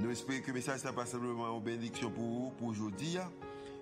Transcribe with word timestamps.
Nous 0.00 0.10
espérons 0.12 0.40
que 0.40 0.46
le 0.48 0.52
message 0.52 0.84
n'est 0.84 0.92
pas 0.92 1.06
simplement 1.06 1.56
une 1.56 1.62
bénédiction 1.64 2.08
pour 2.08 2.22
vous, 2.22 2.52
pour 2.56 2.68
aujourd'hui, 2.68 3.16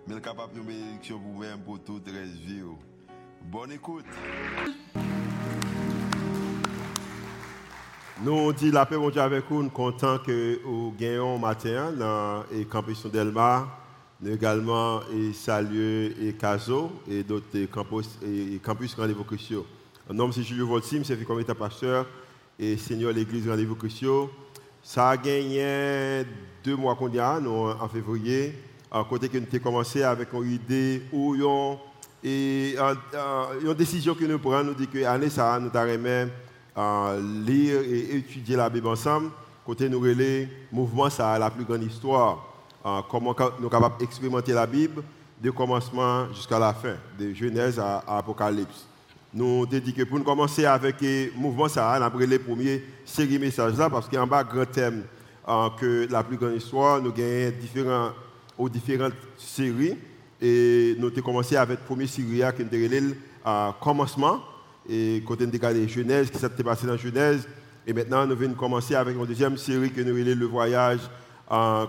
mais 0.06 0.19
capable 0.19 0.55
de 0.55 0.61
bénédiction 0.61 1.19
pour 1.19 1.33
vous-même, 1.33 1.61
pour 1.61 1.79
toute 1.80 2.06
la 2.06 2.23
vie. 2.23 2.62
Bonne 3.42 3.73
écoute. 3.73 4.06
Nous 8.23 8.51
disons 8.55 8.73
la 8.73 8.87
paix, 8.87 8.97
mon 8.97 9.11
Dieu, 9.11 9.20
avec 9.20 9.45
vous. 9.51 9.56
Nous 9.56 9.65
sommes 9.65 9.70
contents 9.70 10.19
que 10.19 10.59
nous 10.65 10.95
gagnons 10.98 11.39
matin 11.39 11.92
dans 11.92 12.45
le 12.51 12.64
campus 12.64 13.05
Delmar. 13.06 13.78
Nous 14.23 14.33
également 14.33 15.03
et 15.12 15.34
saluer 15.34 16.17
et 16.27 16.33
Caso 16.33 16.92
et 17.06 17.23
d'autres 17.25 17.67
campus, 17.67 18.19
campus 18.62 18.95
Rendez-vous 18.95 19.25
Christian. 19.25 19.64
Mon 20.09 20.14
nom 20.14 20.33
c'est 20.33 20.42
Julio 20.42 20.67
Voltim, 20.67 21.05
c'est 21.05 21.23
comme 21.27 21.41
état 21.41 21.55
pasteur 21.55 22.06
et 22.59 22.78
seigneur 22.78 23.12
l'église 23.12 23.47
Rendez-vous 23.47 23.75
Christian. 23.75 24.30
Ça 24.89 25.09
a 25.09 25.17
gagné 25.17 26.25
deux 26.63 26.77
mois 26.77 26.95
qu'on 26.95 27.13
a, 27.19 27.41
en 27.41 27.89
février, 27.89 28.55
à 28.89 29.03
côté 29.03 29.29
que 29.29 29.37
nous 29.37 29.47
avons 29.53 29.59
commencé 29.59 30.05
avec 30.05 30.33
une 30.33 30.53
idée 30.53 31.03
où 31.12 31.35
et 32.23 32.77
une 33.65 33.75
décision 33.75 34.15
que 34.15 34.25
nous 34.25 34.39
prenons, 34.39 34.62
nous 34.62 34.75
dit 34.75 34.87
que 34.87 34.98
l'année 34.98 35.28
ça, 35.28 35.59
nous 35.59 35.77
avons 35.77 36.31
lire 37.45 37.81
et 37.81 38.17
étudier 38.17 38.55
la 38.55 38.70
Bible 38.70 38.87
ensemble. 38.87 39.31
Côté 39.67 39.89
nous 39.89 40.05
le 40.05 40.47
mouvement, 40.70 41.11
ça 41.11 41.33
a 41.33 41.39
la 41.41 41.50
plus 41.50 41.65
grande 41.65 41.83
histoire. 41.83 42.47
comment 43.11 43.34
nous 43.59 43.62
sommes 43.62 43.71
capables 43.71 43.98
d'expérimenter 43.98 44.53
la 44.53 44.69
Bible, 44.69 45.03
de 45.43 45.50
commencement 45.50 46.33
jusqu'à 46.33 46.61
la 46.61 46.73
fin, 46.73 46.95
de 47.19 47.34
Genèse 47.34 47.81
à 47.81 48.05
Apocalypse 48.06 48.87
nous 49.37 49.67
dédiquons 49.67 50.06
pour 50.06 50.19
nous 50.19 50.25
commencer 50.25 50.65
avec 50.65 50.97
le 51.03 51.31
mouvement 51.37 51.69
ça, 51.69 51.92
après 51.92 52.27
les 52.27 52.39
premiers 52.39 52.83
séries 53.05 53.39
messages 53.39 53.77
là, 53.77 53.91
parce 53.91 54.09
qu'en 54.09 54.27
bas, 54.27 54.43
grand 54.43 54.65
thème 54.65 55.05
euh, 55.47 55.69
que 55.78 56.09
la 56.11 56.25
plus 56.25 56.39
grande 56.39 56.56
histoire, 56.56 57.03
nous 57.03 57.11
avons 57.11 57.53
différents, 57.61 58.11
aux 58.56 58.69
différentes 58.70 59.12
séries. 59.37 59.95
Et 60.41 60.97
nous 60.98 61.09
avons 61.09 61.20
commencé 61.20 61.55
avec 61.55 61.81
la 61.81 61.84
première 61.84 62.09
série 62.09 62.43
qui 62.56 62.62
était 62.62 62.89
le 62.89 63.15
euh, 63.47 63.70
commencement, 63.78 64.41
et 64.89 65.23
côté 65.27 65.47
de 65.47 65.87
Genèse, 65.87 66.31
qui 66.31 66.39
s'est 66.39 66.48
passé 66.48 66.87
dans 66.87 66.97
Genèse. 66.97 67.47
Et 67.87 67.93
maintenant, 67.93 68.27
nous 68.27 68.37
venons 68.37 68.55
commencer 68.55 68.95
avec 68.95 69.15
une 69.15 69.27
deuxième 69.27 69.59
série 69.59 69.93
que 69.93 70.00
nous 70.00 70.15
le 70.15 70.47
voyage 70.47 71.00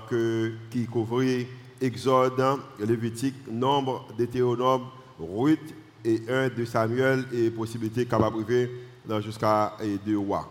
que, 0.09 0.52
qui 0.70 0.86
couvrait 0.86 1.48
Exode, 1.80 2.44
Lévitique, 2.78 3.36
Nombre, 3.50 4.06
Deutéronome, 4.17 4.82
Ruth 5.17 5.73
et 6.03 6.22
1 6.30 6.50
de 6.50 6.66
Samuel 6.66 7.26
et 7.34 7.50
possibilité 7.50 8.06
capable 8.06 8.45
de 8.45 9.22
jusqu'à 9.22 9.73
deux 10.06 10.17
rois. 10.17 10.50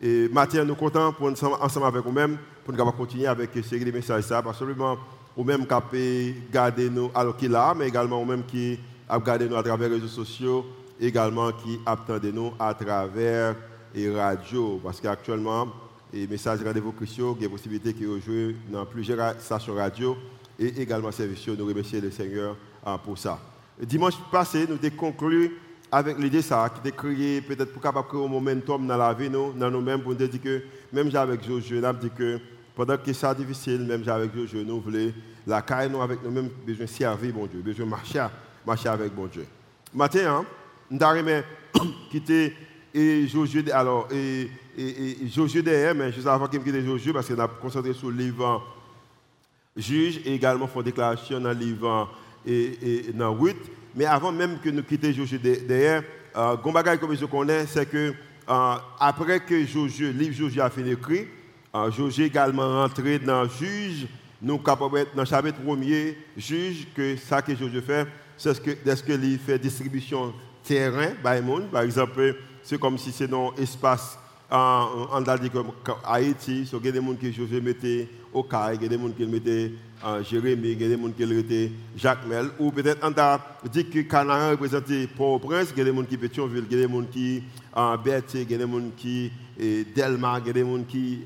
Et 0.00 0.28
maintenant, 0.28 0.64
nous 0.64 0.74
comptons 0.74 1.12
pour 1.12 1.28
ensemble 1.28 1.86
avec 1.86 2.04
vous-même 2.04 2.38
pour 2.64 2.74
nous 2.74 2.92
continuer 2.92 3.26
avec 3.26 3.50
cette 3.54 3.64
série 3.64 3.84
de 3.84 3.90
messages 3.90 4.24
ça, 4.24 4.42
pas 4.42 4.52
seulement 4.52 4.96
vous-même 5.36 5.66
qui 5.66 6.34
garder 6.52 6.90
nous 6.90 7.10
alors 7.14 7.36
qu'il 7.36 7.50
là, 7.50 7.74
mais 7.76 7.88
également 7.88 8.18
vous-même 8.18 8.44
qui 8.44 8.78
a 9.08 9.18
gardé 9.18 9.48
nous 9.48 9.56
à 9.56 9.62
travers 9.62 9.88
les 9.88 9.94
réseaux 9.94 10.06
sociaux, 10.08 10.66
également 11.00 11.50
qui 11.52 11.80
attendez 11.86 12.32
nous 12.32 12.52
à 12.58 12.74
travers 12.74 13.56
les 13.94 14.14
radios, 14.14 14.80
parce 14.84 15.00
qu'actuellement, 15.00 15.68
les 16.12 16.26
messages 16.26 16.62
rendez-vous 16.62 16.92
cruciaux, 16.92 17.36
il 17.38 17.44
y 17.44 17.46
a 17.46 17.48
possibilité 17.48 17.92
qu'ils 17.94 18.22
jouent 18.22 18.54
dans 18.70 18.84
plusieurs 18.86 19.40
stations 19.40 19.74
radio 19.74 20.16
et 20.58 20.80
également 20.80 21.12
services. 21.12 21.48
Nous 21.48 21.66
remercions 21.66 22.00
le 22.00 22.10
Seigneur 22.10 22.56
ah, 22.84 22.98
pour 23.02 23.16
ça. 23.18 23.38
Dimanche 23.82 24.14
passé, 24.30 24.66
nous 24.68 24.76
avons 24.76 24.96
conclu 24.96 25.52
avec 25.90 26.18
l'idée 26.18 26.42
ça, 26.42 26.68
qui 26.68 26.80
était 26.80 26.96
créé 26.96 27.40
peut-être 27.40 27.72
pour 27.72 27.80
capable 27.80 28.08
créer 28.08 28.24
un 28.24 28.28
momentum 28.28 28.86
dans 28.86 28.96
la 28.96 29.14
vie, 29.14 29.30
nous, 29.30 29.52
dans 29.52 29.70
nous-mêmes, 29.70 30.02
pour 30.02 30.12
nous 30.12 30.26
dire 30.26 30.42
que 30.42 30.62
même 30.92 31.14
avec 31.14 31.44
Josué, 31.44 31.78
nous 31.78 31.86
avons 31.86 31.98
dit 31.98 32.10
que 32.10 32.38
pendant 32.74 32.96
que 32.96 33.12
c'est 33.12 33.34
difficile, 33.36 33.80
même 33.80 34.06
avec 34.08 34.34
Josué, 34.34 34.64
nous 34.64 34.80
voulons 34.80 35.12
la 35.46 35.62
carrière, 35.62 35.90
nous 35.90 36.02
avec 36.02 36.22
nous-mêmes, 36.22 36.50
besoin 36.66 36.84
de 36.84 36.90
servir 36.90 37.32
bon 37.32 37.46
Dieu, 37.46 37.60
besoin 37.60 37.86
de 37.86 37.90
marcher, 37.90 38.26
marcher 38.66 38.88
avec 38.88 39.14
bon 39.14 39.26
Dieu. 39.26 39.46
Matin, 39.94 40.40
hein, 40.40 40.44
nous 40.90 41.02
avons 41.02 41.42
quitté 42.10 42.54
et 42.92 43.26
Josué, 43.28 43.70
alors, 43.70 44.08
et, 44.10 44.50
et, 44.76 45.24
et 45.24 45.28
Josué 45.28 45.62
derrière, 45.62 45.94
mais 45.94 46.10
avant 46.26 46.48
qu'il 46.48 46.60
me 46.60 46.64
quitte 46.64 46.84
Josué, 46.84 47.12
parce 47.12 47.28
qu'on 47.28 47.38
a 47.38 47.48
concentré 47.48 47.92
sur 47.92 48.10
le 48.10 48.16
livre 48.16 48.62
juge 49.76 50.20
et 50.24 50.34
également 50.34 50.66
font 50.66 50.82
déclaration 50.82 51.40
dans 51.40 51.50
le 51.50 51.54
livre 51.54 52.08
et, 52.48 53.08
et 53.08 53.12
dans 53.12 53.34
8. 53.34 53.56
Mais 53.94 54.04
avant 54.06 54.32
même 54.32 54.58
que 54.58 54.70
nous 54.70 54.82
quittions 54.82 55.12
Josué 55.12 55.38
derrière, 55.38 56.02
euh, 56.36 56.56
comme 56.56 56.74
je 57.14 57.24
connais, 57.24 57.66
c'est 57.66 57.86
que 57.86 58.14
euh, 58.48 58.74
après 58.98 59.40
que 59.40 59.64
Josué, 59.66 60.12
livre 60.12 60.34
Josué 60.34 60.60
a 60.60 60.70
fini 60.70 60.92
écrit, 60.92 61.26
euh, 61.74 61.90
Josué 61.90 62.26
également 62.26 62.82
rentré 62.82 63.18
dans 63.18 63.48
juge, 63.48 64.06
nous 64.40 64.58
capables 64.58 65.06
dans 65.14 65.22
le 65.22 65.26
chapitre 65.26 65.60
premier, 65.60 66.16
juge 66.36 66.86
que 66.94 67.16
ça 67.16 67.42
que 67.42 67.54
Josué 67.54 67.80
fait, 67.80 68.06
c'est 68.36 68.54
ce 68.54 68.60
que, 68.60 68.70
est-ce 68.70 69.02
qu'il 69.02 69.38
fait 69.38 69.58
distribution 69.58 70.32
terrain, 70.62 71.10
par 71.22 71.82
exemple, 71.82 72.36
c'est 72.62 72.78
comme 72.78 72.98
si 72.98 73.10
c'est 73.10 73.28
dans 73.28 73.54
espace 73.56 74.18
en, 74.50 75.08
en 75.12 75.24
Haïti, 76.04 76.68
il 76.72 76.84
y 76.84 76.88
a 76.88 76.92
des 76.92 77.00
gens 77.00 77.14
qui 77.14 77.32
Josué 77.32 77.60
mettait 77.60 78.08
au 78.32 78.44
il 78.44 78.82
y 78.82 78.84
a 78.84 78.88
des 78.88 78.98
gens 78.98 79.10
qui 79.10 79.26
mettaient 79.26 79.72
Jérémie, 80.28 80.72
il 80.72 80.82
y 80.82 80.84
a 80.84 80.96
des 80.96 81.02
gens 81.02 81.10
qui 81.10 81.22
étaient 81.22 81.72
Jacques 81.96 82.26
Mel, 82.26 82.50
ou 82.58 82.70
peut-être 82.70 83.00
on 83.02 83.12
a 83.18 83.40
dit 83.70 83.86
que 83.86 84.00
Canaan 84.00 84.50
représentait 84.50 85.06
Port-au-Prince, 85.06 85.68
il 85.72 85.78
y 85.78 85.80
a 85.80 85.84
des 85.84 85.94
gens 85.94 86.04
qui 86.04 86.16
Pétionville, 86.16 86.64
il 86.70 86.76
y 86.76 86.82
a 86.82 86.86
des 86.86 86.92
gens 86.92 87.04
qui 87.10 87.42
Berthier, 88.04 88.42
il 88.42 88.50
y 88.50 88.54
a 88.54 88.58
des 88.58 88.72
gens 88.72 88.90
qui 88.96 89.32
Delmar, 89.94 90.40
il 90.40 90.46
y 90.46 90.50
a 90.50 90.52
des 90.52 90.60
gens 90.60 90.82
qui 90.86 91.20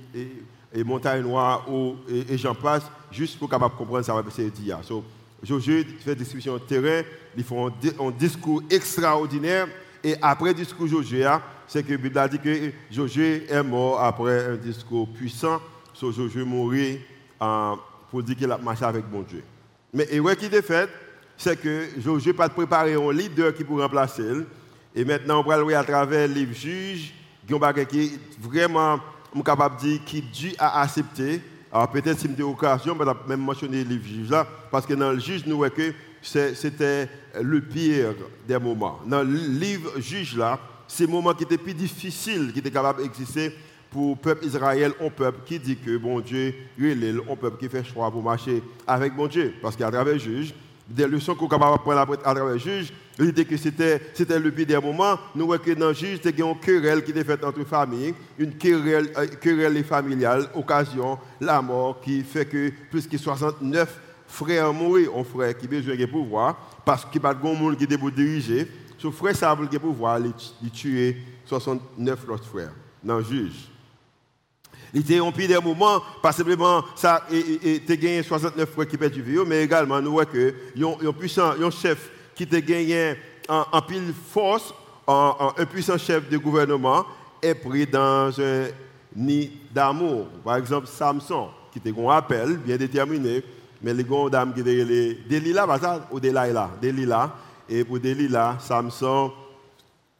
Montagne 0.85 1.23
Noire 1.23 1.67
et, 2.09 2.39
j'en 2.39 2.55
passe, 2.55 2.85
juste 3.11 3.39
pour 3.39 3.49
capable 3.49 3.75
comprendre 3.77 4.05
ça 4.05 4.15
va 4.15 4.23
passer 4.23 4.51
dire. 4.51 4.79
So, 4.83 5.05
Josué 5.43 5.85
fait 5.85 6.15
distribution 6.15 6.55
de 6.55 6.61
terrain, 6.61 7.03
ils 7.37 7.45
font 7.45 7.67
un, 7.69 8.11
discours 8.11 8.63
extraordinaire 8.71 9.67
et 10.03 10.15
après 10.23 10.51
le 10.51 10.55
discours 10.55 10.87
Josué, 10.87 11.27
c'est 11.67 11.83
que 11.83 11.93
la 11.93 11.99
Bible 11.99 12.29
dit 12.31 12.39
que 12.39 12.73
Josué 12.91 13.47
est 13.51 13.63
mort 13.63 14.01
après 14.01 14.53
un 14.53 14.57
discours 14.57 15.09
puissant. 15.09 15.61
So 16.03 16.11
Josué 16.11 17.01
euh, 17.41 17.75
pour 18.11 18.23
dire 18.25 18.37
qu'il 18.37 18.51
a 18.51 18.59
marché 18.59 18.85
avec 18.85 19.05
mon 19.09 19.23
Dieu. 19.23 19.45
Mais 19.95 20.07
ce 20.07 20.35
qui 20.35 20.47
est 20.47 20.63
fait, 20.63 20.91
c'est 21.37 21.61
que 21.61 21.87
Josué 21.99 22.33
pas 22.33 22.49
préparé 22.49 22.95
un 22.95 23.13
leader 23.13 23.55
qui 23.55 23.63
pourrait 23.63 23.85
remplacer. 23.85 24.25
Et 24.97 25.05
maintenant, 25.05 25.41
on 25.41 25.49
va 25.49 25.59
le 25.59 25.77
à 25.77 25.85
travers 25.85 26.27
le 26.27 26.35
livre 26.35 26.55
juge, 26.55 27.15
qui 27.47 27.55
est 27.55 28.19
vraiment 28.41 28.99
capable 29.45 29.77
de 29.77 29.81
dire 29.83 30.01
qui 30.05 30.23
Dieu 30.23 30.51
a 30.59 30.83
accepté. 30.83 31.41
Alors 31.73 31.89
peut-être 31.89 32.19
si 32.19 32.27
une 32.27 32.43
occasion, 32.43 32.97
on 32.99 33.05
va 33.05 33.17
même 33.29 33.41
mentionner 33.41 33.85
le 33.85 33.91
livre 33.91 34.05
juge 34.05 34.31
là, 34.31 34.47
parce 34.73 34.85
que 34.85 34.95
dans 34.95 35.13
le 35.13 35.21
juge, 35.21 35.47
nous 35.47 35.57
voyons 35.57 35.73
que 35.73 35.95
c'était 36.21 37.09
le 37.41 37.61
pire 37.61 38.15
des 38.47 38.59
moments. 38.59 38.99
Dans 39.07 39.23
le 39.23 39.33
livre 39.33 40.01
juge 40.01 40.37
là, 40.37 40.59
c'est 40.89 41.07
moment 41.07 41.33
qui 41.33 41.45
était 41.45 41.57
plus 41.57 41.75
difficile, 41.75 42.53
qui 42.53 42.59
était 42.59 42.73
capable 42.73 43.03
d'exister 43.03 43.55
pour 43.93 44.11
le 44.11 44.17
peuple 44.17 44.47
Israël, 44.47 44.93
un 45.01 45.11
peuple 45.11 45.41
qui 45.45 45.59
dit 45.59 45.77
que 45.77 45.97
bon 45.99 46.21
Dieu, 46.21 46.55
il 46.79 47.05
est 47.05 47.11
un 47.11 47.37
peuple 47.37 47.59
qui 47.59 47.69
fait 47.69 47.85
choix 47.85 48.11
pour 48.11 48.23
marcher 48.23 48.63
avec 48.87 49.15
bon 49.15 49.27
Dieu. 49.27 49.55
Parce 49.61 49.77
qu'à 49.77 49.91
travers 49.91 50.15
le 50.15 50.19
juge, 50.19 50.55
des 50.89 51.07
leçons 51.07 51.35
qu'on 51.35 51.47
est 51.47 51.51
capable 51.51 51.77
d'apprendre 51.77 52.13
à 52.25 52.35
travers 52.35 52.47
le 52.47 52.59
juge, 52.59 52.93
l'idée 53.19 53.45
que 53.45 53.57
c'était, 53.57 54.01
c'était 54.15 54.39
le 54.39 54.51
pire 54.51 54.67
des 54.67 54.79
moments, 54.79 55.19
nous 55.35 55.47
voyons 55.47 55.63
que 55.63 55.73
dans 55.73 55.89
le 55.89 55.95
juge, 55.95 56.21
il 56.25 56.43
a 56.43 56.47
une 56.47 56.59
querelle 56.59 57.05
qui 57.05 57.11
était 57.11 57.23
faite 57.23 57.45
entre 57.45 57.65
familles, 57.65 58.15
une 58.39 58.55
querelle, 58.57 59.13
euh, 59.17 59.27
querelle 59.41 59.85
familiale, 59.85 60.49
occasion, 60.55 61.19
la 61.41 61.61
mort, 61.61 62.01
qui 62.01 62.23
fait 62.23 62.47
que 62.47 62.73
plus 62.91 63.07
que 63.07 63.19
69 63.19 64.01
frères 64.27 64.73
mourent, 64.73 65.19
un 65.19 65.25
frère 65.25 65.57
qui 65.57 65.67
a 65.67 65.69
besoin 65.69 65.97
de 65.97 66.07
pouvoir, 66.07 66.57
parce 66.85 67.05
qu'il 67.05 67.21
n'y 67.21 67.27
a 67.27 67.35
pas 67.35 67.35
de 67.35 67.43
monde 67.43 67.77
qui 67.77 67.85
est 67.85 67.99
pour 67.99 68.11
diriger, 68.11 68.67
ce 68.97 69.11
frère 69.11 69.37
ça 69.37 69.51
a 69.51 69.57
pouvoir 69.57 70.21
de 70.21 70.69
tuer 70.73 71.17
69 71.45 72.29
autres 72.31 72.45
frères 72.47 72.73
dans 73.03 73.19
le 73.19 73.25
juge. 73.25 73.72
Il 74.95 75.01
était 75.01 75.19
pire 75.33 75.49
des 75.49 75.59
moments, 75.59 76.03
pas 76.23 76.33
simplement 76.33 76.85
ça, 76.95 77.25
et 77.31 77.83
tu 77.87 77.97
gagné 77.97 78.23
69 78.23 78.69
frères 78.71 78.87
qui 78.87 78.97
perdent 78.99 79.13
du 79.13 79.23
vie, 79.23 79.39
mais 79.47 79.65
également 79.65 80.01
nous 80.01 80.13
voyons 80.13 80.29
que 80.31 80.55
un 81.09 81.13
puissant, 81.13 81.55
chef 81.71 82.11
qui 82.35 82.47
te 82.47 82.57
gagné 82.57 83.15
en, 83.49 83.83
pile 83.83 84.13
force, 84.31 84.75
un 85.09 85.65
puissant 85.71 85.97
chef 85.97 86.29
de 86.29 86.37
gouvernement 86.37 87.07
est 87.43 87.55
pris 87.55 87.87
dans 87.87 88.31
un 88.41 88.69
nid 89.17 89.51
d'amour. 89.73 90.27
Par 90.45 90.57
exemple, 90.57 90.87
Samson, 90.87 91.49
qui 91.73 91.79
était 91.79 91.93
un 91.99 92.09
appel 92.09 92.57
bien 92.59 92.77
déterminé, 92.77 93.43
mais 93.83 93.93
les 93.93 94.05
grandes 94.05 94.31
dames 94.31 94.55
qui 94.55 94.61
étaient 94.61 95.19
Delilah, 95.29 95.67
pas 95.67 95.79
ça, 95.79 96.09
ou 96.11 96.21
Delilah, 96.21 96.71
Delilah. 96.81 97.35
Et 97.69 97.85
pour 97.85 97.99
Delilah, 97.99 98.59
Samson 98.61 99.33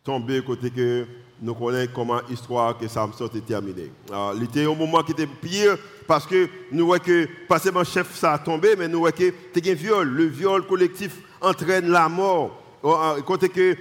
tombé 0.03 0.43
côté 0.43 0.71
que 0.71 1.07
nous 1.43 1.55
connaissons 1.55 1.91
comment 1.93 2.21
l'histoire 2.29 2.79
que 2.79 2.87
Samson 2.87 3.27
était 3.27 3.41
terminée. 3.41 3.91
il 4.37 4.45
était 4.45 4.65
un 4.65 4.75
moment 4.75 5.03
qui 5.03 5.11
était 5.11 5.27
pire 5.27 5.77
parce 6.07 6.25
que 6.25 6.49
nous 6.71 6.87
voyons 6.87 7.03
que, 7.03 7.29
pas 7.49 7.59
seulement 7.59 7.85
chef 7.85 8.15
ça 8.15 8.35
a 8.35 8.39
tombé, 8.39 8.77
mais 8.79 8.87
nous 8.87 9.01
voyons 9.01 9.17
que 9.17 9.35
c'est 9.53 9.69
un 9.69 9.75
viol. 9.75 10.09
Le 10.09 10.27
viol 10.27 10.67
collectif 10.67 11.19
entraîne 11.41 11.89
la 11.89 12.09
mort. 12.09 12.59
Côté 13.27 13.49
que 13.49 13.77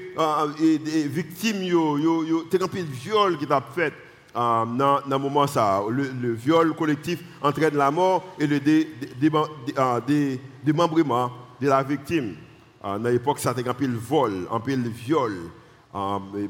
les 0.60 1.08
victimes, 1.08 1.58
il 1.62 1.68
y 1.68 1.72
a 1.72 2.63
un 2.63 2.84
viol 2.84 3.38
qui 3.38 3.46
a 3.52 3.62
fait 3.74 3.94
dans 4.34 5.02
le 5.08 5.18
moment 5.18 5.46
ça. 5.46 5.81
Le, 5.88 6.34
viol 6.34 6.74
collectif 6.75 7.24
entraîne 7.42 7.75
la 7.75 7.92
mort 7.92 8.24
et 8.40 8.48
le 8.48 8.60
démembrement 10.63 11.31
de 11.60 11.68
la 11.68 11.84
victime. 11.84 12.36
Dans 12.84 12.98
l'époque, 12.98 13.38
ça 13.38 13.52
été 13.52 13.68
un 13.69 13.74
pile 13.75 13.96
vol, 13.96 14.48
un 14.52 14.60
pile 14.60 14.90
viol. 14.90 15.34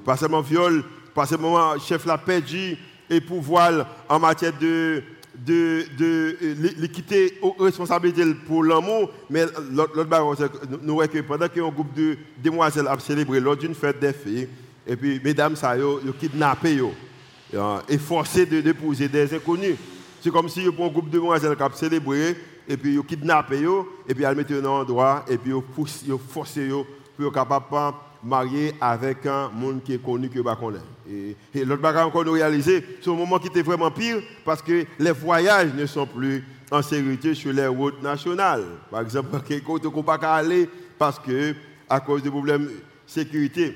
Pas 0.06 0.18
seulement 0.18 0.42
viol, 0.42 0.84
pas 1.14 1.26
seulement 1.26 1.78
chef 1.80 2.06
la 2.06 2.18
perdu 2.18 2.78
et 3.10 3.22
pouvoir 3.22 3.88
en 4.08 4.20
matière 4.20 4.54
de 4.60 5.04
de, 5.46 5.86
de, 5.98 6.38
l'équité 6.78 7.38
aux 7.42 7.56
responsabilités 7.60 8.26
pour 8.48 8.64
l'amour, 8.64 9.10
mais 9.30 9.46
l'autre 9.72 10.06
nous 10.82 10.96
voyons 10.96 11.12
que 11.12 11.20
pendant 11.22 11.48
qu'un 11.48 11.70
groupe 11.70 11.94
de 11.94 12.18
demoiselles 12.44 12.88
a 12.88 13.00
célébré 13.00 13.40
lors 13.40 13.56
d'une 13.56 13.74
fête 13.74 14.00
des 14.00 14.14
filles, 14.14 14.50
et 14.86 14.96
puis 14.96 15.22
mesdames, 15.24 15.56
ça, 15.56 15.78
yo, 15.78 16.02
yo 16.06 16.14
kidnappé, 16.14 16.76
yo, 16.76 16.92
et 17.88 17.98
forcé 17.98 18.46
d'épouser 18.46 19.08
des 19.08 19.34
inconnus. 19.34 19.76
C'est 20.22 20.32
comme 20.32 20.50
si 20.50 20.64
pour 20.72 20.86
un 20.86 20.90
groupe 20.90 21.10
de 21.10 21.18
demoiselles 21.18 21.56
qui 21.56 21.64
a 21.64 21.70
célébré, 21.74 22.36
et 22.68 22.78
puis 22.78 22.96
ils 22.96 23.04
kidnappé, 23.04 23.64
et 24.08 24.14
puis 24.14 24.24
ils 24.24 24.36
mettent 24.36 24.52
un 24.52 24.66
endroit, 24.66 25.26
et 25.30 25.38
puis 25.38 25.54
ils 26.06 26.18
forcé 26.30 26.70
pour 27.16 27.28
être 27.28 27.34
capable 27.34 27.66
marié 28.24 28.74
avec 28.80 29.26
un 29.26 29.50
monde 29.50 29.82
qui 29.84 29.94
est 29.94 30.04
connu 30.04 30.30
que 30.30 30.40
pas 30.40 30.56
connaît. 30.56 30.80
Et, 31.10 31.36
l'autre 31.66 31.82
bagage 31.82 32.06
encore 32.06 32.26
nous 32.26 32.34
réaliser, 32.34 32.84
c'est 33.02 33.10
un 33.10 33.16
moment 33.16 33.40
qui 33.40 33.48
était 33.48 33.62
vraiment 33.62 33.92
pire 33.92 34.18
parce 34.46 34.62
que 34.62 34.86
les 35.00 35.12
voyages 35.12 35.74
ne 35.74 35.86
sont 35.86 36.06
plus 36.06 36.44
en 36.72 36.82
sécurité 36.82 37.34
sur 37.34 37.52
les 37.52 37.68
routes 37.68 38.02
nationales. 38.02 38.64
Par 38.90 39.02
exemple, 39.02 39.38
côté 39.66 39.90
qu'on 39.90 40.04
pas 40.04 40.16
aller 40.16 40.70
parce 40.98 41.20
que 41.20 41.56
à 41.90 42.00
cause 42.00 42.24
des 42.24 42.30
problèmes 42.30 42.66
de 42.66 42.74
sécurité. 43.06 43.76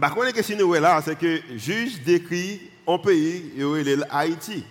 Par 0.00 0.14
contre, 0.14 0.32
que 0.32 0.42
si 0.42 0.56
nous 0.56 0.72
là, 0.74 1.00
c'est 1.02 1.16
que 1.16 1.40
juge 1.56 2.02
décrit 2.02 2.60
un 2.86 2.98
pays, 2.98 3.52
et 3.56 3.96
Haïti. 4.10 4.64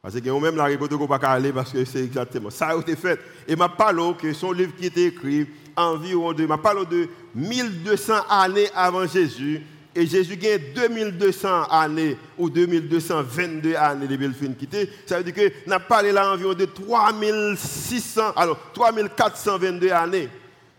Parce 0.00 0.14
que 0.20 0.28
nous-mêmes, 0.28 0.56
la 0.56 0.64
réponse 0.64 0.88
qu'on 0.88 1.06
pas 1.08 1.16
aller 1.16 1.52
parce 1.52 1.72
que 1.72 1.84
c'est 1.84 2.04
exactement 2.04 2.50
ça 2.50 2.68
a 2.68 2.76
été 2.76 2.94
fait. 2.94 3.18
Et 3.46 3.56
ma 3.56 3.68
parle 3.68 4.16
que 4.16 4.32
son 4.32 4.52
livre 4.52 4.72
qui 4.76 4.86
était 4.86 5.06
écrit 5.06 5.46
environ 5.78 6.32
de, 6.32 6.46
ma 6.46 6.58
parle 6.58 6.88
de 6.88 7.08
1200 7.34 8.14
années 8.28 8.68
avant 8.74 9.06
Jésus. 9.06 9.62
Et 9.94 10.06
Jésus 10.06 10.38
a 10.46 10.58
2200 10.58 11.64
années 11.64 12.16
ou 12.36 12.48
2222 12.48 13.74
années 13.74 14.06
de 14.06 14.16
Belfine 14.16 14.54
quitté. 14.54 14.88
Ça 15.06 15.18
veut 15.18 15.24
dire 15.24 15.34
que 15.34 15.68
n'a 15.68 15.80
parlé 15.80 16.12
là 16.12 16.32
environ 16.32 16.54
de 16.54 16.66
3600, 16.66 18.32
alors 18.36 18.58
3422 18.74 19.90
années. 19.90 20.28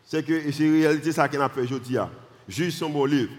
C'est 0.06 0.25
que 0.25 0.51
c'est 0.51 0.69
réalité 0.69 1.12
ça 1.12 1.28
qu'on 1.28 1.42
a 1.42 1.50
fait 1.50 1.62
aujourd'hui. 1.62 1.98
Juste 2.48 2.80
son 2.80 2.90
beau 2.90 3.06
livre. 3.06 3.31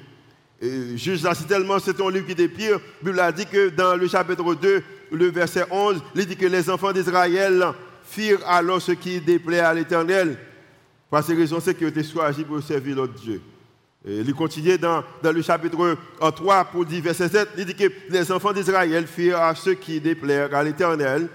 Et 0.61 0.99
juste 0.99 1.25
là, 1.25 1.35
c'est 1.35 1.47
tellement 1.47 1.79
c'est 1.79 1.99
un 2.01 2.11
livre 2.11 2.27
qui 2.27 2.43
est 2.43 2.49
pire. 2.49 2.79
La 3.03 3.11
Bible 3.11 3.21
a 3.21 3.33
dit 3.33 3.47
que 3.47 3.71
dans 3.71 3.97
le 3.97 4.07
chapitre 4.07 4.55
2, 4.55 4.83
le 5.13 5.31
verset 5.31 5.65
11, 5.71 6.03
il 6.15 6.27
dit 6.27 6.37
que 6.37 6.47
les 6.47 6.69
enfants 6.69 6.93
d'Israël 6.93 7.65
firent 8.05 8.47
alors 8.47 8.83
ce 8.83 8.93
qui 8.93 9.21
déplaît 9.21 9.61
à 9.61 9.73
l'Éternel. 9.73 10.37
Par 11.11 11.25
ces 11.25 11.35
raisons, 11.35 11.59
c'est 11.61 11.75
qu'ils 11.75 11.87
ont 11.87 11.91
été 11.91 12.05
choisis 12.05 12.45
pour 12.45 12.63
servir 12.63 12.97
l'autre 12.97 13.15
Dieu. 13.15 13.43
Et 14.07 14.21
il 14.21 14.35
continue 14.35 14.79
dans, 14.79 15.03
dans, 15.23 15.33
le 15.33 15.43
chapitre 15.43 15.97
3 16.19 16.65
pour 16.67 16.87
dire 16.87 17.03
verset 17.03 17.29
7, 17.29 17.49
il 17.59 17.67
dit 17.67 17.75
que 17.75 17.93
les 18.09 18.33
enfants 18.33 18.53
d'Israël 18.53 19.07
firent 19.07 19.41
à 19.41 19.55
ce 19.55 19.71
qui 19.71 20.01
déplairent 20.01 20.55
à 20.55 20.63
l'Éternel. 20.63 21.29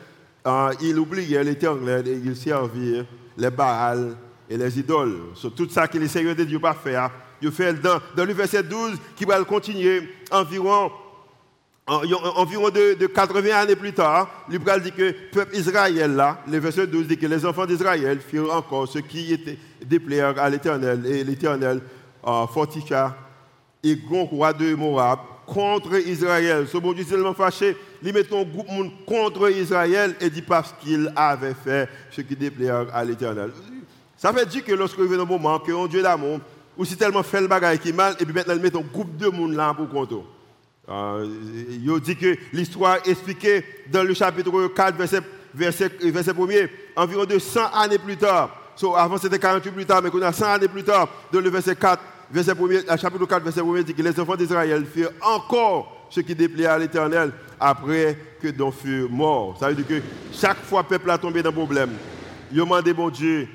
Euh, 0.47 0.73
ils 0.81 0.97
oubliaient 0.97 1.43
l'Éternel 1.43 2.07
et 2.07 2.13
ils 2.13 2.35
servirent 2.35 3.05
les 3.37 3.51
Baals 3.51 4.15
et 4.49 4.57
les 4.57 4.79
idoles. 4.79 5.17
Sur 5.35 5.53
tout 5.53 5.69
ça 5.69 5.87
que 5.87 5.97
les 5.97 6.07
Seigneurs 6.07 6.35
de 6.35 6.43
Dieu 6.43 6.59
pas 6.59 6.73
faire. 6.73 7.11
Il 7.41 7.51
fait 7.51 7.73
dans, 7.73 7.99
dans 8.15 8.25
le 8.25 8.33
verset 8.33 8.63
12 8.63 8.97
qui 9.15 9.25
va 9.25 9.43
continuer 9.43 10.09
environ 10.31 10.91
environ 11.87 12.69
de, 12.69 13.05
80 13.05 13.55
années 13.55 13.75
plus 13.75 13.93
tard, 13.93 14.45
l'Ibral 14.49 14.81
dit 14.81 14.91
que 14.91 15.03
le 15.03 15.15
peuple 15.31 15.55
Israël, 15.55 16.15
là, 16.15 16.41
le 16.49 16.57
verset 16.57 16.87
12 16.87 17.07
dit 17.07 17.17
que 17.17 17.27
les 17.27 17.45
enfants 17.45 17.65
d'Israël 17.65 18.19
firent 18.19 18.53
encore 18.53 18.87
ce 18.87 18.99
qui 18.99 19.33
était 19.33 19.57
déplaire 19.85 20.39
à 20.39 20.49
l'Éternel, 20.49 21.05
et 21.05 21.23
l'Éternel 21.23 21.81
euh, 22.25 22.47
fortifia 22.47 23.15
grand 23.93 24.25
roi 24.25 24.53
de 24.53 24.73
Moab 24.73 25.19
contre 25.45 25.95
Israël. 26.07 26.65
Ce 26.67 26.77
bon 26.77 26.93
Dieu 26.93 27.05
tellement 27.05 27.33
fâché, 27.33 27.77
il 28.01 28.13
met 28.13 28.25
un 28.33 28.43
groupe 28.43 28.67
contre 29.05 29.51
Israël 29.51 30.15
et 30.19 30.29
dit 30.29 30.41
parce 30.41 30.73
qu'il 30.79 31.11
avait 31.15 31.53
fait 31.53 31.87
ce 32.09 32.21
qui 32.21 32.35
déplaire 32.35 32.87
à 32.91 33.03
l'Éternel. 33.03 33.51
Ça 34.17 34.31
veut 34.31 34.45
dire 34.45 34.63
que 34.63 34.73
lorsque 34.73 34.99
vient 34.99 35.19
un 35.19 35.25
moment 35.25 35.59
que 35.59 35.71
un 35.71 35.87
Dieu 35.87 36.01
d'amour, 36.01 36.39
ou 36.77 36.83
si 36.83 36.97
tellement 36.97 37.23
fait 37.23 37.41
le 37.41 37.47
bagage 37.47 37.79
qui 37.79 37.93
mal, 37.93 38.15
et 38.19 38.25
puis 38.25 38.33
maintenant 38.33 38.55
il 38.55 38.61
met 38.61 38.75
un 38.75 38.81
groupe 38.81 39.15
de 39.17 39.27
monde 39.27 39.53
là 39.53 39.73
pour 39.73 39.87
contre. 39.89 40.23
Euh, 40.87 41.27
il 41.69 41.99
dit 42.01 42.15
que 42.15 42.35
l'histoire 42.53 42.97
expliquée 43.05 43.63
dans 43.91 44.03
le 44.03 44.13
chapitre 44.13 44.67
4, 44.67 44.95
verset, 44.95 45.21
verset, 45.53 45.91
verset 45.99 46.31
1er, 46.31 46.69
environ 46.95 47.25
de 47.25 47.39
100 47.39 47.73
années 47.73 47.97
plus 47.97 48.17
tard. 48.17 48.73
avant 48.95 49.17
c'était 49.17 49.39
48 49.39 49.71
plus 49.71 49.85
tard, 49.85 50.01
mais 50.03 50.11
qu'on 50.11 50.21
a 50.21 50.31
100 50.31 50.45
années 50.45 50.67
plus 50.67 50.83
tard, 50.83 51.09
dans 51.31 51.39
le 51.41 51.49
verset 51.49 51.75
4, 51.75 52.01
verset 52.31 52.53
1er, 52.53 53.01
chapitre 53.01 53.25
4, 53.25 53.43
verset 53.43 53.61
1er, 53.61 53.83
dit 53.83 53.93
que 53.95 54.01
les 54.01 54.19
enfants 54.19 54.35
d'Israël 54.35 54.85
firent 54.85 55.11
encore 55.21 56.07
ce 56.09 56.19
qui 56.19 56.35
déplaît 56.35 56.67
à 56.67 56.77
l'Éternel 56.77 57.31
après 57.59 58.15
que 58.39 58.49
d'on 58.49 58.71
fut 58.71 59.07
mort. 59.09 59.57
Ça 59.59 59.69
veut 59.69 59.75
dire 59.75 59.87
que 59.87 60.01
chaque 60.31 60.63
fois 60.63 60.83
le 60.83 60.87
peuple 60.87 61.09
a 61.09 61.17
tombé 61.17 61.41
dans 61.41 61.49
un 61.49 61.53
problème, 61.53 61.91
il 62.51 62.61
a 62.61 62.63
demandé 62.63 62.93
bon 62.93 63.09
Dieu 63.09 63.47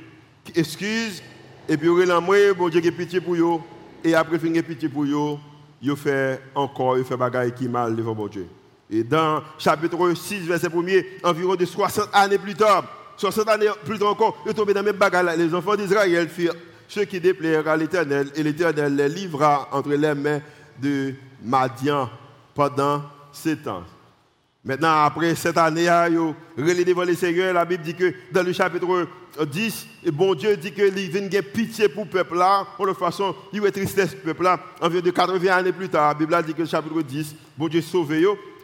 excuse, 0.56 1.22
et 1.68 1.76
puis 1.76 1.88
il 1.88 2.10
a 2.10 2.20
bon 2.20 2.68
Dieu 2.68 2.80
qui 2.80 2.90
pitié 2.90 3.20
pour 3.20 3.36
eux, 3.36 3.60
et 4.02 4.16
après 4.16 4.38
il 4.42 4.58
a 4.58 4.62
pitié 4.64 4.88
pour 4.88 5.04
eux, 5.04 5.38
il 5.82 5.96
fait 5.96 6.40
encore, 6.54 6.98
il 6.98 7.04
fait 7.04 7.16
bagaille 7.16 7.54
qui 7.54 7.68
mal 7.68 7.94
devant 7.96 8.14
mon 8.14 8.26
Dieu. 8.26 8.46
Et 8.90 9.04
dans 9.04 9.42
chapitre 9.58 10.14
6, 10.14 10.40
verset 10.40 10.68
1er, 10.68 11.06
environ 11.22 11.54
de 11.54 11.64
60 11.64 12.08
années 12.12 12.38
plus 12.38 12.54
tard, 12.54 12.84
60 13.16 13.48
années 13.48 13.68
plus 13.84 13.98
tard 13.98 14.08
encore, 14.08 14.42
ils 14.46 14.52
tombent 14.52 14.72
dans 14.72 14.74
la 14.74 14.82
même 14.82 14.96
bagarre. 14.96 15.36
Les 15.36 15.54
enfants 15.54 15.76
d'Israël 15.76 16.28
firent 16.28 16.54
ce 16.88 17.00
qui 17.00 17.20
déplaire 17.20 17.68
à 17.68 17.76
l'Éternel, 17.76 18.30
et 18.34 18.42
l'Éternel 18.42 18.96
les 18.96 19.08
livra 19.08 19.68
entre 19.70 19.90
les 19.90 20.14
mains 20.14 20.40
de 20.82 21.14
Madian 21.42 22.10
pendant 22.54 23.02
sept 23.32 23.66
ans. 23.68 23.84
Maintenant, 24.62 25.04
après 25.04 25.34
cette 25.34 25.56
année, 25.56 25.88
relé 25.88 26.84
devant 26.84 27.04
le 27.04 27.14
Seigneur, 27.14 27.54
la 27.54 27.64
Bible 27.64 27.82
dit 27.82 27.94
que 27.94 28.12
dans 28.30 28.42
le 28.42 28.52
chapitre 28.52 29.06
10, 29.42 29.86
et 30.04 30.10
bon 30.10 30.34
Dieu 30.34 30.54
dit 30.56 30.70
qu'il 30.70 30.92
vient 30.92 31.26
de 31.26 31.40
pitié 31.40 31.88
pour 31.88 32.04
le 32.04 32.10
peuple 32.10 32.36
là. 32.36 32.66
De 32.78 32.92
façon, 32.92 33.34
il 33.52 33.66
a 33.66 33.70
tristesse 33.70 34.14
pour 34.14 34.26
le 34.26 34.34
peuple 34.34 34.44
là. 34.44 34.60
Environ 34.82 35.02
de 35.02 35.10
80 35.10 35.56
années 35.56 35.72
plus 35.72 35.88
tard, 35.88 36.08
la 36.08 36.14
Bible 36.14 36.42
dit 36.46 36.52
que 36.52 36.60
le 36.60 36.68
chapitre 36.68 37.00
10, 37.00 37.34
bon 37.56 37.68
Dieu 37.68 37.80
sauve 37.80 38.12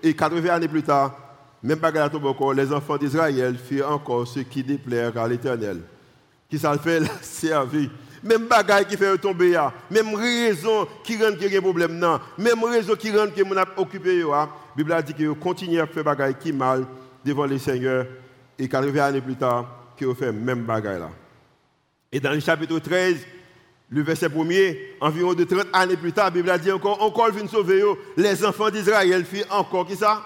Et 0.02 0.12
80 0.12 0.54
années 0.54 0.68
plus 0.68 0.82
tard, 0.82 1.16
même 1.62 1.78
pas 1.78 1.90
encore, 2.22 2.52
les 2.52 2.72
enfants 2.72 2.98
d'Israël 2.98 3.56
firent 3.56 3.90
encore 3.90 4.28
ce 4.28 4.40
qui 4.40 4.62
déplaire 4.62 5.16
à 5.16 5.26
l'Éternel. 5.26 5.80
Qui 6.48 6.58
ça 6.58 6.76
fait 6.78 7.00
la 7.00 7.08
servir. 7.22 7.90
Même 8.22 8.46
bagaille 8.46 8.84
qui 8.84 8.96
fait 8.96 9.16
tomber 9.18 9.50
là. 9.50 9.72
Même 9.90 10.14
raison 10.14 10.86
qui 11.02 11.16
rend 11.16 11.34
qu'il 11.34 11.52
y 11.52 11.56
a 11.56 11.58
un 11.58 11.62
problème. 11.62 11.98
Même 12.38 12.64
raison 12.64 12.94
qui 12.94 13.10
rend 13.10 13.26
que 13.28 13.42
mon 13.42 13.56
occupé 13.76 14.22
Bible 14.76 15.02
dit 15.04 15.14
que 15.14 15.32
continue 15.32 15.80
à 15.80 15.86
faire 15.86 16.04
bagaille 16.04 16.34
qui 16.34 16.52
mal 16.52 16.84
devant 17.24 17.46
le 17.46 17.56
Seigneur. 17.58 18.06
Et 18.58 18.68
80 18.68 19.04
années 19.04 19.20
plus 19.20 19.36
tard, 19.36 19.66
qui 19.96 20.06
ont 20.06 20.14
fait 20.14 20.32
même 20.32 20.64
bagaille 20.64 20.98
là. 20.98 21.10
Et 22.12 22.20
dans 22.20 22.32
le 22.32 22.40
chapitre 22.40 22.78
13, 22.78 23.16
le 23.90 24.02
verset 24.02 24.28
1er, 24.28 24.78
environ 25.00 25.34
de 25.34 25.44
30 25.44 25.66
années 25.72 25.96
plus 25.96 26.12
tard, 26.12 26.26
la 26.26 26.30
Bible 26.30 26.50
a 26.50 26.58
dit 26.58 26.72
encore, 26.72 27.02
encore 27.02 27.30
vient 27.30 27.46
sauver 27.46 27.82
les 28.16 28.44
enfants 28.44 28.70
d'Israël 28.70 29.24
firent 29.24 29.46
encore 29.50 29.86
qui 29.86 29.96
ça? 29.96 30.22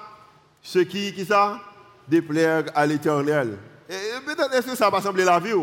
Ce 0.63 0.81
qui, 0.81 1.13
qui 1.13 1.25
ça? 1.25 1.61
Déplaire 2.09 2.65
à 2.75 2.87
l'éternel. 2.87 3.57
Peut-être 3.89 4.55
est-ce 4.55 4.67
que 4.67 4.77
ça 4.77 4.91
va 4.91 5.01
sembler 5.01 5.25
la 5.25 5.39
vie 5.39 5.55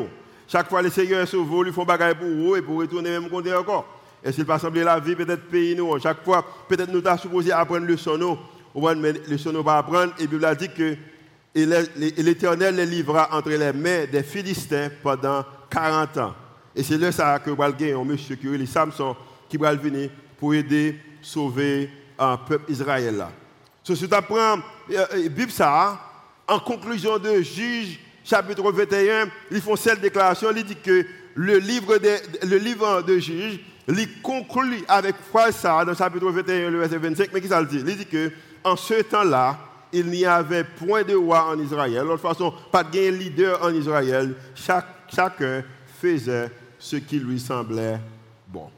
Chaque 0.47 0.69
fois 0.69 0.81
les 0.81 0.89
seigneurs 0.89 1.27
sauvent, 1.27 1.63
ils 1.65 1.73
font 1.73 1.85
bagaille 1.85 2.15
pour 2.15 2.27
eux 2.27 2.57
et 2.57 2.61
pour 2.61 2.77
retourner 2.77 3.11
même 3.11 3.29
compter 3.29 3.53
encore. 3.53 3.85
Est-ce 4.23 4.35
qu'il 4.35 4.45
va 4.45 4.59
sembler 4.59 4.83
la 4.83 4.99
vie 4.99 5.15
peut-être 5.15 5.47
pays 5.47 5.75
nous 5.75 5.97
Chaque 5.99 6.23
fois, 6.23 6.45
peut-être 6.67 6.91
nous 6.91 7.05
avons 7.05 7.17
supposé 7.17 7.51
apprendre 7.51 7.85
le 7.85 7.95
son, 7.95 8.37
mais 8.75 9.13
le 9.27 9.37
son 9.37 9.61
va 9.61 9.77
apprendre. 9.77 10.13
Et 10.19 10.23
la 10.23 10.27
Bible 10.27 10.45
a 10.45 10.55
dit 10.55 10.69
que 10.69 10.95
l'Éternel 12.21 12.75
les 12.75 12.85
livra 12.85 13.29
entre 13.31 13.49
les 13.49 13.73
mains 13.73 14.05
des 14.11 14.23
Philistins 14.23 14.89
pendant 15.01 15.43
40 15.69 16.17
ans. 16.17 16.35
Et 16.75 16.83
c'est 16.83 16.97
là 16.97 17.39
que 17.39 17.49
va 17.51 17.65
un 17.65 18.03
monsieur 18.03 18.35
qui 18.35 18.47
est 18.47 18.65
Samson 18.65 19.15
qui 19.49 19.57
va 19.57 19.73
venir 19.73 20.09
pour 20.39 20.53
aider 20.53 20.95
sauver 21.21 21.89
un 22.19 22.37
peuple 22.37 22.71
Israël. 22.71 23.25
So, 23.83 23.95
si 23.95 24.07
tu 24.07 24.13
apprends 24.13 24.57
la 24.89 24.99
euh, 24.99 25.05
euh, 25.13 25.29
Bible 25.29 25.51
ça, 25.51 25.99
en 26.47 26.59
conclusion 26.59 27.17
de 27.17 27.41
Juge 27.41 27.99
chapitre 28.27 28.71
21, 28.71 29.29
ils 29.51 29.61
font 29.61 29.75
cette 29.75 30.01
déclaration, 30.01 30.49
ils 30.55 30.63
disent 30.63 30.77
que 30.83 31.05
le 31.35 31.57
livre 31.59 31.97
de, 31.97 32.45
le 32.47 32.57
livre 32.57 33.01
de 33.03 33.19
juges, 33.19 33.59
il 33.87 34.21
conclut 34.21 34.83
avec 34.87 35.15
foi 35.31 35.51
ça 35.51 35.85
dans 35.85 35.93
chapitre 35.93 36.29
21, 36.29 36.69
le 36.71 36.79
verset 36.79 36.97
25, 36.97 37.29
mais 37.33 37.41
qui 37.41 37.47
ça 37.47 37.61
le 37.61 37.67
dit? 37.67 37.77
Il 37.79 37.97
dit 37.97 38.05
que 38.05 38.31
en 38.71 38.75
ce 38.75 39.01
temps-là, 39.01 39.57
il 39.91 40.07
n'y 40.07 40.25
avait 40.25 40.63
point 40.63 41.03
de 41.03 41.15
roi 41.15 41.49
en 41.49 41.59
Israël. 41.59 42.03
De 42.03 42.11
toute 42.11 42.21
façon, 42.21 42.53
pas 42.71 42.83
de 42.83 43.09
leader 43.09 43.63
en 43.63 43.73
Israël. 43.73 44.35
Chaque, 44.55 44.85
chacun 45.13 45.63
faisait 46.01 46.51
ce 46.77 46.97
qui 46.97 47.19
lui 47.19 47.39
semblait 47.39 47.99
bon. 48.47 48.69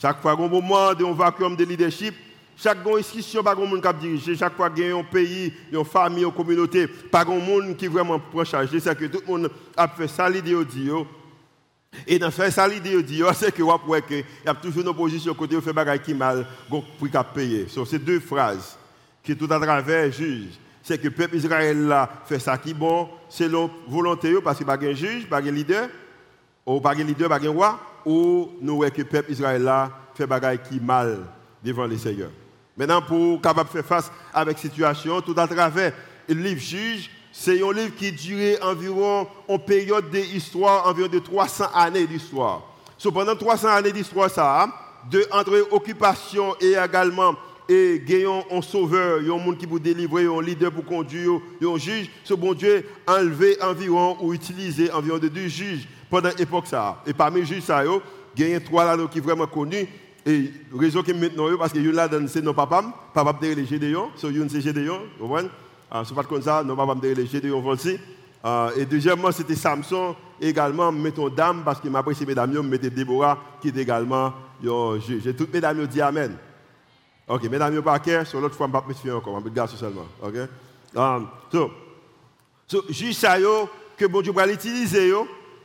Chaque 0.00 0.20
fois 0.20 0.36
qu'on 0.36 0.48
moment 0.48 0.94
de 0.94 1.04
vacuum 1.04 1.56
de 1.56 1.64
leadership, 1.64 2.14
chaque 2.56 2.78
institution, 2.98 3.42
pas 3.42 3.54
de 3.54 3.60
monde 3.60 3.80
qui 3.80 4.00
diriger. 4.00 4.36
Chaque 4.36 4.56
fois 4.56 4.70
qu'il 4.70 4.86
y 4.86 4.90
a 4.90 4.96
un 4.96 5.04
pays, 5.04 5.52
une 5.70 5.84
famille, 5.84 6.24
une 6.24 6.32
communauté, 6.32 6.86
pas 6.86 7.24
de 7.24 7.30
monde 7.30 7.76
qui 7.76 7.86
vraiment 7.86 8.18
prend. 8.18 8.44
C'est 8.44 8.98
que 8.98 9.04
tout 9.04 9.20
le 9.26 9.32
monde 9.32 9.50
a 9.76 9.86
fait 9.86 10.08
ça 10.08 10.28
l'idée 10.28 10.54
et 12.06 12.18
dans 12.18 12.30
ce 12.30 12.50
ça 12.50 12.68
l'idée 12.68 13.02
c'est 13.34 13.52
que 13.52 13.62
vous 13.62 14.02
qu'il 14.06 14.24
y 14.44 14.48
a 14.48 14.54
toujours 14.54 14.82
une 14.82 14.88
opposition 14.88 15.34
côté 15.34 15.60
fait 15.60 15.72
des 15.72 15.98
qui 15.98 16.14
mal 16.14 16.46
pour 16.68 16.84
payer. 17.34 17.66
So, 17.68 17.84
c'est 17.84 17.98
deux 17.98 18.20
phrases 18.20 18.77
qui 19.28 19.36
tout 19.36 19.52
à 19.52 19.60
travers 19.60 20.10
juge. 20.10 20.58
C'est 20.82 20.96
que 20.96 21.04
le 21.04 21.10
peuple 21.10 21.36
Israël 21.36 22.08
fait 22.24 22.38
ça 22.38 22.56
qui 22.56 22.72
bon 22.72 23.10
selon 23.28 23.70
volonté 23.86 24.34
parce 24.42 24.56
qu'il 24.56 24.66
n'y 24.66 24.72
a 24.72 24.78
pas 24.78 24.86
de 24.86 24.92
juge, 24.94 25.28
pas 25.28 25.42
de 25.42 25.50
leader, 25.50 25.88
ou 26.64 26.80
pas 26.80 26.94
de 26.94 27.02
leader, 27.02 27.28
pas 27.28 27.38
de 27.38 27.48
roi, 27.48 27.78
ou 28.06 28.52
nous 28.62 28.76
voyons 28.76 28.92
que 28.92 29.02
le 29.02 29.04
peuple 29.04 29.32
Israël 29.32 29.62
là 29.62 29.90
fait 30.14 30.26
qui 30.68 30.80
mal 30.80 31.18
devant 31.62 31.84
les 31.84 31.98
seigneurs. 31.98 32.30
Maintenant, 32.74 33.02
pour 33.02 33.40
capable 33.42 33.68
faire 33.68 33.84
face 33.84 34.10
avec 34.32 34.56
cette 34.58 34.70
situation, 34.70 35.20
tout 35.20 35.34
à 35.36 35.46
travers 35.46 35.92
le 36.26 36.34
livre 36.34 36.60
juge, 36.60 37.10
c'est 37.30 37.62
un 37.62 37.72
livre 37.72 37.94
qui 37.94 38.10
durait 38.10 38.58
environ 38.62 39.26
en 39.46 39.58
période 39.58 40.10
d'histoire, 40.10 40.86
environ 40.86 41.08
de 41.08 41.18
300 41.18 41.66
années 41.74 42.06
d'histoire. 42.06 42.62
So, 42.96 43.12
pendant 43.12 43.36
300 43.36 43.68
années 43.68 43.92
d'histoire, 43.92 44.30
ça, 44.30 44.68
de, 45.10 45.26
entre 45.30 45.68
occupation 45.70 46.56
et 46.60 46.72
également 46.72 47.34
et 47.68 48.02
gagnant 48.04 48.44
un 48.50 48.62
sauveur, 48.62 49.20
un 49.20 49.44
monde 49.44 49.58
qui 49.58 49.66
vous 49.66 49.78
délivrer, 49.78 50.24
un 50.24 50.40
leader 50.40 50.72
pour 50.72 50.86
conduire, 50.86 51.40
un 51.62 51.76
juge, 51.76 52.10
ce 52.24 52.32
bon 52.32 52.54
Dieu 52.54 52.84
a 53.06 53.16
enlevé 53.16 53.56
environ 53.62 54.16
ou 54.20 54.32
utilisé 54.32 54.90
environ 54.90 55.18
de 55.18 55.28
deux 55.28 55.48
juges 55.48 55.86
pendant 56.08 56.30
l'époque 56.38 56.66
ça. 56.66 57.02
Et 57.06 57.12
parmi 57.12 57.40
les 57.40 57.46
juges, 57.46 57.64
il 58.36 58.48
y 58.48 58.54
a 58.54 58.60
trois 58.60 58.96
là 58.96 59.06
qui 59.10 59.18
sont 59.18 59.24
vraiment 59.24 59.46
connus. 59.46 59.86
Et 60.24 60.50
raison 60.74 61.02
qui 61.02 61.12
maintenant, 61.12 61.46
parce 61.58 61.72
que 61.72 61.78
là, 61.78 62.08
c'est 62.26 62.42
nos 62.42 62.54
papas, 62.54 62.84
papa 63.14 63.38
de 63.40 63.54
les 63.54 63.66
Gédéon, 63.66 64.10
c'est 64.16 64.28
c'est 64.48 64.60
Gédéon, 64.60 65.00
vous 65.18 65.26
comprenez? 65.26 65.48
Ah, 65.90 66.02
c'est 66.06 66.14
pas 66.14 66.24
comme 66.24 66.42
ça, 66.42 66.62
nous 66.62 66.70
ne 66.70 66.74
pouvons 66.74 66.96
pas 66.96 67.06
les 67.06 67.26
Gédéon 67.26 67.64
aussi. 67.66 67.98
Et 68.76 68.84
deuxièmement, 68.86 69.32
c'était 69.32 69.54
Samson 69.54 70.14
également, 70.40 70.92
mettons 70.92 71.28
dame, 71.28 71.62
parce 71.64 71.80
que 71.80 71.88
m'apprécie 71.88 72.26
mesdames, 72.26 72.52
je 72.52 72.60
mettais 72.60 72.90
Déborah, 72.90 73.38
qui 73.60 73.68
est 73.68 73.76
également 73.76 74.32
un 74.64 74.98
juge. 75.00 75.26
Et 75.26 75.34
toutes 75.34 75.52
mesdames 75.52 75.86
dit 75.86 76.00
Amen. 76.00 76.36
Ok, 77.28 77.44
mesdames, 77.44 77.74
je 77.74 77.98
cœur, 77.98 78.26
sur 78.26 78.40
l'autre 78.40 78.54
fois, 78.54 78.66
je 78.66 78.72
ne 78.72 78.78
vais 78.78 79.10
pas 79.10 79.16
encore, 79.16 79.38
je 79.40 79.44
vais 79.44 79.50
garçon 79.50 79.76
seulement. 79.76 80.06
Ok? 80.22 80.34
Um, 80.96 81.28
so, 81.52 81.70
so, 82.66 82.82
juge 82.88 83.14
ça, 83.14 83.36
que 83.98 84.06
bon 84.06 84.22
Dieu 84.22 84.32
va 84.32 84.46
l'utiliser 84.46 85.12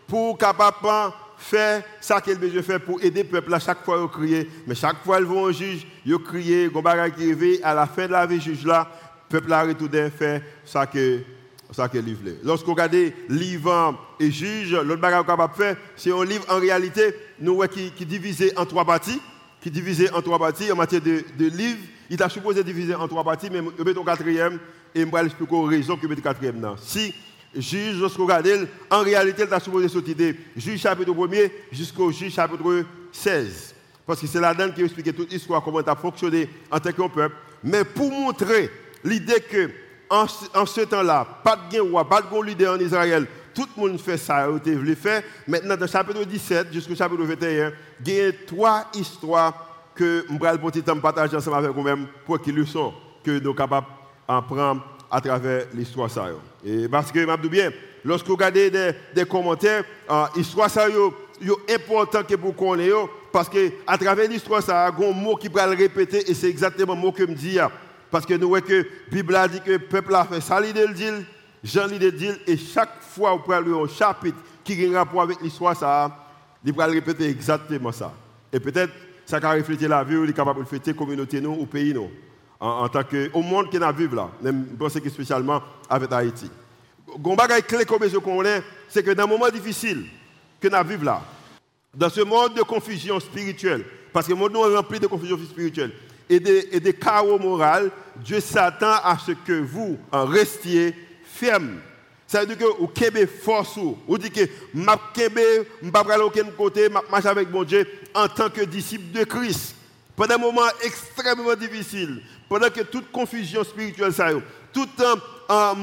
pour 0.07 0.37
capable 0.37 1.13
faire 1.37 1.83
ça 2.01 2.19
qu'elle 2.19 2.39
besoin 2.39 2.61
faire 2.61 2.81
pour 2.81 3.01
aider 3.01 3.23
le 3.23 3.29
peuple 3.29 3.53
à 3.53 3.59
chaque 3.59 3.83
fois 3.83 3.99
ils 4.01 4.09
crier 4.09 4.49
mais 4.65 4.75
chaque 4.75 5.03
fois 5.03 5.19
ils 5.19 5.25
vont 5.25 5.43
au 5.43 5.51
juge 5.51 5.85
ils 6.05 6.17
crient 6.17 6.69
gon 6.69 6.83
qui 7.15 7.59
à 7.63 7.73
la 7.73 7.85
fin 7.85 8.07
de 8.07 8.11
la 8.11 8.25
vie 8.25 8.39
juge 8.39 8.65
là 8.65 8.89
le 9.29 9.39
peuple 9.39 9.51
a 9.51 9.63
retourné 9.63 10.09
faire 10.09 10.41
ça 10.63 10.85
que 10.85 11.19
ça 11.71 11.89
que 11.89 11.97
livre 11.97 12.21
lorsqu'on 12.43 12.71
regarde 12.71 12.95
livre 13.29 13.95
et 14.19 14.31
juge 14.31 14.73
l'autre 14.73 15.01
bagage 15.01 15.25
capable 15.25 15.53
faire 15.55 15.77
c'est 15.95 16.11
un 16.11 16.23
livre 16.23 16.45
en 16.49 16.59
réalité 16.59 17.13
nous 17.39 17.59
qui 17.67 17.91
qui 17.91 18.05
divisé 18.05 18.53
en 18.57 18.65
trois 18.65 18.85
parties 18.85 19.19
qui 19.63 19.69
est 19.69 19.71
divisé 19.71 20.11
en 20.11 20.21
trois 20.21 20.37
parties 20.37 20.69
en 20.73 20.75
matière 20.75 20.99
de, 20.99 21.23
livres. 21.39 21.79
Il 22.09 22.21
a 22.21 22.27
supposé 22.27 22.65
diviser 22.65 22.93
en 22.95 23.07
trois 23.07 23.23
parties, 23.23 23.47
mais 23.49 23.61
je 23.77 23.81
vais 23.81 23.95
au 23.95 24.03
quatrième 24.03 24.59
et 24.93 24.99
je 24.99 25.05
vais 25.05 25.25
expliquer 25.25 25.55
les 25.55 25.77
raisons 25.77 25.95
que 25.95 26.01
je 26.01 26.13
vais 26.13 26.21
quatrième. 26.21 26.75
Si 26.81 27.15
juge, 27.55 27.97
lorsqu'on 27.97 28.25
regarde, 28.25 28.67
en 28.91 29.01
réalité, 29.01 29.45
il 29.47 29.53
a 29.53 29.61
supposé 29.61 29.87
sortir 29.87 30.17
de 30.17 30.35
juge 30.57 30.81
chapitre 30.81 31.11
1er 31.13 31.49
jusqu'au 31.71 32.11
juge 32.11 32.33
chapitre 32.33 32.83
16. 33.13 33.73
Parce 34.05 34.19
que 34.19 34.27
c'est 34.27 34.41
là-dedans 34.41 34.73
qui 34.73 34.83
explique 34.83 35.15
toute 35.15 35.31
l'histoire, 35.31 35.63
comment 35.63 35.81
ça 35.81 35.93
a 35.93 35.95
fonctionné 35.95 36.49
en 36.69 36.79
tant 36.81 36.91
que 36.91 37.07
peuple. 37.07 37.35
Mais 37.63 37.85
pour 37.85 38.11
montrer 38.11 38.69
l'idée 39.01 39.39
que 39.49 39.69
en, 40.09 40.27
ce 40.27 40.81
temps-là, 40.81 41.25
pas 41.41 41.57
de 41.71 41.79
roi, 41.79 42.07
pas 42.07 42.21
de 42.21 42.43
leader 42.45 42.75
en 42.75 42.79
Israël, 42.79 43.25
tout 43.53 43.67
le 43.77 43.81
monde 43.81 43.99
fait 43.99 44.17
ça, 44.17 44.47
il 44.65 44.75
voulu 44.75 44.95
faire. 44.95 45.23
Maintenant, 45.47 45.75
dans 45.75 45.81
le 45.81 45.87
chapitre 45.87 46.23
17 46.23 46.73
jusqu'au 46.73 46.95
chapitre 46.95 47.23
21, 47.23 47.71
il 48.05 48.13
y 48.13 48.21
a 48.21 48.31
trois 48.47 48.85
histoires 48.93 49.73
que 49.95 50.25
je 50.27 50.81
vais 50.81 51.01
partager 51.01 51.37
ensemble 51.37 51.57
avec 51.57 51.71
vous-même 51.71 52.07
pour 52.25 52.41
qu'ils 52.41 52.55
le 52.55 52.65
sont, 52.65 52.93
que 53.23 53.31
nous 53.31 53.43
sommes 53.43 53.55
capables 53.55 53.87
d'apprendre 54.27 54.83
à 55.09 55.21
travers 55.21 55.65
l'histoire. 55.73 56.09
Et 56.65 56.87
parce 56.87 57.11
que, 57.11 57.19
je 57.19 57.47
bien, 57.47 57.71
lorsque 58.03 58.25
vous 58.25 58.33
regardez 58.33 58.71
des, 59.13 59.25
commentaires, 59.25 59.83
l'histoire 60.35 60.69
est 60.75 61.75
important 61.75 62.23
que 62.23 62.35
vous 62.35 62.53
connaissiez, 62.53 62.93
parce 63.31 63.49
qu'à 63.49 63.97
travers 63.97 64.27
l'histoire, 64.27 64.63
ça, 64.63 64.91
il 64.97 65.03
y 65.03 65.05
a 65.05 65.09
un 65.09 65.13
mot 65.13 65.35
qui 65.35 65.49
peut 65.49 65.59
le 65.63 65.77
répéter, 65.77 66.29
et 66.29 66.33
c'est 66.33 66.49
exactement 66.49 66.95
le 66.95 66.99
mot 66.99 67.11
que 67.11 67.23
je 67.23 67.29
me 67.29 67.35
dis. 67.35 67.57
Parce 68.09 68.25
que 68.25 68.33
nous 68.35 68.47
voyons 68.47 68.65
que 68.65 68.73
la 68.73 68.83
Bible 69.11 69.35
a 69.35 69.47
dit 69.47 69.61
que 69.61 69.71
le 69.71 69.79
peuple 69.79 70.13
a 70.15 70.23
fait 70.25 70.41
ça, 70.41 70.59
l'idée 70.59 70.85
le 70.85 70.93
dit, 70.93 71.09
Jean 71.63 71.87
lit 71.87 72.11
dit, 72.11 72.29
et 72.45 72.57
chaque 72.57 73.01
fois 73.01 73.33
vous 73.33 73.39
pouvez 73.39 73.57
un 73.57 73.87
chapitre 73.87 74.37
qui 74.63 74.85
a 74.85 74.89
un 74.89 74.93
rapport 74.93 75.21
avec 75.21 75.41
l'histoire, 75.41 75.75
ça, 75.75 76.11
il 76.63 76.73
va 76.73 76.85
répéter 76.85 77.29
exactement 77.29 77.91
ça. 77.91 78.13
Et 78.51 78.59
peut-être, 78.59 78.91
ça 79.25 79.39
va 79.39 79.53
refléter 79.53 79.87
la 79.87 80.03
vie, 80.03 80.15
il 80.21 80.29
est 80.29 80.33
capable 80.33 80.59
de 80.59 80.65
refléter 80.65 80.91
la 80.91 80.97
communauté 80.97 81.39
nous, 81.39 81.53
ou 81.53 81.65
pays 81.65 81.93
nous, 81.93 82.09
en, 82.59 82.89
tant 82.89 83.03
que, 83.03 83.29
au 83.33 83.41
monde 83.41 83.69
qui 83.69 83.77
est 83.77 83.91
vivre 83.93 84.15
là, 84.15 84.29
je 84.43 84.51
pense 84.77 84.99
que 84.99 85.09
spécialement 85.09 85.61
avec 85.89 86.11
Haïti. 86.11 86.49
Un 87.15 87.35
bagage 87.35 87.63
clé 87.63 87.85
comme 87.85 88.07
je 88.07 88.17
connais, 88.17 88.61
c'est 88.89 89.03
que 89.03 89.11
dans 89.11 89.23
un 89.23 89.27
moment 89.27 89.49
difficile 89.49 90.05
que 90.59 90.67
nous 90.67 90.87
vivons 90.89 91.05
là, 91.05 91.21
dans 91.93 92.09
ce 92.09 92.21
monde 92.21 92.55
de 92.55 92.61
confusion 92.63 93.19
spirituelle, 93.19 93.85
parce 94.11 94.27
que 94.27 94.33
le 94.33 94.37
monde 94.37 94.55
est 94.55 94.75
rempli 94.75 94.99
de 94.99 95.07
confusion 95.07 95.37
spirituelle 95.37 95.91
et 96.29 96.39
de, 96.39 96.65
et 96.71 96.79
de 96.79 96.91
chaos 96.91 97.39
moral, 97.39 97.89
Dieu 98.17 98.39
s'attend 98.39 98.95
à 99.03 99.17
ce 99.17 99.31
que 99.31 99.53
vous 99.61 99.97
en 100.11 100.25
restiez 100.25 100.95
Ça 102.27 102.39
veut 102.41 102.47
dire 102.47 102.57
que 102.57 102.77
vous 102.79 102.89
avez 103.05 103.27
force. 103.27 103.77
Vous 104.07 104.17
dites 104.17 104.33
que 104.33 104.41
je 104.73 104.79
ne 104.79 104.85
vais 104.85 105.91
pas 105.91 105.99
aller 106.13 106.23
aucun 106.23 106.45
côté, 106.57 106.85
je 106.85 107.11
marche 107.11 107.25
avec 107.25 107.51
mon 107.51 107.63
Dieu 107.63 107.85
en 108.13 108.27
tant 108.27 108.49
que 108.49 108.61
disciple 108.61 109.11
de 109.17 109.23
Christ. 109.23 109.75
Pendant 110.15 110.35
un 110.35 110.39
moment 110.39 110.61
extrêmement 110.83 111.55
difficile, 111.55 112.21
pendant 112.47 112.69
que 112.69 112.81
toute 112.81 113.11
confusion 113.11 113.63
spirituelle, 113.63 114.13
tout 114.71 114.87
euh, 114.99 115.15
euh 115.49 115.73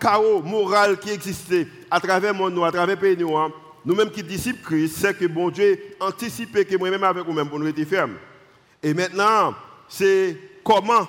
chaos 0.00 0.42
moral 0.42 0.98
qui 0.98 1.10
existait 1.10 1.66
à 1.90 2.00
travers 2.00 2.34
mon 2.34 2.50
nom, 2.50 2.64
à 2.64 2.72
travers 2.72 2.96
le 2.96 3.00
pays 3.00 3.24
nous-mêmes 3.84 4.10
qui 4.10 4.22
disciples 4.22 4.64
Christ, 4.64 4.96
c'est 4.98 5.16
que 5.16 5.26
bon 5.26 5.50
Dieu 5.50 5.78
anticipé 6.00 6.64
que 6.64 6.76
moi-même 6.76 7.04
avec 7.04 7.24
vous-même 7.24 7.48
pour 7.48 7.58
nous 7.58 7.66
être 7.68 7.84
fermes. 7.84 8.16
Et 8.82 8.94
maintenant, 8.94 9.54
c'est 9.88 10.36
comment 10.62 11.06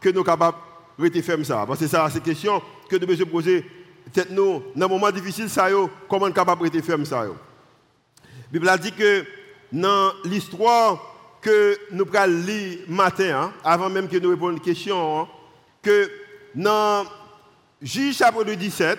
que 0.00 0.10
nous 0.10 0.16
sommes 0.16 0.24
capables 0.24 0.58
de 0.98 1.04
rester 1.04 1.22
fermes 1.22 1.44
ça? 1.44 1.64
Parce 1.66 1.80
que 1.80 1.86
ça, 1.86 2.08
c'est 2.12 2.22
question 2.22 2.62
que 2.88 2.96
nous 2.96 3.06
devons 3.06 3.26
poser 3.26 3.64
tête 4.12 4.30
nous 4.30 4.62
dans 4.74 4.86
un 4.86 4.88
moment 4.88 5.10
difficile 5.10 5.48
ça 5.48 5.68
comment 6.08 6.26
on 6.26 6.32
capable 6.32 6.68
de 6.70 6.80
ferme 6.80 7.04
ça 7.04 7.24
La 7.24 7.30
Bible 8.50 8.68
a 8.68 8.78
dit 8.78 8.92
que 8.92 9.24
dans 9.72 10.12
l'histoire 10.24 10.98
que 11.40 11.78
nous 11.92 12.06
allons 12.14 12.42
lire 12.44 12.78
matin 12.88 13.42
hein, 13.42 13.52
avant 13.62 13.88
même 13.88 14.08
que 14.08 14.16
nous 14.16 14.30
répondions 14.30 14.56
une 14.56 14.62
question 14.62 15.20
hein, 15.20 15.28
que 15.82 16.10
dans 16.54 17.04
Juge 17.80 18.16
chapitre 18.16 18.52
17 18.54 18.98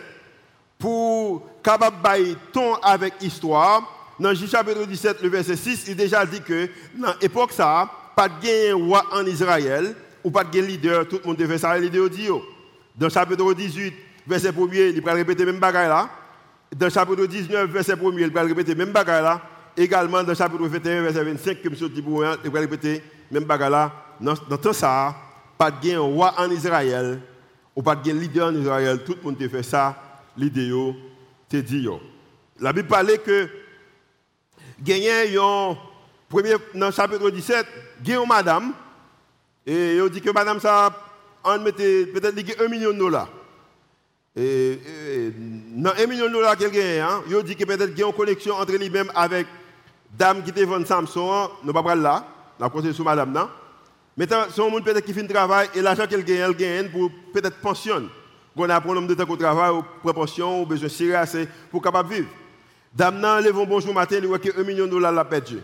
pour 0.77 1.43
capable 1.61 1.97
de 2.01 2.35
ton 2.53 2.75
avec 2.75 3.13
histoire 3.21 4.13
dans 4.19 4.33
Juge 4.33 4.51
chapitre 4.51 4.85
17 4.85 5.21
le 5.21 5.29
verset 5.29 5.55
6 5.55 5.85
il 5.87 5.95
déjà 5.95 6.25
dit 6.25 6.41
que 6.41 6.69
dans 6.95 7.13
l'époque 7.21 7.51
ça 7.51 7.89
pas 8.15 8.29
de 8.29 8.73
roi 8.73 9.03
en 9.11 9.25
Israël 9.25 9.95
ou 10.23 10.31
pas 10.31 10.43
de 10.43 10.59
leader 10.59 11.07
tout 11.07 11.19
le 11.21 11.27
monde 11.27 11.37
devait 11.37 11.57
ça 11.57 11.77
leader 11.77 12.09
dans 12.99 13.05
le 13.05 13.11
chapitre 13.11 13.53
18, 13.53 13.93
verset 14.27 14.49
1 14.49 14.51
il 14.73 15.01
va 15.01 15.13
répéter 15.13 15.45
même 15.45 15.57
bagaille 15.57 15.87
là. 15.87 16.09
Dans 16.75 16.87
le 16.87 16.91
chapitre 16.91 17.25
19, 17.25 17.69
verset 17.71 17.93
1 17.93 17.97
il 18.17 18.29
va 18.29 18.41
répéter 18.41 18.75
même 18.75 18.91
bagaille 18.91 19.23
là. 19.23 19.41
Également, 19.77 20.21
dans 20.21 20.29
le 20.29 20.35
chapitre 20.35 20.67
21, 20.67 21.03
verset 21.03 21.23
25, 21.23 21.63
comme 21.63 21.75
je 21.75 21.85
dis 21.85 22.03
il 22.43 22.51
va 22.51 22.59
répéter 22.59 23.01
même 23.31 23.45
bagaille 23.45 23.71
là. 23.71 23.91
Dans, 24.19 24.35
tout 24.35 24.73
ça, 24.73 25.15
pas 25.57 25.71
de 25.71 25.95
roi 25.95 26.35
en 26.37 26.51
Israël, 26.51 27.21
ou 27.73 27.81
pas 27.81 27.95
de 27.95 28.11
leader 28.11 28.49
en 28.49 28.55
Israël, 28.55 29.01
tout 29.05 29.15
le 29.15 29.31
monde 29.31 29.49
fait 29.49 29.63
ça, 29.63 29.95
l'idée, 30.35 30.69
te 31.47 31.55
dit. 31.55 31.87
La 32.59 32.73
Bible 32.73 32.89
parlait 32.89 33.17
que 33.17 33.47
gagné 34.81 35.09
premier 36.27 36.55
dans 36.75 36.91
chapitre 36.91 37.29
17, 37.29 37.65
une 38.05 38.27
madame 38.27 38.73
et 39.65 39.95
il 39.95 40.09
dit 40.09 40.19
que 40.19 40.31
madame 40.31 40.59
ça 40.59 41.08
on 41.43 41.59
mettait 41.59 42.05
peut-être 42.05 42.61
1 42.61 42.67
million 42.67 42.91
de 42.91 42.97
dollars. 42.97 43.29
Et, 44.35 44.79
dans 45.75 45.91
1 45.91 46.05
million 46.07 46.27
de 46.27 46.33
dollars 46.33 46.57
qu'elle 46.57 46.71
gagne, 46.71 46.99
hein, 46.99 47.21
il 47.29 47.43
dit 47.43 47.55
que 47.55 47.65
peut-être 47.65 47.89
qu'il 47.89 47.99
y 47.99 48.03
a 48.03 48.07
une 48.07 48.13
connexion 48.13 48.55
entre 48.55 48.73
lui-même 48.73 49.11
avec 49.15 49.47
dame 50.17 50.43
qui 50.43 50.51
te 50.51 50.59
vend 50.61 50.83
Samson, 50.85 51.31
hein. 51.31 51.49
nous 51.63 51.73
ne 51.73 51.81
pas 51.81 51.95
là, 51.95 52.25
on 52.59 52.63
va 52.63 52.69
conseiller 52.69 52.93
sur 52.93 53.05
madame. 53.05 53.31
Non? 53.31 53.49
Maintenant, 54.17 54.43
son 54.49 54.69
monde 54.69 54.83
peut-être 54.83 55.05
qui 55.05 55.13
fait 55.13 55.23
un 55.23 55.27
travail 55.27 55.69
et 55.73 55.81
l'argent 55.81 56.05
qu'elle 56.07 56.23
gagne, 56.23 56.37
elle 56.37 56.55
gagne 56.55 56.89
pour 56.89 57.09
peut-être 57.33 57.57
pension. 57.61 58.09
On 58.55 58.69
a 58.69 58.75
un 58.75 58.93
nombre 58.93 59.07
de 59.07 59.13
temps 59.13 59.29
au 59.29 59.37
travail, 59.37 59.71
ou 59.71 59.83
proportion, 60.01 60.61
ou 60.61 60.65
besoin 60.65 60.89
de 60.89 61.13
assez 61.13 61.47
pour 61.71 61.81
capable 61.81 62.13
vivre. 62.13 62.27
Dame 62.93 63.19
nan, 63.19 63.41
levons 63.41 63.65
bonjour 63.65 63.93
matin, 63.93 64.17
il 64.19 64.27
voit 64.27 64.39
que 64.39 64.59
1 64.59 64.63
million 64.63 64.85
de 64.85 64.91
dollars 64.91 65.13
l'a 65.13 65.23
perdu. 65.23 65.59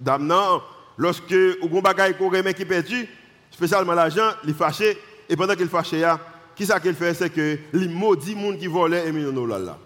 Dame 0.00 0.26
nan, 0.26 0.58
lorsque 0.96 1.34
ou 1.62 1.68
gon 1.68 1.80
bagay 1.80 2.14
ko 2.14 2.28
remet 2.28 2.54
qui 2.54 2.64
perdu, 2.64 3.08
spécialement 3.50 3.92
l'argent, 3.92 4.30
il 4.44 4.54
fâché 4.54 4.98
et 5.32 5.36
pendant 5.36 5.54
qu'il 5.54 5.68
fâché 5.68 6.06
qui 6.54 6.66
ça 6.66 6.78
qu'il 6.78 6.94
fait 6.94 7.14
c'est 7.14 7.30
que 7.30 7.58
il 7.72 7.88
maudit 7.88 8.34
monde 8.34 8.58
qui 8.58 8.66
volait 8.66 9.08
1 9.08 9.12
million 9.12 9.30
de 9.30 9.36
dollars 9.36 9.58
là. 9.60 9.78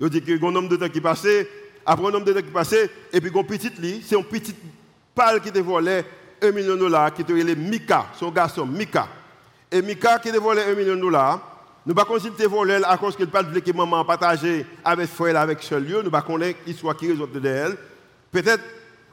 Il 0.00 0.10
dit 0.10 0.20
que 0.20 0.32
un 0.32 0.56
homme 0.56 0.66
de 0.66 0.74
temps 0.74 0.88
qui 0.88 1.00
passait, 1.00 1.48
après 1.86 2.04
un 2.08 2.14
homme 2.14 2.24
de 2.24 2.32
temps 2.32 2.42
qui 2.42 2.50
passait 2.50 2.90
et 3.12 3.20
puis 3.20 3.30
gon 3.30 3.44
petite 3.44 3.78
li, 3.78 4.02
c'est 4.04 4.18
un 4.18 4.22
petit 4.22 4.52
pâle 5.14 5.40
qui 5.40 5.52
te 5.52 5.60
volait 5.60 6.04
1 6.42 6.50
million 6.50 6.74
de 6.74 6.80
dollars 6.80 7.14
qui 7.14 7.22
te 7.22 7.32
relait 7.32 7.54
Mika, 7.54 8.06
son 8.18 8.32
garçon 8.32 8.66
Mika. 8.66 9.06
Et 9.70 9.80
Mika 9.80 10.18
qui 10.18 10.32
te 10.32 10.38
volait 10.38 10.64
1 10.64 10.74
million 10.74 10.96
de 10.96 11.00
dollars, 11.02 11.40
nous 11.86 11.94
ne 11.94 12.00
pouvons 12.00 12.18
pas 12.18 12.48
volé 12.48 12.80
à 12.84 12.98
cause 12.98 13.14
qu'il 13.14 13.26
ne 13.26 13.30
pas 13.30 13.44
que 13.44 13.76
maman 13.76 14.04
partager 14.04 14.66
avec 14.84 15.06
frère 15.06 15.36
avec 15.36 15.62
seul 15.62 15.84
lieu, 15.84 15.98
nous 15.98 16.10
ne 16.10 16.20
pouvons 16.20 16.40
pas 16.40 16.46
l'histoire 16.66 16.96
qui 16.96 17.06
résulte 17.06 17.32
de 17.32 17.48
elle. 17.48 17.76
Peut-être 18.32 18.64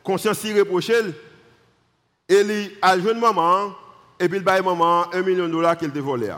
conscience 0.03 0.39
s'y 0.39 0.57
reproche 0.57 0.89
et 0.89 2.41
il 2.41 2.71
a 2.81 2.97
joué 2.97 3.13
maman 3.13 3.75
et 4.21 4.29
puis 4.29 4.39
il 4.39 4.47
a 4.47 4.61
maman 4.61 5.05
un 5.11 5.21
million 5.21 5.47
de 5.47 5.51
dollars 5.51 5.77
qu'il 5.77 5.91
a 5.95 6.01
volé. 6.01 6.31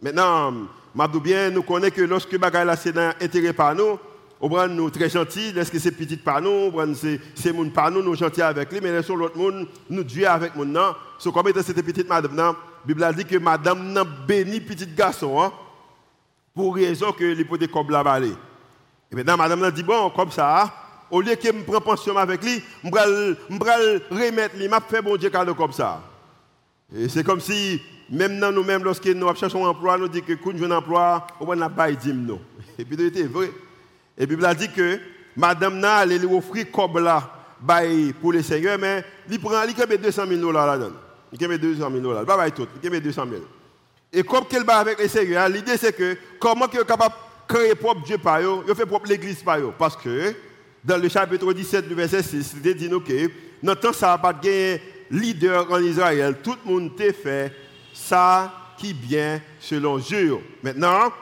Maintenant, 0.00 0.52
je 0.96 1.18
bien, 1.18 1.50
nous 1.50 1.62
connaissons 1.62 1.94
que 1.94 2.02
lorsque 2.02 2.38
bagay 2.38 2.64
la 2.64 2.76
c'est 2.76 2.96
intérêt 2.98 3.52
par 3.52 3.74
nous, 3.74 3.98
on 4.40 4.48
prend 4.48 4.68
nous 4.68 4.90
très 4.90 5.08
gentils, 5.08 5.52
est-ce 5.56 5.70
que 5.72 5.78
c'est 5.78 5.92
petit 5.92 6.18
par 6.18 6.42
nous, 6.42 6.70
c'est 6.94 7.18
c'est 7.34 7.52
moun 7.52 7.70
par 7.70 7.90
nous, 7.90 8.02
nous 8.02 8.14
gentils 8.14 8.42
avec 8.42 8.70
lui, 8.70 8.80
mais 8.82 9.00
l'autre 9.00 9.38
monde 9.38 9.66
nous 9.88 10.04
Dieu 10.04 10.28
avec 10.28 10.54
mon 10.54 10.66
nom. 10.66 10.94
So 11.18 11.32
comme 11.32 11.50
cette 11.54 11.82
petite 11.82 12.08
madame, 12.08 12.36
la 12.36 12.54
Bible 12.84 13.14
dit 13.16 13.24
que 13.24 13.38
madame 13.38 13.92
n'a 13.92 14.04
béni 14.04 14.60
petit 14.60 14.86
garçon. 14.86 15.40
Hein, 15.40 15.50
pour 16.54 16.76
raison 16.76 17.10
que 17.12 17.42
potes 17.42 17.66
comme 17.70 17.90
la 17.90 18.04
balé. 18.04 18.32
Et 19.10 19.16
maintenant, 19.16 19.36
madame 19.36 19.64
a 19.64 19.70
dit, 19.70 19.82
bon, 19.82 20.10
comme 20.10 20.30
ça, 20.30 20.72
au 21.10 21.20
lieu 21.20 21.34
que 21.34 21.46
je 21.46 21.52
prenne 21.62 21.80
pension 21.80 22.16
avec 22.16 22.42
lui, 22.42 22.62
vais 22.84 24.00
remettre 24.10 24.56
lui, 24.56 24.68
je 24.68 24.80
fait 24.88 25.02
bon 25.02 25.16
Dieu 25.16 25.30
cadeau 25.30 25.54
comme 25.54 25.72
ça. 25.72 26.00
Et 26.96 27.08
c'est 27.08 27.24
comme 27.24 27.40
si, 27.40 27.80
même 28.08 28.38
nous-mêmes, 28.38 28.84
lorsque 28.84 29.06
nous 29.06 29.34
cherchons 29.34 29.66
un 29.66 29.70
emploi, 29.70 29.98
nous 29.98 30.08
disons 30.08 30.24
que 30.24 30.32
quand 30.34 30.56
je 30.56 30.64
un 30.64 30.70
emploi, 30.70 31.26
on 31.40 31.46
va 31.46 31.68
pas 31.68 31.90
nous. 31.90 32.38
Et 32.78 32.84
puis, 32.84 32.96
c'était 32.96 33.24
vrai. 33.24 33.50
Et 34.16 34.26
puis, 34.26 34.36
il 34.38 34.44
a 34.44 34.54
dit 34.54 34.70
que 34.70 35.00
madame 35.36 35.78
n'a 35.78 35.96
allé 35.96 36.18
lui 36.18 36.32
offrir 36.32 36.70
comme 36.70 36.98
là 37.02 37.30
pour 38.20 38.32
les 38.32 38.42
seigneurs, 38.42 38.78
mais 38.78 39.04
il 39.28 39.40
prend, 39.40 39.62
il 39.66 39.88
met 39.88 39.98
200 39.98 40.26
000 40.28 40.40
dollars 40.40 40.66
là-dedans. 40.66 40.96
Il 41.32 41.48
met 41.48 41.58
200 41.58 41.90
000 41.90 42.00
dollars. 42.02 42.24
Pas 42.24 42.50
tout, 42.50 42.68
il 42.82 42.90
met 42.90 43.00
200 43.00 43.24
000. 43.28 43.42
Et 44.12 44.22
comme 44.22 44.44
qu'elle 44.46 44.64
va 44.64 44.78
avec 44.78 44.98
les 44.98 45.08
Seigneur, 45.08 45.48
l'idée 45.48 45.76
c'est 45.76 45.92
que 45.92 46.16
comment 46.38 46.68
qu'il 46.68 46.78
est 46.78 46.86
capable 46.86 47.14
de 47.48 47.54
créer 47.54 47.74
propre 47.74 48.02
Dieu 48.04 48.18
par 48.18 48.40
eux, 48.40 48.64
il 48.68 48.74
fait 48.74 48.86
propre 48.86 49.08
l'église 49.08 49.42
par 49.42 49.58
eux. 49.58 49.72
Parce 49.76 49.96
que 49.96 50.34
dans 50.84 50.98
le 51.00 51.08
chapitre 51.08 51.52
17 51.52 51.88
du 51.88 51.94
verset 51.94 52.22
6, 52.22 52.56
il 52.64 52.74
dit 52.74 52.88
que 52.88 53.30
dans 53.62 53.74
temps 53.74 53.92
ça 53.92 54.08
n'a 54.08 54.18
pas 54.18 54.32
de 54.32 54.78
leader 55.14 55.70
en 55.70 55.80
Israël. 55.80 56.36
Tout 56.42 56.56
le 56.64 56.70
monde 56.72 56.90
fait 56.98 57.52
ça 57.92 58.52
qui 58.76 58.92
bien 58.92 59.40
selon 59.60 59.98
Dieu. 59.98 60.38
Maintenant, 60.62 61.12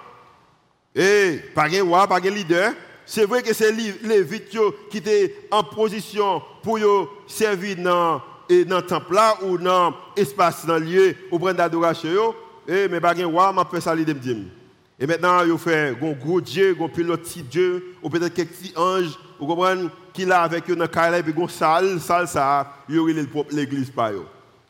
et 0.95 1.41
pas 1.55 1.69
de 1.69 1.81
roi, 1.81 2.07
pas 2.07 2.21
de 2.21 2.29
leader. 2.29 2.73
C'est 3.05 3.25
vrai 3.25 3.43
que 3.43 3.53
c'est 3.53 3.73
les 3.73 3.95
Lévites 4.03 4.57
qui 4.91 4.99
étaient 4.99 5.35
en 5.51 5.65
position 5.65 6.43
pour 6.63 6.79
servir 7.27 7.77
dans 7.77 8.23
le 8.49 8.81
temple 8.81 9.15
là 9.15 9.37
ou 9.43 9.59
dans 9.59 9.95
l'espace, 10.17 10.67
dans 10.67 10.79
le 10.79 10.85
lieu 10.85 11.17
où 11.31 11.39
prendre 11.39 11.57
d'adoration. 11.57 12.35
Eh, 12.69 12.89
mais 12.89 13.01
pas 13.01 13.15
de 13.15 13.25
roi, 13.25 13.53
m'a 13.53 13.65
fait 13.65 13.81
ça 13.81 13.95
Et 13.97 15.07
maintenant, 15.07 15.43
il 15.45 15.59
fait 15.59 15.89
un 15.89 15.93
gros 15.93 16.41
Dieu, 16.41 16.77
un 16.81 16.89
petit 16.89 17.43
Dieu, 17.43 17.97
ou 18.03 18.09
peut-être 18.09 18.35
quelques 18.35 18.77
anges, 18.77 19.19
vous 19.41 19.47
comprenez, 19.47 19.89
qui 20.13 20.25
là 20.25 20.43
avec 20.43 20.69
eux 20.71 20.77
dans 20.77 20.85
le 20.85 21.15
et 21.17 21.23
puis 21.23 21.33
une 21.37 21.49
salle, 21.49 22.01
salle 22.01 22.29
ça, 22.29 22.73
il 22.89 22.97
y 22.97 22.99
aurait 22.99 23.15
l'église 23.51 23.91
par. 23.91 24.11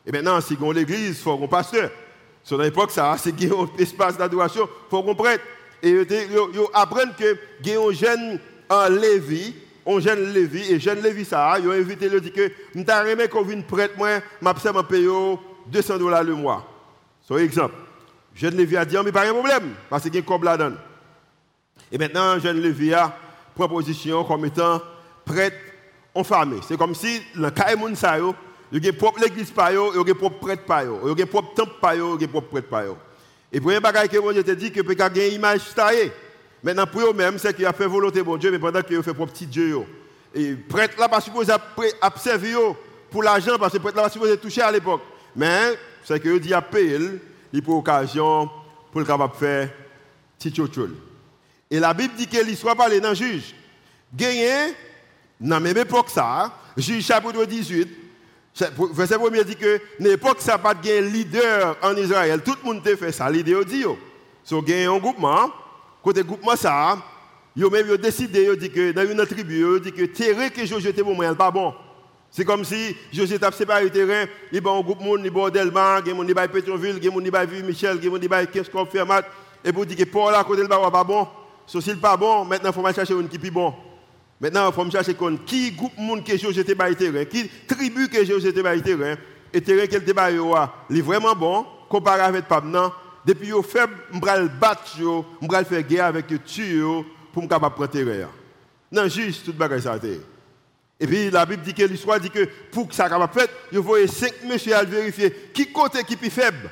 Et 0.05 0.11
maintenant, 0.11 0.39
si 0.41 0.57
on 0.61 0.71
l'église, 0.71 1.09
il 1.09 1.15
faut 1.15 1.39
un 1.41 1.47
pasteur. 1.47 1.89
Sur 2.43 2.57
l'époque, 2.57 2.91
ça, 2.91 3.15
c'est 3.17 3.31
un 3.31 3.69
espace 3.77 4.17
d'adoration, 4.17 4.67
il 4.67 4.89
faut 4.89 5.03
qu'on 5.03 5.15
prête. 5.15 5.41
Et 5.81 5.91
ils 5.91 6.59
apprennent 6.73 7.13
que 7.17 7.37
y 7.65 7.75
a 7.75 7.79
un 7.79 7.91
jeune 7.91 8.39
en 8.69 8.89
Lévi, 8.89 9.55
un 9.85 9.99
jeune 9.99 10.33
Lévi, 10.33 10.71
et 10.71 10.79
jeune 10.79 11.01
Lévi, 11.01 11.25
ça, 11.25 11.57
ils 11.59 11.67
ont 11.67 11.71
invité, 11.71 12.05
ils 12.05 12.15
ont 12.17 12.19
dit 12.19 12.31
que, 12.31 12.51
je 12.75 12.81
t'ai 12.81 13.29
qu'on 13.29 13.43
vienne 13.43 13.63
prêtre, 13.63 13.95
moi, 13.97 14.19
je 14.41 14.81
paye 14.81 15.07
200 15.67 15.97
dollars 15.97 16.23
le 16.23 16.35
mois. 16.35 16.65
Un 17.29 17.37
exemple. 17.37 17.75
Jeune 18.35 18.55
Lévi 18.55 18.75
a 18.75 18.85
dit, 18.85 18.97
mais 19.03 19.11
pas 19.11 19.25
de 19.25 19.31
problème, 19.31 19.73
parce 19.89 20.03
qu'il 20.03 20.15
y 20.15 20.17
a 20.17 20.65
un. 20.65 20.73
Et 21.91 21.97
maintenant, 21.97 22.39
jeune 22.39 22.59
Lévi 22.59 22.93
a 22.93 23.15
proposition 23.55 24.23
comme 24.23 24.45
étant 24.45 24.81
prêtre 25.25 25.57
en 26.13 26.23
famille. 26.23 26.61
C'est 26.67 26.77
comme 26.77 26.95
si, 26.95 27.21
le 27.35 27.49
cas 27.49 27.75
de 27.75 28.33
il 28.75 28.83
y 28.83 28.89
a 28.89 28.93
propre 28.93 29.19
l'église 29.21 29.51
par 29.51 29.71
il 29.71 29.75
y 29.75 30.11
a 30.11 30.15
propre 30.15 30.39
prêtre 30.39 30.63
par 30.65 30.83
il 30.83 31.19
y 31.19 31.21
a 31.21 31.25
propre 31.27 31.53
temple 31.53 31.73
par 31.79 31.93
il 31.93 32.21
y 32.21 32.23
a 32.23 32.27
propre 32.27 32.47
prêtre 32.49 32.69
par 32.69 32.83
Et 33.51 33.61
pour 33.61 33.71
un 33.71 33.79
bagage 33.79 34.07
que 34.07 34.17
moi 34.17 34.33
je 34.33 34.41
te 34.41 34.51
dis 34.51 34.71
que 34.71 34.81
peut 34.81 34.95
avoir 34.97 35.15
une 35.15 35.33
image 35.33 35.73
taillée. 35.75 36.11
Maintenant 36.63 36.87
pour 36.87 37.01
eux-mêmes, 37.01 37.37
c'est 37.37 37.53
qu'il 37.53 37.65
a 37.65 37.73
fait 37.73 37.85
volonté 37.85 38.23
bon 38.23 38.37
Dieu, 38.37 38.49
mais 38.49 38.57
pendant 38.57 38.81
qu'il 38.81 39.01
fait 39.03 39.13
propre 39.13 39.33
petit 39.33 39.45
Dieu. 39.45 39.79
Et 40.33 40.55
prêtre 40.55 40.99
là 40.99 41.07
pas 41.07 41.21
supposé 41.21 41.53
observer 42.01 42.55
pour 43.11 43.21
l'argent 43.21 43.57
parce 43.59 43.73
que 43.73 43.77
prêtre 43.77 43.97
là 43.97 44.03
pas 44.03 44.09
supposé 44.09 44.37
toucher 44.37 44.61
à 44.61 44.71
l'époque. 44.71 45.01
Mais 45.35 45.77
c'est 46.03 46.19
que 46.19 46.37
dit 46.39 46.53
à 46.53 46.61
payer 46.61 46.99
il 47.51 47.61
pour 47.61 47.77
occasion 47.77 48.49
pour 48.91 49.01
le 49.01 49.05
capable 49.05 49.35
faire 49.35 49.69
petit 50.39 50.53
Et 51.69 51.79
la 51.79 51.93
Bible 51.93 52.15
dit 52.17 52.27
que 52.27 52.43
l'histoire 52.43 52.75
parle 52.75 52.99
dans 52.99 53.13
juge. 53.13 53.53
Gagné 54.15 54.73
dans 55.43 55.57
la 55.57 55.59
même 55.59 55.77
époque 55.77 56.09
ça, 56.09 56.51
juge 56.77 57.05
chapitre 57.05 57.45
18 57.45 58.03
Verset 58.93 59.15
1 59.15 59.43
dit 59.43 59.55
que 59.55 59.81
l'époque 59.99 60.39
ça 60.39 60.59
pas 60.59 60.75
de 60.75 60.99
leader 60.99 61.75
en 61.81 61.95
Israël. 61.95 62.41
Tout 62.43 62.53
le 62.63 62.67
monde 62.67 62.87
a 62.87 62.95
fait 62.95 63.11
ça. 63.11 63.29
L'idée 63.29 63.55
dit 63.65 63.79
yo. 63.79 63.97
So 64.43 64.61
gagne 64.61 64.85
un 64.85 64.97
groupement. 64.99 65.49
Côté 66.03 66.21
groupement 66.23 66.55
ça, 66.55 66.97
yo 67.55 67.69
même 67.69 67.87
yo 67.87 67.97
décidé 67.97 68.43
yo 68.43 68.55
dit 68.55 68.69
que 68.69 68.91
dans 68.91 69.09
une 69.09 69.25
tribu 69.25 69.59
yo 69.59 69.79
dit 69.79 69.91
que 69.91 70.03
terrain 70.03 70.49
que 70.49 70.65
Josué 70.65 70.89
était 70.89 71.01
pour 71.01 71.15
moi 71.15 71.33
pas 71.33 71.49
bon. 71.49 71.73
C'est 72.29 72.45
comme 72.45 72.63
si 72.63 72.95
José 73.11 73.39
t'a 73.39 73.51
séparé 73.51 73.85
le 73.85 73.89
terrain, 73.89 74.25
il 74.51 74.63
y 74.63 74.67
a 74.67 74.71
un 74.71 74.81
groupe 74.81 74.99
de 74.99 75.03
monde, 75.03 75.21
il 75.23 75.31
y 75.31 75.41
a 75.41 75.49
Delmar, 75.51 76.01
il 76.05 76.29
y 76.29 76.39
a 76.39 76.47
Pétionville, 76.47 76.97
il 76.97 77.05
y 77.05 77.07
a 77.07 77.45
Michel, 77.63 77.99
il 78.01 78.23
y 78.23 78.33
a 78.33 78.45
Kingscom 78.47 78.87
Fermat, 78.87 79.21
et 79.63 79.71
pour 79.71 79.85
dire 79.85 79.97
que 79.97 80.03
Paul 80.03 80.33
à 80.33 80.43
côté 80.43 80.63
de 80.63 80.67
pas 80.67 81.03
bon. 81.03 81.27
So, 81.67 81.79
s'il 81.79 81.99
pas 81.99 82.17
bon, 82.17 82.43
maintenant 82.43 82.71
il 82.71 82.73
faut 82.73 82.93
chercher 82.93 83.13
un 83.13 83.23
qui 83.23 83.35
est 83.35 83.51
bon. 83.51 83.73
Maintenant, 84.43 84.69
il 84.69 84.73
faut 84.73 84.91
chercher 84.91 85.15
qui 85.45 85.71
groupe 85.71 85.95
de 85.95 86.01
monde 86.01 86.25
que 86.25 86.37
José 86.37 86.65
t'a 86.65 86.89
le 86.89 86.95
terrain, 86.95 87.23
qui 87.23 87.49
tribu 87.65 88.09
que 88.09 88.25
José 88.25 88.51
t'a 88.51 88.75
le 88.75 88.81
terrain, 88.81 89.15
et 89.53 89.59
le 89.59 89.61
terrain 89.61 89.87
qu'elle 89.87 90.03
t'a 90.03 90.31
il 90.89 90.97
est 90.97 91.01
vraiment 91.01 91.33
bon, 91.33 91.65
comparé 91.87 92.19
avec 92.19 92.49
Pabnan. 92.49 92.91
Depuis 93.25 93.51
qu'il 93.51 93.63
fait, 93.63 93.87
je 94.11 94.19
vais 94.19 94.49
battre, 94.59 94.97
je 94.97 95.47
vais 95.47 95.63
faire 95.63 95.83
guerre 95.83 96.05
avec 96.07 96.25
eux, 96.29 96.41
pour 97.31 97.43
me 97.43 97.47
capable 97.47 97.73
prendre 97.73 97.89
terrain. 97.89 98.27
Non, 98.91 99.07
juste 99.07 99.45
tout 99.45 99.53
le 99.53 99.57
bagage 99.57 99.83
ça. 99.83 99.97
Et 100.99 101.07
puis 101.07 101.31
la 101.31 101.45
Bible 101.45 101.63
dit 101.63 101.73
que 101.73 101.83
l'histoire 101.83 102.19
dit 102.19 102.29
que 102.29 102.43
pour 102.69 102.89
que 102.89 102.95
ça 102.95 103.07
soit 103.07 103.27
fait, 103.29 103.49
il 103.71 103.81
faut 103.81 103.95
cinq 104.07 104.33
messieurs 104.45 104.75
à 104.75 104.83
vérifier 104.83 105.33
qui 105.53 105.71
côté 105.71 106.03
qui 106.03 106.17
plus 106.17 106.29
faible. 106.29 106.69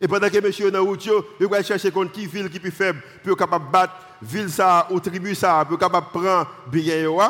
Et 0.00 0.08
pendant 0.08 0.28
que 0.28 0.40
monsieur 0.40 0.68
dans 0.72 0.84
route, 0.84 1.08
va 1.38 1.62
chercher 1.62 1.92
contre 1.92 2.10
qui 2.10 2.26
ville 2.26 2.50
qui 2.50 2.58
plus 2.58 2.72
faible, 2.72 3.00
pour 3.22 3.36
capable 3.36 3.70
battre 3.70 3.94
ville 4.22 4.50
ça 4.50 4.86
ou 4.90 5.00
tribu 5.00 5.34
ça, 5.34 5.64
pour 5.68 5.78
capable 5.78 6.08
prendre 6.12 6.46
bien 6.70 7.02
yo. 7.02 7.20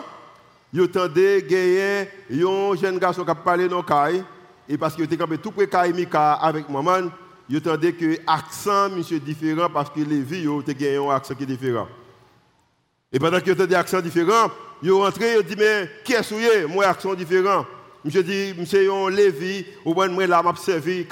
Il 0.72 0.82
entendait 0.82 1.42
gagner 1.42 2.08
un 2.30 2.76
jeune 2.76 2.98
garçon 2.98 3.24
qui 3.24 3.32
parlé 3.44 3.68
dans 3.68 3.82
caille 3.82 4.22
et 4.68 4.76
parce 4.76 4.94
qu'il 4.94 5.04
était 5.04 5.16
campé 5.16 5.38
tout 5.38 5.50
près 5.50 5.66
de 5.66 5.92
Mika 5.92 6.34
avec 6.34 6.68
maman, 6.68 7.08
il 7.48 7.56
entendait 7.56 7.92
que 7.92 8.18
l'accent 8.26 8.90
monsieur 8.90 9.18
différent 9.18 9.68
parce 9.72 9.88
que 9.88 10.00
les 10.00 10.20
vies 10.20 10.46
ont 10.46 10.58
gagné 10.58 10.96
un 10.96 11.10
accent 11.10 11.34
qui 11.34 11.44
est 11.44 11.46
différent. 11.46 11.88
Et 13.10 13.18
pendant 13.18 13.40
qu'il 13.40 13.52
entendait 13.52 13.74
accent 13.74 14.02
différent, 14.02 14.50
rentrés, 14.90 15.32
ils 15.32 15.38
ont 15.38 15.42
dit, 15.42 15.56
mais 15.56 15.88
qui 16.04 16.12
est? 16.12 16.22
Souillé 16.22 16.66
Moi, 16.68 16.84
action 16.84 17.14
différent. 17.14 17.64
Je 18.04 18.20
dis, 18.20 18.54
monsieur, 18.56 18.92
un 18.92 19.10
Lévi, 19.10 19.66
ou 19.84 19.94
bien 19.94 20.08
moi, 20.08 20.26
là, 20.26 20.42
m'a 20.42 20.54
servi 20.54 21.06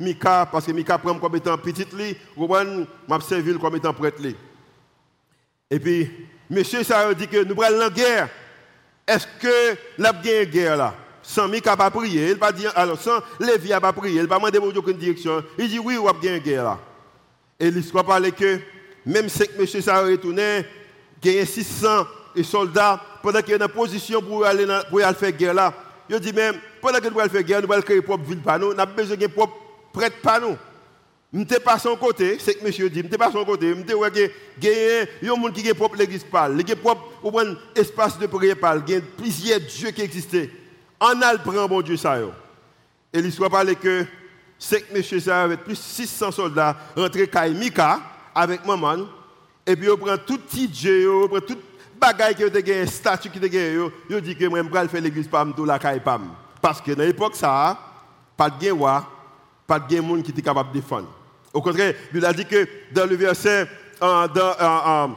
Mika, 0.00 0.48
parce 0.50 0.64
que 0.66 0.72
Mika 0.72 0.98
prend 0.98 1.18
comme 1.18 1.36
étant 1.36 1.56
petite 1.58 1.92
li, 1.92 2.16
ou 2.36 2.48
bien 2.48 2.86
m'a 3.06 3.20
servi 3.20 3.56
comme 3.58 3.76
étant 3.76 3.92
prêtre. 3.92 4.22
Et 5.74 5.80
puis, 5.80 6.08
monsieur, 6.48 6.84
ça 6.84 7.12
dit 7.14 7.26
que 7.26 7.42
nous 7.42 7.56
prenons 7.56 7.78
la 7.78 7.90
guerre. 7.90 8.28
Est-ce 9.08 9.26
que 9.40 9.76
la 9.98 10.12
guerre 10.12 10.76
là 10.76 10.94
sans 11.20 11.48
Mika 11.48 11.76
pas 11.76 11.90
prier, 11.90 12.30
il 12.30 12.38
pas 12.38 12.52
dire 12.52 12.70
alors 12.76 13.00
sans 13.00 13.18
Lévi 13.40 13.70
pas 13.80 13.92
prier, 13.92 14.20
il 14.20 14.28
pas 14.28 14.38
demander 14.38 14.78
aucune 14.78 14.96
direction. 14.96 15.42
Il 15.58 15.68
dit 15.68 15.80
oui, 15.80 15.96
ou 15.96 16.08
a 16.08 16.12
bien 16.12 16.38
guerre 16.38 16.62
là. 16.62 16.78
Et 17.58 17.72
l'histoire 17.72 18.04
parle 18.04 18.30
que 18.30 18.60
même 19.04 19.28
cinq 19.28 19.48
monsieur 19.58 19.80
ça 19.80 20.00
retourné, 20.00 20.64
gagné 21.20 21.44
600 21.44 22.06
soldats 22.44 23.00
pendant 23.20 23.42
qu'il 23.42 23.54
est 23.54 23.62
en 23.62 23.68
position 23.68 24.22
pour 24.22 24.46
aller, 24.46 24.66
pour 24.88 25.02
aller 25.02 25.16
faire 25.16 25.32
guerre 25.32 25.54
là. 25.54 25.74
Il 26.08 26.20
dit 26.20 26.32
même, 26.32 26.54
pendant 26.80 27.00
que 27.00 27.08
nous 27.08 27.18
allons 27.18 27.30
faire 27.30 27.42
guerre, 27.42 27.62
nous 27.62 27.72
allons 27.72 27.82
créer 27.82 28.00
propre 28.00 28.24
ville 28.24 28.42
par 28.42 28.60
nous, 28.60 28.72
nous 28.72 28.80
avons 28.80 28.94
besoin 28.94 29.16
de 29.16 29.26
propre 29.26 29.56
prêtre 29.92 30.18
par 30.22 30.40
nous. 30.40 30.56
Je 31.34 31.40
ne 31.40 31.44
pas 31.44 31.80
son 31.80 31.96
côté, 31.96 32.38
c'est 32.38 32.54
que 32.54 32.64
monsieur 32.64 32.88
dit, 32.88 33.00
je 33.00 33.08
ne 33.12 33.16
pas 33.16 33.32
son 33.32 33.44
côté, 33.44 33.70
je 33.70 33.74
ne 33.74 33.82
pas 33.82 34.08
gagner, 34.08 34.30
il 35.20 35.26
y 35.26 35.28
a 35.28 35.34
monde 35.34 35.52
qui 35.52 35.68
a 35.68 35.74
propre 35.74 35.96
l'église 35.96 36.22
parle, 36.22 36.62
qui 36.62 36.70
a 36.70 36.76
propre 36.76 37.02
espace 37.74 38.16
de 38.20 38.28
prière 38.28 38.56
parle, 38.56 38.84
il 38.86 38.94
y 38.94 38.96
a 38.96 39.00
plusieurs 39.00 39.58
dieux 39.58 39.90
qui 39.90 40.02
existent. 40.02 40.38
On 41.00 41.20
a 41.20 41.32
le 41.32 41.40
prend 41.40 41.66
bon 41.66 41.82
Dieu 41.82 41.96
ça. 41.96 42.18
Et 43.12 43.20
l'histoire 43.20 43.50
parle 43.50 43.74
que 43.74 44.06
c'est 44.56 44.82
que 44.82 44.96
monsieur 44.96 45.18
ça 45.18 45.42
avec 45.42 45.64
plus 45.64 45.76
600 45.76 46.30
soldats 46.30 46.76
rentrés 46.96 47.28
à 47.34 47.48
Mika 47.48 48.00
avec 48.32 48.64
maman 48.64 48.98
et 49.66 49.74
puis 49.74 49.90
on 49.90 49.96
prend 49.96 50.16
tout 50.16 50.38
petit 50.38 50.68
dieu, 50.68 51.12
on 51.12 51.26
prend 51.26 51.40
tout 51.40 51.58
bagaille 52.00 52.36
qui 52.36 52.44
a 52.44 52.48
gagné, 52.48 52.86
statue 52.86 53.28
qui 53.28 53.38
a 53.38 53.48
gagné, 53.48 53.88
il 54.08 54.20
dit 54.20 54.36
que 54.36 54.44
moi 54.46 54.62
vais 54.62 54.88
faire 54.88 55.00
l'église 55.00 55.26
pam 55.26 55.52
tout 55.52 55.64
la 55.64 55.80
caille 55.80 55.98
pam. 55.98 56.28
Parce 56.62 56.80
que 56.80 56.92
dans 56.92 57.02
l'époque 57.02 57.34
ça, 57.34 57.76
pas 58.36 58.50
de 58.50 58.70
roi, 58.70 59.04
pas 59.66 59.80
de 59.80 59.98
monde 59.98 60.22
qui 60.22 60.30
était 60.30 60.40
capable 60.40 60.70
de 60.70 60.78
défendre. 60.78 61.08
Au 61.54 61.62
contraire, 61.62 61.94
il 62.12 62.24
a 62.24 62.32
dit 62.32 62.44
que 62.44 62.68
dans 62.92 63.06
le 63.06 63.14
verset, 63.14 63.68
dans, 64.00 64.26
dans, 64.28 65.16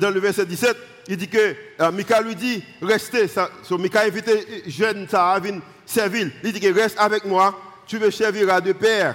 dans, 0.00 0.10
le 0.10 0.20
verset 0.20 0.46
17, 0.46 0.76
il 1.08 1.16
dit 1.16 1.28
que 1.28 1.54
euh, 1.80 1.92
Mika 1.92 2.22
lui 2.22 2.34
dit, 2.34 2.62
restez. 2.80 3.28
So, 3.62 3.76
Mika 3.78 4.00
a 4.00 4.06
invité 4.06 4.62
jeune 4.66 5.06
ça 5.08 5.32
à 5.32 5.40
servir. 5.84 6.30
Il 6.42 6.52
dit 6.52 6.60
que 6.60 6.72
reste 6.72 6.98
avec 6.98 7.24
moi, 7.24 7.54
tu 7.86 7.98
me 7.98 8.10
serviras 8.10 8.60
de 8.60 8.72
père 8.72 9.14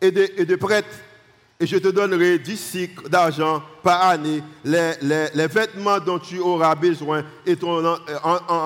et 0.00 0.10
de, 0.10 0.28
et 0.36 0.44
de 0.44 0.56
prêtre. 0.56 0.88
Et 1.62 1.66
je 1.66 1.76
te 1.76 1.88
donnerai 1.88 2.38
10 2.38 2.56
cycles 2.56 3.08
d'argent 3.10 3.62
par 3.82 4.02
année, 4.08 4.42
les, 4.64 4.92
les, 5.02 5.26
les, 5.34 5.46
vêtements 5.46 6.00
dont 6.00 6.18
tu 6.18 6.38
auras 6.38 6.74
besoin 6.74 7.22
et 7.44 7.54
ton 7.54 7.84
euh, 7.84 7.96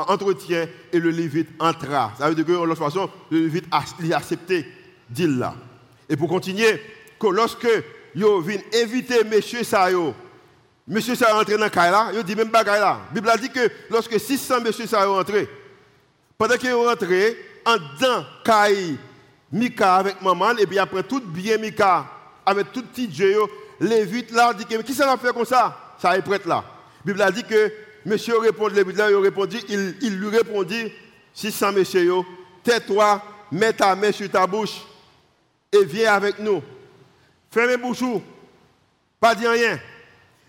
entretien, 0.07 0.67
et 0.93 1.01
le 1.01 1.11
Lévite 1.11 1.49
entra. 1.59 2.13
Ça 2.17 2.29
veut 2.29 2.37
dire 2.37 2.47
que, 2.47 2.53
de 2.53 2.69
toute 2.69 2.79
façon, 2.79 3.11
le 3.33 3.41
Lévite 3.41 3.67
a, 3.73 3.79
a 3.79 4.17
accepté, 4.17 4.65
dit 5.11 5.27
là. 5.27 5.57
Et 6.09 6.17
pour 6.17 6.29
continuer, 6.29 6.81
que 7.19 7.27
lorsque 7.29 7.69
yo 8.15 8.41
vient 8.41 8.61
inviter 8.75 9.25
monsieur 9.25 9.65
Sayo, 9.65 10.15
monsieur 10.87 11.15
Sayo 11.15 11.37
entré 11.37 11.57
dans 11.57 11.65
le 11.65 11.75
là, 11.75 12.11
il 12.15 12.23
dit 12.23 12.37
même 12.37 12.51
pas 12.51 12.63
là. 12.63 12.79
La 12.79 13.01
Bible 13.13 13.31
a 13.31 13.37
dit 13.37 13.51
que 13.51 13.71
lorsque 13.91 14.19
600 14.19 14.61
monsieur 14.61 14.87
Sayo 14.87 15.19
entré, 15.19 15.49
pendant 16.37 16.57
qu'ils 16.57 16.71
sont 16.71 16.85
rentrés, 16.85 17.37
en 17.65 17.77
dedans, 17.77 18.25
Kai, 18.45 18.97
Mika 19.51 19.97
avec 19.97 20.21
maman, 20.21 20.57
et 20.59 20.67
puis 20.67 20.79
après 20.79 21.03
tout 21.03 21.21
bien 21.21 21.57
Mika, 21.59 22.07
avec 22.45 22.73
tout 22.73 22.83
petit 22.83 23.09
Dieu, 23.09 23.39
Lévite 23.81 24.31
là, 24.31 24.53
dit 24.53 24.65
que, 24.67 24.83
qui 24.83 24.95
ça 24.95 25.07
va 25.07 25.17
faire 25.17 25.33
comme 25.33 25.45
ça? 25.45 25.97
Ça 26.01 26.17
est 26.17 26.23
prêtre 26.23 26.47
là. 26.47 26.65
La 27.05 27.13
Bible 27.13 27.23
a 27.23 27.31
dit 27.31 27.45
que 27.45 27.73
monsieur 28.05 28.39
répond, 28.39 28.69
Lévite 28.69 28.97
là, 28.97 29.11
il 29.11 29.17
répondit, 29.17 29.65
il, 29.69 29.97
il 30.03 30.19
lui 30.19 30.29
répondit, 30.29 30.93
600 31.33 31.73
monsieur, 31.73 32.13
tais-toi, 32.63 33.23
mets 33.51 33.73
ta 33.73 33.95
main 33.95 34.13
sur 34.13 34.31
ta 34.31 34.47
bouche 34.47 34.83
et 35.75 35.85
viens 35.85 36.15
avec 36.15 36.39
nous. 36.39 36.63
Fermez 37.51 37.77
bouche, 37.77 38.03
pas 39.21 39.35
dire 39.35 39.51
rien. 39.51 39.79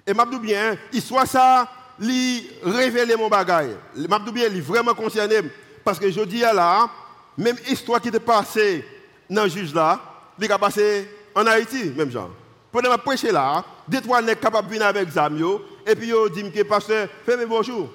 Et 0.05 0.13
m'a 0.13 0.25
bien, 0.25 0.77
histoire 0.93 1.25
ça, 1.25 1.67
lui 1.99 2.47
révéler 2.63 3.15
mon 3.15 3.27
bagage. 3.27 3.71
M'a 4.07 4.19
bien, 4.19 4.47
il 4.47 4.61
vraiment 4.61 4.93
concerné 4.93 5.37
parce 5.83 5.99
que 5.99 6.11
je 6.11 6.21
dis 6.21 6.39
là, 6.39 6.89
même 7.37 7.57
histoire 7.67 7.99
qui 7.99 8.09
était 8.09 8.19
passée 8.19 8.85
dans 9.29 9.43
le 9.43 9.49
juge 9.49 9.73
là, 9.73 9.99
il 10.39 10.51
a 10.51 10.59
passé 10.59 11.09
en 11.33 11.45
Haïti, 11.47 11.91
même 11.95 12.11
genre. 12.11 12.29
Pendant 12.71 12.89
ma 12.89 12.97
prêcher 12.97 13.31
là, 13.31 13.63
deux 13.87 14.01
trois 14.01 14.21
nègres 14.21 14.41
capables 14.41 14.67
de 14.67 14.73
venir 14.73 14.87
avec 14.87 15.09
Zamio, 15.09 15.61
et 15.85 15.95
puis 15.95 16.09
ils 16.09 16.43
dit 16.43 16.51
que 16.51 16.63
pasteur, 16.63 17.07
fermez 17.25 17.45
bonjour. 17.45 17.89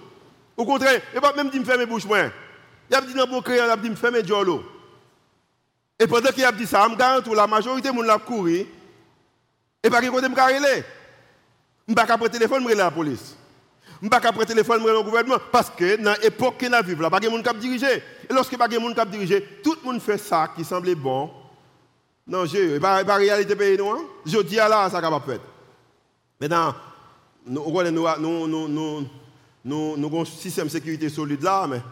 Au 0.56 0.64
contraire, 0.64 1.00
il 1.14 1.20
pas 1.20 1.32
même 1.32 1.50
dit 1.50 1.64
fermez 1.64 1.86
bouche 1.86 2.04
moi. 2.04 2.30
Il 2.90 2.96
a 2.96 3.00
dit 3.00 3.14
dans 3.14 3.26
mon 3.26 3.40
crayon, 3.40 3.64
il 3.66 3.70
a 3.70 3.76
dit 3.76 3.94
fermez 3.94 4.24
jolo. 4.24 4.64
Et 6.00 6.06
pendant 6.06 6.30
qu'il 6.30 6.44
a 6.44 6.50
dit 6.50 6.66
ça, 6.66 6.88
je 6.90 6.96
garantis 6.96 7.34
la 7.34 7.46
majorité 7.46 7.92
de 7.92 8.04
gens 8.04 8.18
couru. 8.18 8.66
Et 9.82 9.90
pas 9.90 10.00
qui 10.00 10.08
côté 10.08 10.32
carrelé. 10.34 10.82
Je 11.86 11.92
ne 11.92 11.94
pas 11.94 12.06
prendre 12.06 12.28
téléphone 12.28 12.64
me 12.64 12.74
la 12.74 12.90
police. 12.90 13.36
Je 14.00 14.06
ne 14.06 14.10
pas 14.10 14.18
prendre 14.18 14.44
téléphone 14.44 14.82
me 14.82 14.90
le 14.90 15.02
gouvernement 15.02 15.36
parce 15.52 15.68
que 15.68 16.02
dans 16.02 16.14
l'époque 16.22 16.56
que 16.56 16.66
nous 16.66 16.86
vivons 16.86 17.02
là, 17.02 17.10
pas 17.10 17.20
de 17.20 17.28
monde 17.28 17.46
qui 17.46 17.54
diriger. 17.58 18.02
Et 18.28 18.32
lorsque 18.32 18.56
pas 18.56 18.66
de 18.66 18.78
monde 18.78 18.94
qui 18.94 19.06
diriger, 19.10 19.60
tout 19.62 19.76
le 19.82 19.92
monde 19.92 20.00
fait 20.00 20.16
ça 20.16 20.50
qui 20.56 20.64
semblait 20.64 20.94
bon. 20.94 21.30
Non, 22.26 22.46
je 22.46 22.78
pas 22.78 23.04
pas 23.04 23.16
réalité 23.16 23.54
pays. 23.54 23.78
Hein. 23.78 23.98
Je 24.24 24.38
dis 24.38 24.58
à 24.58 24.68
là 24.68 24.88
ça 24.88 25.02
capable 25.02 25.26
faire. 25.26 25.40
Maintenant 26.40 26.74
nous 27.46 27.62
nous 27.90 28.46
nous 28.46 29.06
nous 29.64 29.96
nous 29.96 30.06
avons 30.06 30.22
un 30.22 30.24
système 30.24 30.66
de 30.66 30.70
sécurité 30.70 31.10
solide 31.10 31.42
là 31.42 31.66
mais 31.68 31.82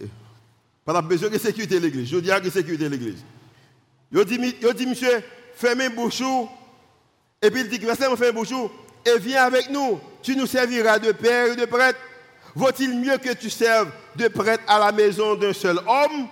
eh, 0.00 0.08
pas 0.82 1.02
besoin 1.02 1.28
de 1.28 1.36
sécurité 1.36 1.78
l'église. 1.78 2.08
Je 2.08 2.18
dis 2.18 2.30
à 2.30 2.40
que 2.40 2.48
sécurité 2.48 2.88
l'église. 2.88 3.22
Il 4.14 4.74
dit, 4.74 4.86
monsieur, 4.86 5.22
fermez 5.56 5.88
bouchou. 5.88 6.48
Et 7.42 7.50
puis 7.50 7.62
il 7.62 7.68
dit, 7.68 7.80
fermez 7.80 8.32
bouchou. 8.32 8.70
Et 9.04 9.18
viens 9.18 9.44
avec 9.44 9.70
nous. 9.70 10.00
Tu 10.22 10.36
nous 10.36 10.46
serviras 10.46 10.98
de 10.98 11.12
père 11.12 11.52
et 11.52 11.56
de 11.56 11.64
prêtre. 11.64 11.98
Vaut-il 12.54 12.98
mieux 12.98 13.18
que 13.18 13.34
tu 13.34 13.50
serves 13.50 13.90
de 14.14 14.28
prêtre 14.28 14.62
à 14.68 14.78
la 14.78 14.92
maison 14.92 15.34
d'un 15.34 15.52
seul 15.52 15.78
homme 15.78 16.28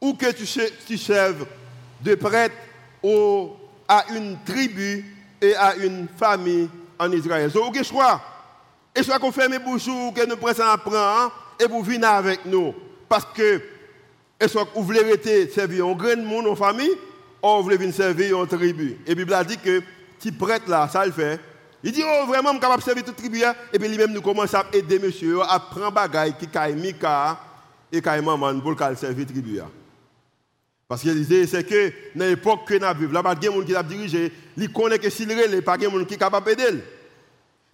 ou 0.00 0.14
que 0.14 0.30
tu, 0.30 0.96
serves 0.96 1.44
de 2.00 2.14
prêtre 2.14 2.54
à 3.88 4.04
une 4.14 4.38
tribu 4.44 5.04
et 5.42 5.54
à 5.56 5.74
une 5.74 6.06
famille 6.16 6.70
en 6.98 7.10
Israël? 7.10 7.50
Donc, 7.50 7.74
quel 7.74 7.84
choix 7.84 8.22
Et 8.94 9.02
soit 9.02 9.18
qu'on 9.18 9.32
ferme 9.32 9.58
bouchou, 9.58 10.12
que 10.12 10.24
nous 10.24 10.36
prenons 10.36 10.70
apprend 10.70 11.32
et 11.58 11.66
vous 11.66 11.82
venez 11.82 12.06
avec 12.06 12.46
nous. 12.46 12.72
Parce 13.08 13.26
que 13.34 13.60
et 14.40 14.48
soit 14.48 14.66
vous 14.74 14.82
voulez 14.82 15.02
rester 15.02 15.48
servir 15.48 15.86
un 15.86 15.92
grand 15.92 16.16
monde 16.16 16.46
en 16.46 16.56
famille, 16.56 16.96
ou 17.42 17.48
vous 17.56 17.62
voulez 17.62 17.92
servir 17.92 18.38
en 18.38 18.46
tribu. 18.46 18.96
Et 19.06 19.10
la 19.10 19.14
Bible 19.14 19.34
a 19.34 19.44
dit 19.44 19.58
que 19.58 19.82
petit 20.18 20.32
prêtre 20.32 20.68
là, 20.68 20.88
ça 20.88 21.04
le 21.04 21.12
fait. 21.12 21.38
Il 21.82 21.92
dit, 21.92 22.02
oh 22.04 22.26
vraiment, 22.26 22.50
je 22.50 22.54
suis 22.54 22.60
capable 22.60 22.80
de 22.80 22.84
servir 22.84 23.04
toute 23.04 23.16
tribu. 23.16 23.42
Hein. 23.44 23.54
Et 23.72 23.78
puis 23.78 23.88
lui-même 23.88 24.12
nous 24.12 24.20
commence 24.20 24.54
à 24.54 24.66
aider 24.72 24.98
monsieur 24.98 25.40
à 25.42 25.58
prendre 25.58 25.92
bagaille 25.92 26.34
qui 26.38 26.46
a 26.56 26.68
Mika 26.68 27.38
et 27.92 28.02
qui 28.02 28.08
maman 28.08 28.60
pour 28.60 28.76
servir 28.96 29.26
tribu. 29.26 29.60
Hein. 29.60 29.70
Parce 30.88 31.02
qu'il 31.02 31.14
disait, 31.14 31.46
c'est 31.46 31.64
que 31.64 31.92
dans 32.16 32.24
l'époque 32.24 32.66
que 32.66 32.74
nous 32.74 32.98
vivons, 32.98 33.12
là, 33.12 33.22
pas 33.22 33.34
de 33.34 33.48
monde 33.48 33.64
qui 33.64 33.76
a 33.76 33.82
dirigé, 33.82 34.32
il 34.56 34.72
connaît 34.72 34.98
que 34.98 35.08
s'il 35.08 35.28
n'est 35.28 35.62
pas 35.62 35.78
de 35.78 35.86
monde 35.86 36.06
qui 36.06 36.14
est 36.14 36.18
capable 36.18 36.46
d'aider. 36.46 36.82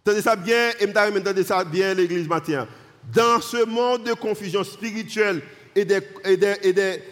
Tenez 0.05 0.21
ça 0.21 0.37
bien, 0.37 0.71
et 0.79 0.87
me 0.87 1.43
ça 1.43 1.65
bien 1.65 1.95
l'église 1.95 2.29
matin. 2.29 2.69
Dans 3.13 3.41
ce 3.41 3.65
monde 3.65 4.05
de 4.05 4.13
confusion 4.13 4.63
spirituelle 4.63 5.41
et 5.77 5.85
des, 5.85 6.01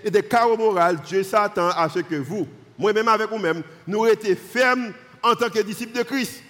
et 0.03 0.11
des, 0.11 0.22
carreaux 0.22 0.57
moraux, 0.57 0.79
Dieu 1.05 1.22
s'attend 1.22 1.68
à 1.68 1.87
ce 1.90 1.98
que 1.98 2.16
vous, 2.16 2.48
moi-même 2.79 3.09
avec 3.09 3.29
vous-même, 3.29 3.62
nous 3.87 4.07
étions 4.07 4.35
fermes 4.35 4.92
en 5.22 5.35
tant 5.35 5.50
que 5.50 5.61
disciples 5.61 5.98
de 5.98 6.03
Christ. 6.03 6.42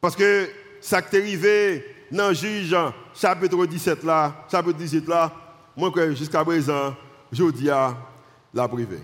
Parce 0.00 0.16
que 0.16 0.48
ça 0.80 1.00
qui 1.00 1.14
est 1.14 1.20
arrivé 1.20 1.84
dans 2.10 2.32
Juge, 2.32 2.76
chapitre 3.14 3.66
17 3.66 4.02
là, 4.02 4.46
chapitre 4.50 4.78
18 4.78 5.06
là, 5.06 5.32
moi 5.76 5.92
que 5.92 6.12
jusqu'à 6.14 6.44
présent, 6.44 6.94
je 7.30 7.50
dis 7.50 7.70
à 7.70 7.96
la 8.52 8.66
privée. 8.66 9.00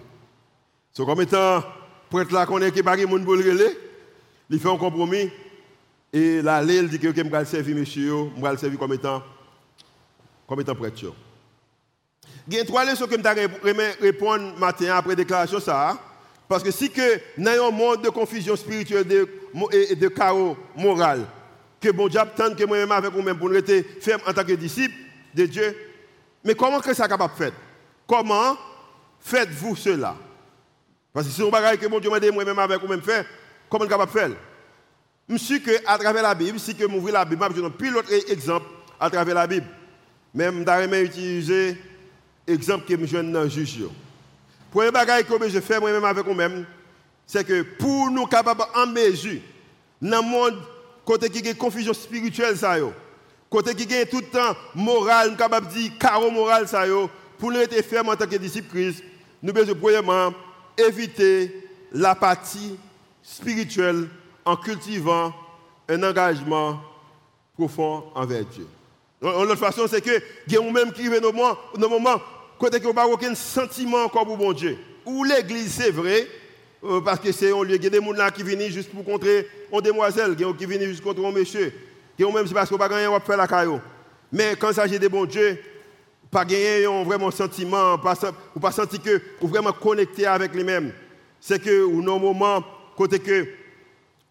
So, 0.92 1.06
comme 1.06 1.20
étant 1.20 1.62
prêtre 2.10 2.32
là 2.32 2.46
qu'on 2.46 2.60
est 2.62 2.72
qui 2.72 2.82
pas 2.82 2.96
monde 2.96 3.24
pour 3.24 3.34
le 3.34 3.76
il 4.50 4.60
fait 4.60 4.68
un 4.68 4.76
compromis 4.76 5.30
et 6.12 6.42
là 6.42 6.62
il 6.62 6.88
dit 6.88 6.98
que 6.98 7.14
je 7.14 7.22
vais 7.22 7.44
servir 7.44 7.76
monsieur, 7.76 8.12
je 8.36 8.42
vais 8.42 8.56
servir 8.56 8.78
comme 8.78 8.92
étant 8.92 9.22
comme 10.48 10.60
étant 10.60 10.74
prêtre. 10.74 11.14
Il 12.46 12.54
y 12.54 12.60
a 12.60 12.64
trois 12.64 12.84
leçons 12.84 13.06
que 13.06 13.16
je 13.16 13.72
vais 13.72 13.90
répondre 14.00 14.58
matin 14.58 14.94
après 14.96 15.16
déclaration 15.16 15.60
ça. 15.60 15.98
Parce 16.48 16.62
que 16.62 16.70
si 16.70 16.90
que 16.90 17.20
dans 17.38 17.68
un 17.68 17.70
monde 17.70 18.02
de 18.02 18.10
confusion 18.10 18.54
spirituelle 18.54 19.06
et 19.72 19.94
de 19.94 20.08
chaos 20.08 20.56
moral, 20.76 21.26
que 21.80 21.90
bon 21.90 22.08
Dieu 22.08 22.20
attend 22.20 22.54
que 22.54 22.64
moi-même 22.64 22.92
avec 22.92 23.10
vous-même 23.12 23.38
pour 23.38 23.48
nous 23.48 23.56
être 23.56 24.00
ferme 24.00 24.20
en 24.26 24.32
tant 24.32 24.44
que 24.44 24.52
disciple 24.52 24.94
de 25.34 25.46
Dieu, 25.46 25.76
mais 26.44 26.54
comment 26.54 26.80
que 26.80 26.92
ça 26.92 27.08
capable 27.08 27.32
de 27.32 27.38
faire? 27.38 27.52
Comment 28.06 28.56
faites-vous 29.20 29.74
cela? 29.76 30.14
Parce 31.12 31.26
que 31.26 31.32
si 31.32 31.42
on 31.42 31.50
bagaille 31.50 31.78
que 31.78 31.86
bon 31.86 31.98
Dieu 31.98 32.10
m'a 32.10 32.20
dit 32.20 32.30
moi-même 32.30 32.58
avec 32.58 32.80
vous-même 32.80 33.02
faire, 33.02 33.24
comment 33.70 33.86
capable 33.86 34.12
de 34.12 34.18
faire 34.18 34.30
Monsieur 35.26 35.58
que 35.58 35.70
à 35.86 35.96
travers 35.96 36.22
la 36.22 36.34
Bible, 36.34 36.60
si 36.60 36.74
que 36.74 36.84
m'ouvrir 36.84 37.14
la 37.14 37.24
Bible, 37.24 37.42
je 37.56 37.60
donne 37.62 37.72
plus 37.72 37.90
l'autre 37.90 38.12
exemple 38.28 38.66
à 39.00 39.08
travers 39.08 39.34
la 39.34 39.46
Bible. 39.46 39.66
Même 40.34 40.64
d'arriver 40.64 41.02
utiliser 41.02 41.78
exemple 42.46 42.86
que 42.86 43.06
je 43.06 43.16
donne 43.16 43.32
dans 43.32 43.42
le 43.42 43.48
juge. 43.48 43.84
Premier 44.70 44.90
bagage 44.90 45.24
que 45.24 45.48
je 45.48 45.60
fais 45.60 45.78
moi-même 45.78 46.04
avec 46.04 46.26
moi-même, 46.26 46.66
c'est 47.26 47.44
que 47.44 47.62
pour 47.62 48.10
nous 48.10 48.26
capables 48.26 48.64
en 48.74 48.86
mesure, 48.86 49.40
dans 50.02 50.20
le 50.20 50.28
monde, 50.28 50.58
côté 51.04 51.30
qui 51.30 51.48
a 51.48 51.54
confusion 51.54 51.94
spirituelle, 51.94 52.56
ça 52.56 52.76
côté 53.48 53.74
qui 53.74 53.94
a 53.94 54.04
tout 54.04 54.20
le 54.20 54.26
temps 54.26 54.56
moral, 54.74 55.36
capable 55.36 55.68
de 55.68 55.72
dire 55.74 55.92
carreau 55.98 56.30
moral, 56.30 56.66
ça 56.66 56.84
pour 57.38 57.52
nous 57.52 57.60
être 57.60 57.82
fermes 57.84 58.08
en 58.08 58.16
tant 58.16 58.26
que 58.26 58.36
disciples 58.36 58.68
Christ, 58.70 59.02
nous 59.42 59.52
devons 59.52 59.74
premièrement 59.74 60.32
éviter 60.76 61.68
l'apathie 61.92 62.76
spirituelle 63.22 64.08
en 64.44 64.56
cultivant 64.56 65.32
un 65.88 66.02
engagement 66.02 66.80
profond 67.54 68.04
envers 68.14 68.44
Dieu. 68.46 68.66
L'autre 69.20 69.56
façon, 69.56 69.86
c'est 69.88 70.00
que 70.00 70.10
a 70.18 70.72
même 70.72 70.92
qui 70.92 71.02
vivent 71.02 71.20
nos 71.20 71.32
moments, 71.32 71.56
nos 71.78 71.88
côté 72.58 72.80
que 72.80 72.92
pas 72.92 73.06
aucun 73.06 73.34
sentiment 73.34 74.04
encore 74.04 74.24
pour 74.24 74.36
bon 74.36 74.52
Dieu. 74.52 74.76
Ou 75.06 75.24
l'église, 75.24 75.72
c'est 75.74 75.90
vrai, 75.90 76.26
euh, 76.84 77.00
parce 77.00 77.20
que 77.20 77.32
c'est 77.32 77.52
un 77.52 77.62
lieu, 77.62 77.76
il 77.76 77.84
y 77.84 77.86
a 77.86 77.90
des 77.90 78.00
gens 78.00 78.28
qui 78.34 78.42
viennent 78.42 78.70
juste 78.70 78.90
pour 78.90 79.04
contrer 79.04 79.48
une 79.72 79.80
demoiselle, 79.80 80.36
qui 80.36 80.66
viennent 80.66 80.84
juste 80.84 81.02
contre 81.02 81.24
un 81.24 81.32
monsieur. 81.32 81.72
A 82.20 82.24
même 82.32 82.48
parce 82.48 82.68
qu'on 82.68 82.78
n'a 82.78 82.88
pas 82.88 82.96
rien 82.96 83.20
faire 83.20 83.36
la 83.36 83.46
caillou. 83.46 83.80
Mais 84.30 84.54
quand 84.58 84.68
il 84.68 84.74
s'agit 84.74 84.98
de 84.98 85.08
bon 85.08 85.24
Dieu, 85.24 85.58
pas 86.30 86.44
gagner 86.44 86.84
un 86.86 87.02
vraiment 87.04 87.30
sentiment, 87.30 87.96
pas, 87.98 88.14
ou 88.54 88.60
pas 88.60 88.72
sentir 88.72 89.00
que 89.02 89.20
ou 89.40 89.48
vraiment 89.48 89.72
connecté 89.72 90.26
avec 90.26 90.54
les 90.54 90.64
mêmes. 90.64 90.92
C'est 91.40 91.62
que 91.62 91.84
ou 91.84 92.02
nos 92.02 92.18
moments 92.18 92.62
côté 92.96 93.18
que 93.18 93.46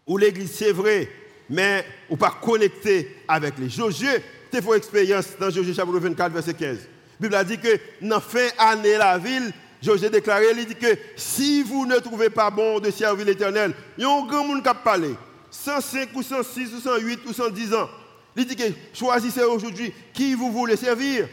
où 0.06 0.18
l'église 0.18 0.52
c'est 0.52 0.72
vrai, 0.72 1.08
mais 1.48 1.84
ou 2.10 2.16
pas 2.16 2.38
connecté 2.42 3.16
avec 3.26 3.58
les 3.58 3.70
Josué, 3.70 4.22
tu 4.52 4.60
fait 4.60 4.76
expérience 4.76 5.28
dans 5.38 5.50
Josué 5.50 5.74
chapitre 5.74 5.98
24 5.98 6.32
verset 6.32 6.54
15. 6.54 6.78
La 7.20 7.28
Bible 7.28 7.34
a 7.34 7.44
dit 7.44 7.58
que 7.58 7.80
dans 8.00 8.20
fin 8.20 8.48
année 8.58 8.96
la 8.96 9.18
ville 9.18 9.52
Josué 9.84 10.08
déclaré, 10.08 10.46
il 10.56 10.64
dit 10.64 10.74
que 10.74 10.98
si 11.14 11.62
vous 11.62 11.84
ne 11.84 11.96
trouvez 11.96 12.30
pas 12.30 12.50
bon 12.50 12.80
de 12.80 12.90
servir 12.90 13.26
l'Éternel, 13.26 13.74
il 13.98 14.04
y 14.04 14.06
a 14.06 14.10
un 14.10 14.24
grand 14.24 14.44
monde 14.44 14.62
qui 14.62 14.68
a 14.68 14.74
parlé. 14.74 15.14
105 15.50 16.08
ou 16.14 16.22
106 16.22 16.74
ou 16.74 16.80
108 16.80 17.20
ou 17.26 17.32
110 17.34 17.74
ans. 17.74 17.88
Il 18.34 18.46
dit 18.46 18.56
que 18.56 18.64
choisissez 18.94 19.42
aujourd'hui 19.42 19.92
qui 20.14 20.34
vous 20.34 20.50
voulez 20.50 20.76
servir. 20.76 21.28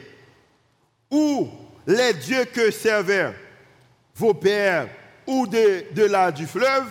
Ou 1.09 1.47
les 1.87 2.13
dieux 2.13 2.45
que 2.45 2.71
servaient 2.71 3.33
vos 4.15 4.33
pères 4.33 4.89
ou 5.25 5.47
de, 5.47 5.85
de 5.93 6.03
là 6.03 6.31
du 6.31 6.45
fleuve. 6.45 6.85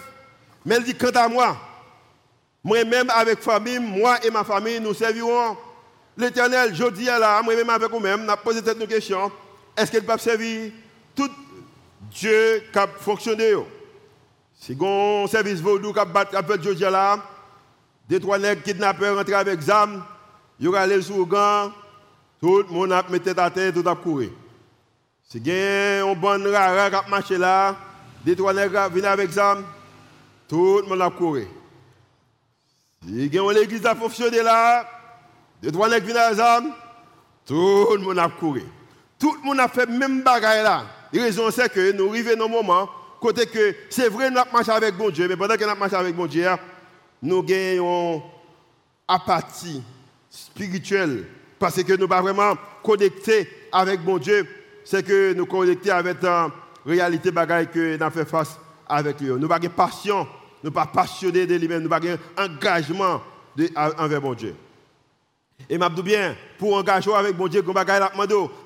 Mais 0.65 0.77
il 0.79 0.85
dit, 0.85 0.95
quant 0.95 1.11
à 1.11 1.29
moi, 1.29 1.57
moi-même 2.65 3.11
avec 3.11 3.41
famille, 3.41 3.79
moi 3.79 4.19
et 4.25 4.31
ma 4.31 4.45
famille, 4.45 4.81
nous 4.81 4.95
servirons 4.95 5.57
l'éternel. 6.21 6.75
Je 6.75 6.85
dis 6.91 7.09
à 7.09 7.19
la, 7.19 7.43
moi-même 7.43 7.71
avec 7.71 7.91
vous-même, 7.91 8.25
nous 8.25 8.37
posé 8.37 8.61
cette 8.65 8.87
question. 8.89 9.31
Est-ce 9.77 9.91
qu'elle 9.91 10.05
peut 10.05 10.19
servir 10.19 10.73
tout 11.15 11.31
Dieu 12.11 12.63
qui 12.73 12.79
a 12.79 12.87
fonctionné? 12.87 13.55
Si 14.59 14.77
un 14.81 15.27
service 15.27 15.61
vaudou 15.61 15.93
qui 15.93 15.99
a 15.99 16.05
battu 16.05 16.75
Dieu 16.75 16.91
là, 16.91 17.19
des 18.09 18.21
trois 18.21 18.39
nègres 18.39 18.63
kidnappeurs 18.63 19.17
rentrent 19.17 19.35
avec 19.35 19.61
ZAM, 19.61 20.05
ils 20.59 20.69
ont 20.69 20.75
allé 20.75 21.01
sur 21.01 21.17
le 21.17 21.25
gant, 21.25 21.73
tout 22.41 22.59
le 22.59 22.69
monde 22.69 22.93
a 22.93 23.03
mis 23.09 23.21
tête 23.21 23.39
à 23.39 23.51
terre, 23.51 23.73
tout 23.73 23.89
a 23.89 23.97
couru. 23.97 24.31
Si 25.29 25.41
un 25.49 26.15
bon 26.15 26.53
rara 26.53 26.91
qui 26.91 26.97
a 26.97 27.05
marché 27.09 27.39
là, 27.39 27.77
des 28.25 28.37
trois 28.37 28.53
nègres 28.53 28.91
viennent 28.91 29.07
avec 29.07 29.31
ZAM, 29.31 29.65
tout 30.49 30.81
le 30.83 30.89
monde 30.89 31.01
a 31.03 31.11
couru. 31.11 31.47
Si 33.07 33.39
a 33.39 33.53
l'église 33.53 33.87
a 33.87 33.95
fonctionné 33.95 34.43
là, 34.43 34.87
des 35.63 35.71
trois 35.73 35.89
nègres 35.89 36.07
viennent 36.07 36.17
avec 36.17 36.37
ZAM, 36.37 36.73
tout 37.47 37.87
le 37.93 37.99
monde 37.99 38.19
a 38.19 38.29
couru. 38.29 38.63
Tout 39.19 39.35
le 39.41 39.47
monde 39.47 39.61
a 39.61 39.69
fait 39.69 39.87
même 39.87 40.23
bagaille 40.23 40.63
là. 40.63 40.85
La 41.13 41.23
raison 41.23 41.51
c'est 41.51 41.71
que 41.73 41.93
nous 41.93 42.09
arrivons 42.09 42.37
dans 42.37 42.45
un 42.45 42.49
moment, 42.49 42.89
côté 43.21 43.47
que 43.47 43.75
c'est 43.91 44.09
vrai, 44.09 44.31
nous 44.31 44.39
avons 44.39 44.53
marché 44.53 44.71
avec 44.71 44.97
bon 44.97 45.11
Dieu, 45.11 45.29
mais 45.29 45.37
pendant 45.37 45.55
que 45.57 45.65
nous 45.65 45.71
avons 45.71 45.81
marché 45.81 45.97
avec 45.97 46.17
bon 46.17 46.27
Dieu, 46.27 46.47
nous 47.23 47.43
gagnons 47.43 48.23
apathie 49.07 49.83
spirituelle 50.31 51.25
parce 51.59 51.83
que 51.83 51.93
nous 51.93 51.97
ne 51.97 52.01
sommes 52.01 52.09
pas 52.09 52.23
vraiment 52.23 52.55
connectés 52.83 53.49
avec 53.73 54.01
bon 54.03 54.19
Dieu. 54.19 54.47
C'est 54.85 55.07
que 55.07 55.35
nous 55.35 55.47
connectés 55.47 55.91
avec 55.91 56.23
la 56.23 56.51
réalité 56.87 57.31
bagaille 57.31 57.69
que 57.71 57.97
nous 57.97 58.03
avons 58.03 58.15
fait 58.15 58.25
face 58.25 58.59
avec 58.89 59.21
lui. 59.21 59.29
Nous 59.29 59.39
n'avons 59.39 59.69
pas 59.69 59.87
passion, 59.87 60.27
nous 60.65 60.71
pas 60.71 60.87
passionnés 60.87 61.47
de 61.47 61.55
lui-même, 61.57 61.83
nous 61.83 61.89
n'avons 61.89 62.17
pas 62.35 62.49
d'engagement 62.49 63.21
envers 63.99 64.21
bon 64.21 64.35
Dieu. 64.35 64.55
Et 65.73 65.79
m'a 65.79 65.89
bien, 65.89 66.37
pour 66.59 66.75
engager 66.75 67.15
avec 67.15 67.37
bon 67.37 67.47
Dieu, 67.47 67.63
va 67.63 67.85
la 67.85 68.13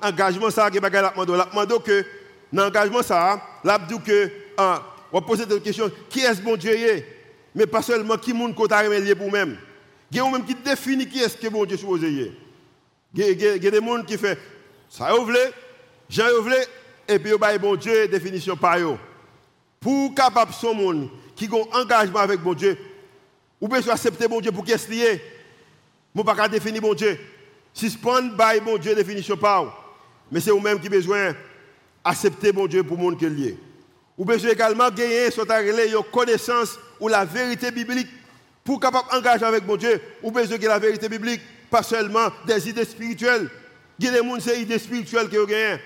engagement 0.01 0.49
ça, 0.49 0.71
que 0.71 0.79
bagaille 0.79 1.03
la 1.03 1.13
la 1.37 1.79
que 1.79 2.03
dans 2.51 2.63
l'engagement 2.63 3.03
ça, 3.03 3.39
l'a 3.63 3.77
dit 3.77 3.99
que, 4.03 4.31
ah, 4.57 4.81
on 5.11 5.19
va 5.19 5.25
poser 5.25 5.45
cette 5.47 5.61
question, 5.61 5.91
qui 6.09 6.21
est 6.21 6.33
ce 6.33 6.41
bon 6.41 6.55
Dieu 6.55 6.75
mais 7.53 7.67
pas 7.67 7.83
seulement 7.83 8.17
qui 8.17 8.33
monde 8.33 8.55
qu'on 8.55 8.65
t'a 8.65 8.81
lié 8.87 9.13
pour 9.13 9.31
même. 9.31 9.55
Il 10.11 10.17
y 10.17 10.19
a 10.19 10.27
même 10.29 10.43
qui 10.43 10.55
définit 10.55 11.07
qui 11.07 11.19
est-ce 11.19 11.37
que 11.37 11.47
bon 11.47 11.63
Dieu 11.63 11.77
supposé 11.77 12.33
Il 13.13 13.23
y 13.23 13.47
a 13.47 13.69
des 13.69 13.79
gens 13.79 14.03
qui 14.03 14.17
font 14.17 14.35
ça 14.89 15.13
vous 15.13 15.25
voulez, 15.25 15.51
j'en 16.09 16.23
voulez, 16.41 16.63
et 17.07 17.19
puis 17.19 17.31
il 17.33 17.59
bon 17.59 17.75
Dieu 17.75 18.07
définition 18.07 18.57
par 18.57 18.79
eux. 18.79 18.97
Pour 19.79 20.15
capable 20.15 20.53
son 20.53 20.73
monde 20.73 21.09
qui 21.35 21.45
a 21.45 21.77
un 21.77 21.83
engagement 21.83 22.19
avec 22.19 22.41
bon 22.41 22.55
Dieu, 22.55 22.75
ou 23.61 23.67
bien 23.67 23.79
accepter 23.91 24.27
bon 24.27 24.41
Dieu 24.41 24.51
pour 24.51 24.65
qu'est-ce 24.65 24.89
lié. 24.89 25.21
Ne 26.15 26.23
peux 26.23 26.33
pas 26.33 26.47
définir 26.47 26.81
bon 26.81 26.93
Dieu. 26.93 27.19
Si 27.73 27.89
je 27.89 27.97
prends 27.97 28.21
bon 28.63 28.77
Dieu 28.77 28.95
définition 28.95 29.35
par 29.35 29.85
mais 30.31 30.39
c'est 30.39 30.51
vous-même 30.51 30.79
qui 30.79 30.89
besoin 30.89 31.35
d'accepter 32.03 32.51
bon 32.51 32.67
Dieu 32.67 32.83
pour 32.83 32.97
le 32.97 33.03
monde 33.03 33.19
qui 33.19 33.25
est 33.25 33.29
lié. 33.29 33.57
Ou 34.17 34.23
besoin 34.23 34.51
également 34.51 34.89
gagner 34.89 35.29
soit 35.29 35.49
une 35.61 36.03
connaissance 36.11 36.79
ou 36.99 37.09
la 37.09 37.25
vérité 37.25 37.69
biblique 37.69 38.07
pour 38.63 38.79
capable 38.79 39.07
engager 39.11 39.43
avec 39.43 39.67
mon 39.67 39.75
Dieu. 39.75 40.01
Ou 40.23 40.31
besoin 40.31 40.57
de 40.57 40.67
la 40.67 40.79
vérité 40.79 41.09
biblique, 41.09 41.41
pas 41.69 41.83
seulement 41.83 42.29
des 42.47 42.69
idées 42.69 42.85
spirituelles. 42.85 43.49
Il 43.99 44.05
y 44.05 44.07
a 44.07 44.11
des 44.11 44.17
gens 44.17 44.39
c'est 44.39 44.61
idées 44.61 44.79
spirituelles 44.79 45.29
que 45.29 45.37
vous 45.37 45.47
La 45.47 45.77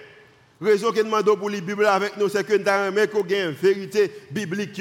Raison 0.61 0.91
que 0.91 0.99
nous 0.99 1.05
demandons 1.05 1.37
pour 1.37 1.49
la 1.49 1.59
Bible 1.59 1.85
avec 1.85 2.17
nous, 2.17 2.29
c'est 2.29 2.43
que 2.45 2.53
nous 2.53 2.67
avons 2.67 3.25
une 3.29 3.51
vérité 3.51 4.11
biblique, 4.29 4.79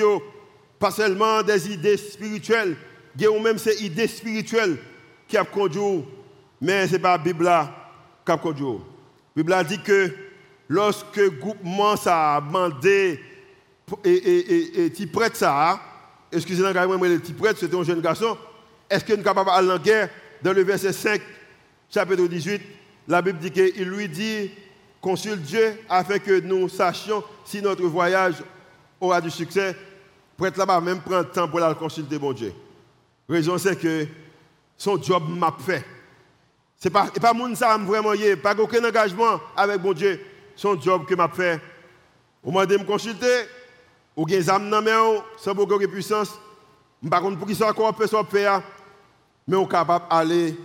pas 0.79 0.91
seulement 0.91 1.43
des 1.43 1.73
idées 1.73 1.97
spirituelles. 1.97 2.77
A 3.21 3.41
même 3.41 3.59
ces 3.59 3.83
idées 3.85 4.07
spirituelles 4.07 4.77
qui 5.29 5.39
ont 5.39 5.45
conduit, 5.45 6.05
mais 6.61 6.87
ce 6.87 6.93
n'est 6.93 6.99
pas 6.99 7.13
la 7.13 7.19
Bible 7.19 7.51
qui 8.25 8.33
a 8.33 8.37
conduit. 8.37 8.65
La 9.37 9.43
Bible 9.43 9.53
a 9.53 9.65
dit 9.65 9.81
que 9.81 10.11
lorsque 10.69 11.17
le 11.17 11.31
groupement 11.31 11.95
a 12.07 12.41
demandé 12.41 13.21
et, 14.05 14.11
et, 14.11 14.85
et, 14.87 15.07
prête 15.07 15.37
ça, 15.37 15.81
excusez-moi, 16.33 16.73
le 16.73 17.19
petit 17.19 17.33
prêtre, 17.33 17.61
c'était 17.61 17.77
un 17.77 17.85
jeune 17.85 18.01
garçon, 18.01 18.37
est-ce 18.91 19.05
qu'il 19.05 19.19
est 19.19 19.23
capable 19.23 19.51
d'aller 19.51 19.71
en 19.71 19.79
guerre? 19.79 20.11
Dans 20.43 20.53
le 20.53 20.63
verset 20.63 20.93
5, 20.93 21.21
chapitre 21.91 22.27
18, 22.27 22.61
la 23.09 23.23
Bible 23.23 23.39
dit 23.39 23.51
qu'il 23.51 23.89
lui 23.89 24.09
dit, 24.09 24.51
consulte 25.01 25.43
Dieu 25.43 25.79
afin 25.89 26.19
que 26.19 26.41
nous 26.41 26.69
sachions 26.69 27.23
si 27.45 27.63
notre 27.63 27.85
voyage 27.85 28.37
aura 29.01 29.21
du 29.21 29.31
succès. 29.31 29.75
Prêtre 30.37 30.59
là-bas 30.59 30.81
même 30.81 31.01
prend 31.01 31.19
le 31.19 31.25
temps 31.25 31.49
pour 31.49 31.61
aller 31.61 31.75
consulter 31.75 32.19
mon 32.19 32.33
Dieu. 32.33 32.53
La 33.29 33.37
raison 33.37 33.59
c'est 33.59 33.77
que 33.77 34.07
son 34.79 35.03
job 35.03 35.25
m'a 35.29 35.55
fait. 35.59 35.85
Ce 36.79 36.89
n'est 36.89 36.93
pas, 36.93 37.09
pas 37.09 37.35
mon 37.35 37.55
ça 37.55 37.77
vraiment, 37.77 38.13
pas 38.43 38.55
aucun 38.59 38.83
engagement 38.85 39.41
avec 39.55 39.83
mon 39.83 39.93
Dieu. 39.93 40.21
Son 40.57 40.81
job 40.81 41.03
m'a 41.17 41.29
fait. 41.29 41.61
Au 42.43 42.51
moment 42.51 42.65
de 42.65 42.77
me 42.77 42.85
consulter, 42.85 43.47
ou 44.19 44.27
gen 44.27 44.43
zam 44.43 44.69
nan 44.69 44.83
men 44.83 45.23
sans 45.39 45.55
beaucoup 45.55 45.79
de 45.79 45.87
puissance, 45.87 46.35
par 47.09 47.23
contre 47.23 47.39
pour 47.39 47.47
qui 47.47 47.55
soit 47.55 47.73
quoi 47.73 47.93
peut 47.93 48.07
faire 48.29 48.63
mais 49.47 49.57
on 49.57 49.65
capable 49.65 50.09
d'aller 50.11 50.57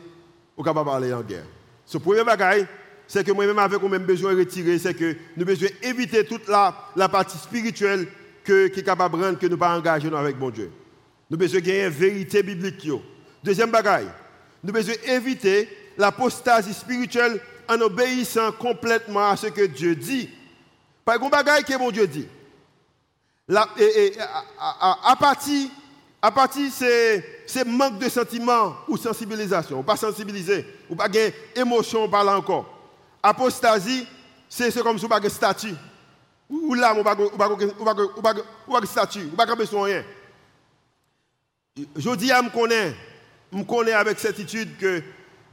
on 0.57 0.63
capable 0.63 0.89
aller 0.89 1.13
en 1.13 1.21
guerre. 1.21 1.45
Ce 1.85 1.99
premier 1.99 2.23
bagage 2.23 2.65
c'est 3.07 3.23
que 3.23 3.31
moi-même 3.31 3.59
avec 3.59 3.81
nous 3.81 3.89
même 3.89 4.05
besoin 4.05 4.33
de 4.33 4.39
retirer 4.39 4.79
c'est 4.79 4.95
que 4.95 5.15
nous 5.37 5.45
besoin 5.45 5.69
éviter 5.83 6.25
toute 6.25 6.47
la, 6.47 7.09
partie 7.09 7.37
spirituelle 7.37 8.07
que, 8.43 8.67
qui 8.67 8.79
est 8.79 8.83
capable 8.83 9.19
de 9.19 9.23
rendre 9.23 9.37
que 9.39 9.45
nous 9.45 9.57
pas 9.57 9.77
engager 9.77 10.11
avec 10.13 10.39
mon 10.39 10.49
Dieu. 10.49 10.71
Nous 11.29 11.37
besoin 11.37 11.61
gagner 11.61 11.83
une 11.85 11.89
vérité 11.89 12.41
biblique. 12.41 12.89
Deuxième 13.43 13.71
bagage, 13.71 14.05
nous 14.63 14.71
besoin 14.71 14.95
éviter 15.05 15.69
l'apostasie 15.97 16.73
spirituelle 16.73 17.41
en 17.67 17.79
obéissant 17.81 18.51
complètement 18.53 19.29
à 19.29 19.35
ce 19.35 19.47
que 19.47 19.65
Dieu 19.65 19.95
dit. 19.95 20.29
Par 21.03 21.15
exemple, 21.15 21.31
bagage 21.31 21.63
que 21.65 21.77
mon 21.77 21.91
Dieu 21.91 22.07
dit. 22.07 22.27
La, 23.47 23.67
et, 23.77 24.13
c'est 26.71 27.65
manque 27.65 27.99
de 27.99 28.07
sentiment 28.07 28.75
ou 28.87 28.95
sensibilisation, 28.95 29.79
ou 29.79 29.83
pas 29.83 29.97
sensibiliser, 29.97 30.65
ou 30.89 30.95
pas 30.95 31.09
de 31.09 31.33
émotion 31.55 32.07
par 32.07 32.23
là 32.23 32.37
encore. 32.37 32.65
Apostasie, 33.21 34.07
c'est 34.47 34.81
comme 34.81 34.97
si 34.97 35.05
on 35.05 35.09
pas 35.09 35.29
statut. 35.29 35.75
Ou 36.49 36.73
là, 36.73 36.95
on 36.95 37.03
pas 37.03 37.15
statut, 38.85 39.29
on 39.33 39.35
pas 39.35 39.55
besoin 39.55 39.83
rien. 39.83 40.03
Je 41.95 42.15
dis 42.15 42.31
à 42.31 42.41
me 42.41 42.49
connaître, 42.49 42.95
me 43.57 43.63
connais 43.63 43.93
avec 43.93 44.19
certitude 44.19 44.77
que 44.77 45.01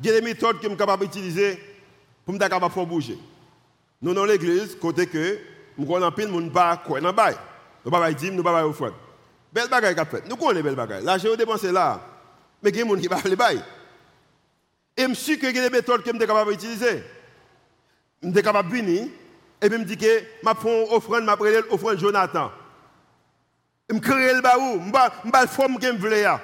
il 0.03 0.13
des 0.13 0.21
méthodes 0.23 0.57
que 0.57 0.63
je 0.63 0.69
suis 0.69 0.77
capable 0.77 1.05
d'utiliser 1.05 1.59
pour 2.25 2.35
me 2.35 2.39
de 2.39 2.85
bouger. 2.85 3.19
Nous, 4.01 4.15
dans 4.15 4.25
l'église, 4.25 4.77
côté 4.77 5.07
que, 5.07 5.39
je 5.79 5.85
connais 5.85 6.11
pile, 6.13 6.29
je 6.33 6.41
ne 6.41 6.49
pas 6.49 6.77
quoi 6.79 7.01
dans 7.01 7.13
le 7.13 7.35
nous 7.85 7.91
pas 7.91 8.13
dire, 8.13 8.33
nous 8.33 8.43
pas 8.43 8.67
offrir. 8.67 8.93
Belle 9.53 9.69
bagaille 9.69 9.95
qu'a 9.95 10.05
fait. 10.05 10.29
Nous 10.29 10.37
connaissons 10.37 10.65
belle 10.65 10.75
bagaille. 10.75 11.05
L'argent 11.05 11.35
dépensé 11.35 11.73
là. 11.73 12.01
Mais 12.63 12.71
il 12.71 12.77
y 12.77 12.81
a 12.81 12.85
des 12.85 12.91
gens 12.91 12.97
qui 12.97 13.03
ne 13.03 13.09
peuvent 13.09 13.37
pas 13.37 13.53
Et 13.55 15.07
je 15.09 15.15
suis 15.15 15.39
y 15.39 15.47
a 15.47 15.53
des 15.53 15.71
méthodes 15.71 16.03
que 16.03 16.11
je 16.11 16.17
suis 16.17 16.27
capable 16.27 16.53
d'utiliser. 16.53 17.03
Je 18.23 18.31
suis 18.31 18.43
capable 18.43 18.71
de 18.71 18.77
venir. 18.77 19.09
Et 19.63 19.69
puis 19.69 19.77
je 19.79 19.83
me 19.83 19.85
dis 19.85 19.97
que 19.97 20.05
je 20.07 20.43
prends 20.43 20.95
offrande, 20.95 21.25
je 21.29 21.35
prends 21.35 21.75
offrande 21.75 21.99
Jonathan. 21.99 22.51
Je 23.89 23.99
crée 23.99 24.35
le 24.35 24.41
baou, 24.41 24.81
je 24.87 25.31
vais 25.31 25.41
le 25.41 25.47
forme 25.49 25.79
que 25.79 25.87
je 25.87 25.93
veux. 25.93 26.41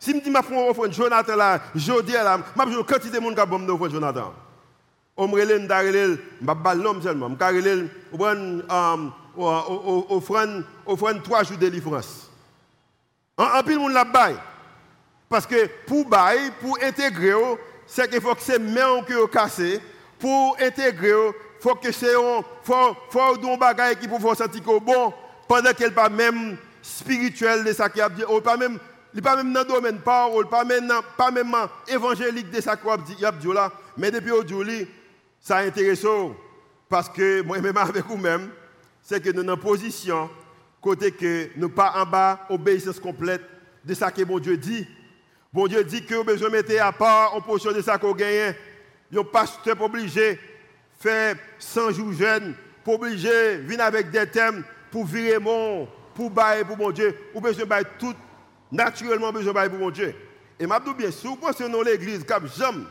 Si 0.00 0.12
je 0.12 0.16
dis 0.16 0.22
que 0.22 0.30
je 0.30 0.82
vais 0.82 0.92
Jonathan 0.92 1.36
là, 1.36 1.60
je 1.74 2.02
dis 2.02 2.12
là, 2.12 2.38
je 2.56 2.76
vais 2.76 2.84
quantité 2.84 3.18
de 3.18 3.22
monde 3.22 3.34
qui 3.34 3.40
va 3.40 3.58
me 3.58 3.88
Jonathan. 3.88 4.32
On 5.16 5.26
me 5.26 5.34
relève, 5.34 5.68
je 6.40 6.46
vais 6.46 6.54
pas 6.62 6.74
le 6.74 6.82
nom 6.82 7.02
seulement. 7.02 7.28
Je 7.28 7.44
vais 8.14 8.54
offrir 10.86 11.22
trois 11.22 11.42
jours 11.42 11.56
de 11.56 11.60
délivrance. 11.60 12.30
En 13.36 13.62
plus, 13.62 13.74
le 13.74 13.80
monde 13.80 13.92
l'a 13.92 14.06
Parce 15.28 15.46
que 15.46 15.66
pour 15.86 16.06
bail, 16.08 16.52
pour 16.60 16.78
intégrer, 16.82 17.32
c'est 17.86 18.08
qu'il 18.08 18.20
faut 18.20 18.34
que 18.34 18.42
c'est 18.42 18.58
main 18.58 19.02
qui 19.06 19.12
est 19.12 19.30
cassé. 19.30 19.80
Pour 20.18 20.56
intégrer, 20.60 21.10
il 21.10 21.62
faut 21.62 21.74
que 21.74 21.90
c'est 21.90 22.14
un 22.14 22.42
faut 22.62 22.96
faut 23.10 23.56
bagaille 23.56 23.96
qui 23.96 24.06
pour 24.06 24.36
sentir 24.36 24.62
que 24.62 24.78
bon 24.78 25.12
pendant 25.48 25.72
qu'elle 25.72 25.94
pas 25.94 26.08
même 26.08 26.56
spirituel 26.82 27.64
de 27.64 27.72
ça 27.72 27.88
qui 27.88 28.00
a 28.00 28.08
dit 28.08 28.24
ou 28.24 28.40
pas 28.40 28.56
même 28.56 28.78
il 29.14 29.22
pas 29.22 29.36
même 29.36 29.52
dans 29.52 29.60
le 29.60 29.66
domaine 29.66 29.98
parole 29.98 30.48
pas 30.48 30.64
même 30.64 30.92
pas 31.16 31.30
même 31.30 31.54
évangélique 31.86 32.50
de 32.50 32.60
ça 32.60 32.76
qui 32.76 32.88
a 32.88 32.96
dit 32.96 33.16
mais 33.96 34.10
depuis 34.10 34.32
aujourd'hui 34.32 34.86
ça 35.40 35.58
intéresse 35.58 36.06
parce 36.88 37.08
que 37.08 37.42
moi 37.42 37.58
même 37.60 37.76
avec 37.76 38.04
vous 38.06 38.16
même 38.16 38.50
c'est 39.02 39.22
que 39.22 39.30
nous 39.30 39.42
sommes 39.42 39.50
en 39.50 39.56
position 39.56 40.30
côté 40.80 41.12
que 41.12 41.48
nous 41.56 41.68
pas 41.68 41.94
en 41.96 42.06
bas 42.06 42.46
obéissance 42.50 43.00
complète 43.00 43.42
de 43.84 43.94
ça 43.94 44.10
que 44.10 44.22
bon 44.22 44.38
Dieu 44.38 44.56
dit 44.56 44.86
bon 45.52 45.66
Dieu 45.66 45.82
dit 45.84 46.04
que 46.04 46.22
besoin 46.22 46.50
mettre 46.50 46.80
à 46.80 46.92
part 46.92 47.34
en 47.34 47.40
position 47.40 47.72
de 47.72 47.80
ça 47.80 47.98
qu'on 47.98 48.12
gagne 48.12 48.54
un 49.16 49.24
pasteur 49.24 49.80
obligé 49.80 50.38
faire 50.98 51.36
100 51.58 51.92
jours 51.92 52.12
jeunes 52.12 52.54
pour 52.84 52.94
obliger 52.94 53.58
venir 53.58 53.84
avec 53.84 54.10
des 54.10 54.26
thèmes 54.26 54.64
pour 54.90 55.04
virer 55.04 55.38
mon 55.38 55.88
pour 56.14 56.30
bailler 56.30 56.64
pour 56.64 56.76
mon 56.76 56.90
Dieu. 56.90 57.16
Ou 57.34 57.40
besoin 57.40 57.64
bailler 57.64 57.86
tout 57.98 58.14
naturellement 58.70 59.32
besoin 59.32 59.52
bailler 59.52 59.70
pour 59.70 59.78
mon 59.78 59.90
Dieu. 59.90 60.14
Et 60.58 60.66
m'a 60.66 60.80
bien 60.80 61.10
si 61.10 61.26
vous 61.26 61.36
pensez 61.36 61.68
dans 61.68 61.82
l'église 61.82 62.24
cap 62.24 62.42
jamais 62.46 62.84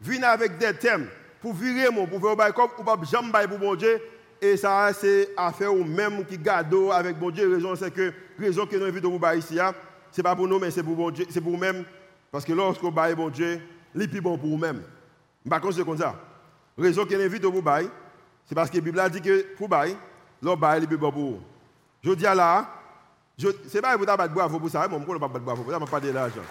venir 0.00 0.28
avec 0.28 0.58
des 0.58 0.74
thèmes 0.74 1.08
pour 1.40 1.54
virer 1.54 1.90
mon 1.90 2.06
pour 2.06 2.20
faire 2.20 2.54
comme 2.54 2.70
ou 2.78 2.82
pas 2.82 2.98
jamais 3.04 3.48
pour 3.48 3.58
mon 3.58 3.74
Dieu. 3.74 4.00
Et 4.40 4.56
ça 4.56 4.90
c'est 4.92 5.30
affaire 5.36 5.72
ou 5.72 5.84
même 5.84 6.24
qui 6.24 6.36
garde 6.36 6.74
avec 6.92 7.18
mon 7.18 7.30
Dieu. 7.30 7.52
Raison 7.54 7.74
c'est 7.74 7.90
que 7.92 8.12
raison 8.38 8.66
que 8.66 8.76
nous 8.76 8.84
invitons 8.84 9.10
vous 9.10 9.18
bailler 9.18 9.40
ici 9.40 9.58
hein, 9.58 9.72
c'est 10.10 10.22
pas 10.22 10.36
pour 10.36 10.46
nous 10.46 10.58
mais 10.58 10.70
c'est 10.70 10.82
pour 10.82 10.96
mon 10.96 11.10
Dieu 11.10 11.26
c'est 11.30 11.40
pour 11.40 11.52
vous-même 11.52 11.84
parce 12.30 12.44
que 12.44 12.52
lorsque 12.52 12.82
vous 12.82 12.90
baillez 12.90 13.14
mon 13.14 13.30
Dieu 13.30 13.60
c'est 13.96 14.08
plus 14.08 14.20
bon 14.20 14.36
pour 14.36 14.50
vous-même 14.50 14.82
par 15.48 15.60
contre 15.60 15.76
c'est 15.76 15.84
comme 15.84 15.98
ça. 15.98 16.14
Raison 16.76 17.06
qu'il 17.06 17.20
invite 17.20 17.44
vous 17.44 17.62
bailler 17.62 17.88
c'est 18.44 18.54
parce 18.54 18.68
que 18.68 18.76
la 18.76 18.82
Bible 18.82 19.00
a 19.00 19.08
dit 19.08 19.22
que 19.22 19.54
pour 19.56 19.68
bailler 19.68 19.96
l'on 20.42 20.56
baille 20.56 20.80
les 20.80 20.96
bon 20.96 21.10
pour. 21.10 21.40
Je 22.02 22.12
dis 22.12 22.26
à 22.26 22.34
là 22.34 22.68
je 23.38 23.48
c'est 23.68 23.82
pas 23.82 23.96
pour 23.96 24.06
battre 24.06 24.32
bravo 24.32 24.58
pour 24.58 24.70
ça 24.70 24.86
moi 24.88 25.00
je 25.06 25.12
ne 25.12 25.18
pas 25.18 25.28
battre 25.28 25.44
bravo 25.44 25.62
pour 25.62 25.72
ça 25.72 25.78
m'a 25.78 25.86
pas 25.86 26.00
de 26.00 26.10
l'argent 26.10 26.42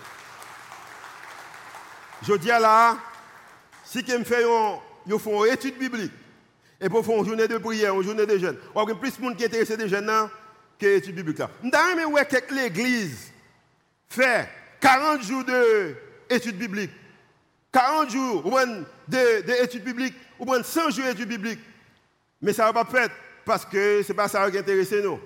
je 2.22 2.34
dis 2.34 2.52
à 2.52 2.60
là 2.60 2.98
si 3.86 4.04
que 4.04 4.18
me 4.18 4.24
fait 4.24 4.44
une 4.44 5.54
étude 5.54 5.78
biblique 5.78 6.12
et 6.84 6.90
pour 6.90 7.06
faire 7.06 7.16
une 7.16 7.26
journée 7.26 7.48
de 7.48 7.58
prière, 7.58 7.96
une 7.96 8.04
journée 8.04 8.26
de 8.26 8.38
jeûne. 8.38 8.58
On 8.76 8.86
a 8.86 8.96
plus 8.96 9.18
de 9.18 9.22
monde 9.22 9.38
qui 9.38 9.44
est 9.44 9.48
intéressé 9.48 9.78
des 9.78 9.88
jeunes 9.88 10.12
que 10.78 10.86
l'étude 10.86 11.16
biblique 11.16 11.40
là. 11.40 11.50
Nous 11.64 12.12
ouais 12.12 12.26
que 12.26 12.54
l'église 12.54 13.32
fait 14.10 14.50
40 14.82 15.24
jours 15.24 15.44
d'études 16.30 16.58
bibliques. 16.58 16.92
40 17.72 18.10
jours 18.12 18.60
d'études 19.08 19.84
bibliques, 19.84 20.16
ou 20.38 20.46
100 20.62 20.90
jours 20.90 21.06
d'études 21.06 21.30
bibliques. 21.30 21.62
Mais 22.42 22.52
ça 22.52 22.68
ne 22.68 22.74
va 22.74 22.84
pas 22.84 22.92
faire 22.92 23.10
parce 23.46 23.66
que 23.66 24.04
ce 24.04 24.10
n'est 24.10 24.16
pas 24.16 24.28
ça 24.28 24.52
qui 24.52 24.58
intéresse 24.58 24.92
nous. 24.92 25.20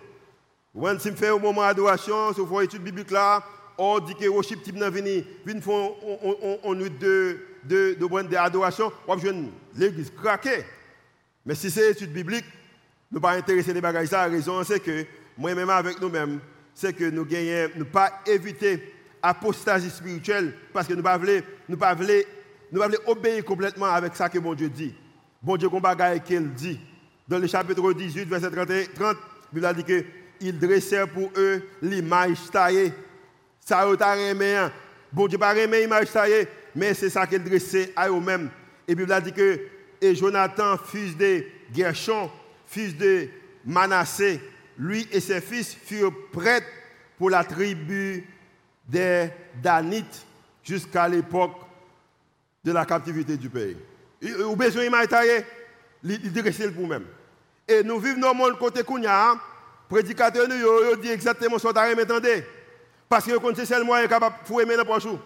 Quand 0.79 0.99
si 0.99 1.11
fait 1.11 1.31
au 1.31 1.39
moment 1.39 1.61
d'adoration, 1.61 2.33
si 2.33 2.39
on 2.39 2.47
fait 2.47 2.65
étude 2.65 2.83
biblique 2.83 3.09
là, 3.09 3.43
on 3.77 3.99
dit 3.99 4.15
que 4.15 4.27
worship 4.27 4.61
type 4.61 4.75
n'a 4.75 4.89
venu, 4.89 5.23
vient 5.45 5.59
on 5.67 6.75
nuit 6.75 6.89
de 6.89 7.39
de 7.63 7.95
de 7.99 9.79
l'église 9.79 10.11
craquer. 10.11 10.63
Mais 11.45 11.55
si 11.55 11.71
c'est 11.71 11.91
étude 11.91 12.13
biblique, 12.13 12.45
nous 13.11 13.19
pas 13.19 13.31
intéresser 13.31 13.73
les 13.73 13.81
bagages 13.81 14.07
ça, 14.07 14.27
la 14.27 14.33
raison 14.33 14.63
c'est 14.63 14.79
que 14.79 15.05
moi-même 15.37 15.69
avec 15.69 15.99
nous-mêmes, 15.99 16.39
c'est 16.73 16.93
que 16.93 17.09
nous 17.09 17.25
gagnons 17.25 17.69
ne 17.75 17.83
pas 17.83 18.21
éviter 18.25 18.93
apostasie 19.21 19.89
spirituelle 19.89 20.53
parce 20.73 20.87
que 20.87 20.93
nous 20.93 21.03
pas 21.03 21.17
voulons 21.17 21.41
nous 21.67 21.77
pas 21.77 21.95
voulons 21.95 22.21
nous 22.71 22.81
obéir 23.07 23.43
complètement 23.43 23.87
avec 23.87 24.15
ça 24.15 24.29
que 24.29 24.37
mon 24.39 24.53
Dieu 24.53 24.69
dit. 24.69 24.93
Bon 25.41 25.57
Dieu 25.57 25.69
qu'on 25.69 25.81
bagaille 25.81 26.21
qu'il 26.21 26.53
dit 26.53 26.79
dans 27.27 27.39
le 27.39 27.47
chapitre 27.47 27.93
18, 27.93 28.25
verset 28.25 28.51
30, 28.51 28.69
la 28.69 29.73
Bible 29.73 29.73
dit 29.75 29.83
que 29.83 30.05
il 30.41 30.57
dressait 30.57 31.07
pour 31.07 31.31
eux 31.37 31.61
l'image 31.81 32.49
taillée. 32.51 32.93
Ça 33.59 33.79
a 33.79 33.93
été 33.93 34.71
Bon 35.11 35.27
Dieu 35.27 35.37
pas 35.37 35.53
l'image 35.53 36.11
taillée, 36.11 36.47
mais 36.75 36.93
c'est 36.93 37.09
ça 37.09 37.25
qu'il 37.25 37.43
dressait 37.43 37.93
à 37.95 38.09
eux-mêmes. 38.09 38.49
Et 38.87 38.95
Bible 38.95 39.21
dit 39.21 39.33
que 39.33 39.59
et 40.01 40.15
Jonathan, 40.15 40.77
fils 40.77 41.17
de 41.17 41.43
Gershon, 41.73 42.29
fils 42.65 42.95
de 42.95 43.27
Manassé, 43.65 44.39
lui 44.77 45.07
et 45.11 45.19
ses 45.19 45.41
fils 45.41 45.75
furent 45.75 46.13
prêtres 46.31 46.67
pour 47.17 47.29
la 47.29 47.43
tribu 47.43 48.23
des 48.87 49.29
Danites 49.61 50.25
jusqu'à 50.63 51.07
l'époque 51.07 51.55
de 52.63 52.71
la 52.71 52.85
captivité 52.85 53.37
du 53.37 53.49
pays. 53.49 53.77
Vous 54.21 54.55
besoin 54.55 54.83
d'image 54.83 55.07
taillée, 55.07 55.43
il 56.03 56.31
dressait 56.31 56.69
pour 56.71 56.87
même. 56.87 57.05
Et 57.67 57.83
nous 57.83 57.99
vivons 57.99 58.19
dans 58.19 58.31
le 58.31 58.37
monde 58.37 58.59
côté 58.59 58.83
Kounia, 58.83 59.35
prédicateur 59.89 60.47
nous 60.47 60.95
dit 60.97 61.09
exactement 61.09 61.57
ce 61.57 61.67
que 61.67 61.95
vous 61.95 62.43
Parce 63.09 63.25
que 63.25 63.65
c'est 63.65 63.77
le 63.77 63.83
moyen 63.83 64.07
capable 64.07 64.35
de 64.41 64.47
fouiller 64.47 64.77
dans 64.77 64.83
le 64.83 65.19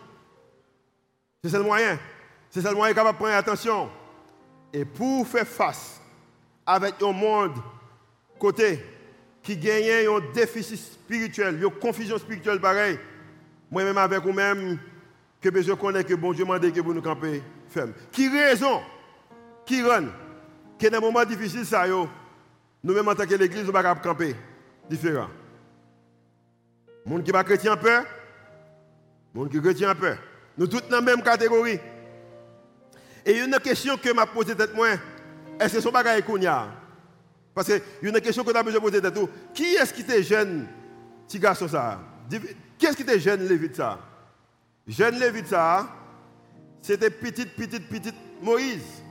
C'est 1.44 1.58
le 1.58 1.64
moyen. 1.64 2.00
C'est 2.50 2.64
le 2.64 2.76
moyen 2.76 2.94
capable 2.94 3.18
de 3.18 3.24
prendre 3.24 3.38
attention. 3.38 3.90
Et 4.74 4.86
pour 4.86 5.28
faire 5.28 5.48
face 5.48 6.00
avec 6.66 6.96
un 7.02 7.12
monde 7.12 7.58
côté 8.40 8.84
qui 9.44 9.58
gagne 9.58 10.08
un 10.08 10.34
déficit 10.34 10.78
spirituel, 10.78 11.62
une 11.62 11.70
confusion 11.72 12.18
spirituelle 12.18 12.60
pareil, 12.60 13.00
moi-même 13.70 13.98
avec 13.98 14.22
vous-même, 14.22 14.78
que 15.42 15.62
je 15.62 15.74
connais 15.74 16.04
que 16.04 16.14
bon 16.14 16.34
Dieu 16.34 16.46
m'a 16.46 16.60
dit 16.60 16.72
que 16.72 16.82
vous 16.82 16.94
nous 16.94 17.02
camper 17.02 17.42
ferme. 17.70 17.94
Qui 18.12 18.30
raison, 18.30 18.82
qui 19.66 19.82
rend, 19.84 20.06
que 20.78 20.88
dans 20.88 20.98
un 20.98 21.02
moment 21.02 21.26
difficile, 21.26 21.66
ça, 21.66 21.86
nous-mêmes, 22.84 23.08
en 23.08 23.16
tant 23.16 23.26
que 23.26 23.36
l'église, 23.36 23.64
nous 23.64 23.68
ne 23.68 23.72
pouvons 23.72 23.84
pas 23.84 23.96
camper? 23.96 24.36
Différent. 24.92 25.30
Monde 27.06 27.24
qui 27.24 27.32
va 27.32 27.46
chrétien 27.46 27.78
peur, 27.78 28.04
monde 29.34 29.50
qui 29.50 29.62
chrétien 29.62 29.96
peur. 29.96 30.18
Nous 30.58 30.68
tous 30.68 30.82
dans 30.82 30.98
la 30.98 31.02
même 31.02 31.24
catégorie. 31.24 31.80
Et 33.26 33.40
a 33.40 33.46
une 33.46 33.58
question 33.60 33.96
que 33.96 34.12
m'a 34.12 34.26
posée 34.26 34.54
tête 34.54 34.76
moi, 34.76 34.90
est-ce 35.58 35.76
que 35.76 35.80
son 35.80 35.92
bagage 35.92 36.20
est 36.20 36.26
Parce 37.56 37.68
qu'il 37.68 37.78
y 37.78 38.08
a? 38.08 38.10
Une 38.10 38.20
question 38.20 38.44
que 38.44 38.52
tu 38.52 38.58
as 38.58 38.64
besoin 38.64 38.82
de 38.82 38.86
poser 38.86 39.30
Qui 39.54 39.76
est-ce 39.76 39.94
qui 39.94 40.02
était 40.02 40.22
jeune, 40.22 40.68
petit 41.26 41.40
garçon 41.40 41.70
ça? 41.70 41.98
Qui 42.78 42.86
est-ce 42.86 42.98
qui 42.98 43.04
était 43.04 43.20
jeune 43.20 43.48
Lévite 43.48 43.78
ça? 43.78 43.98
Jeune 44.86 45.18
Lévite 45.18 45.48
ça, 45.48 45.88
c'était 46.82 47.10
petite, 47.10 47.56
petite, 47.56 47.88
petite 47.88 48.16
Moïse. 48.42 49.02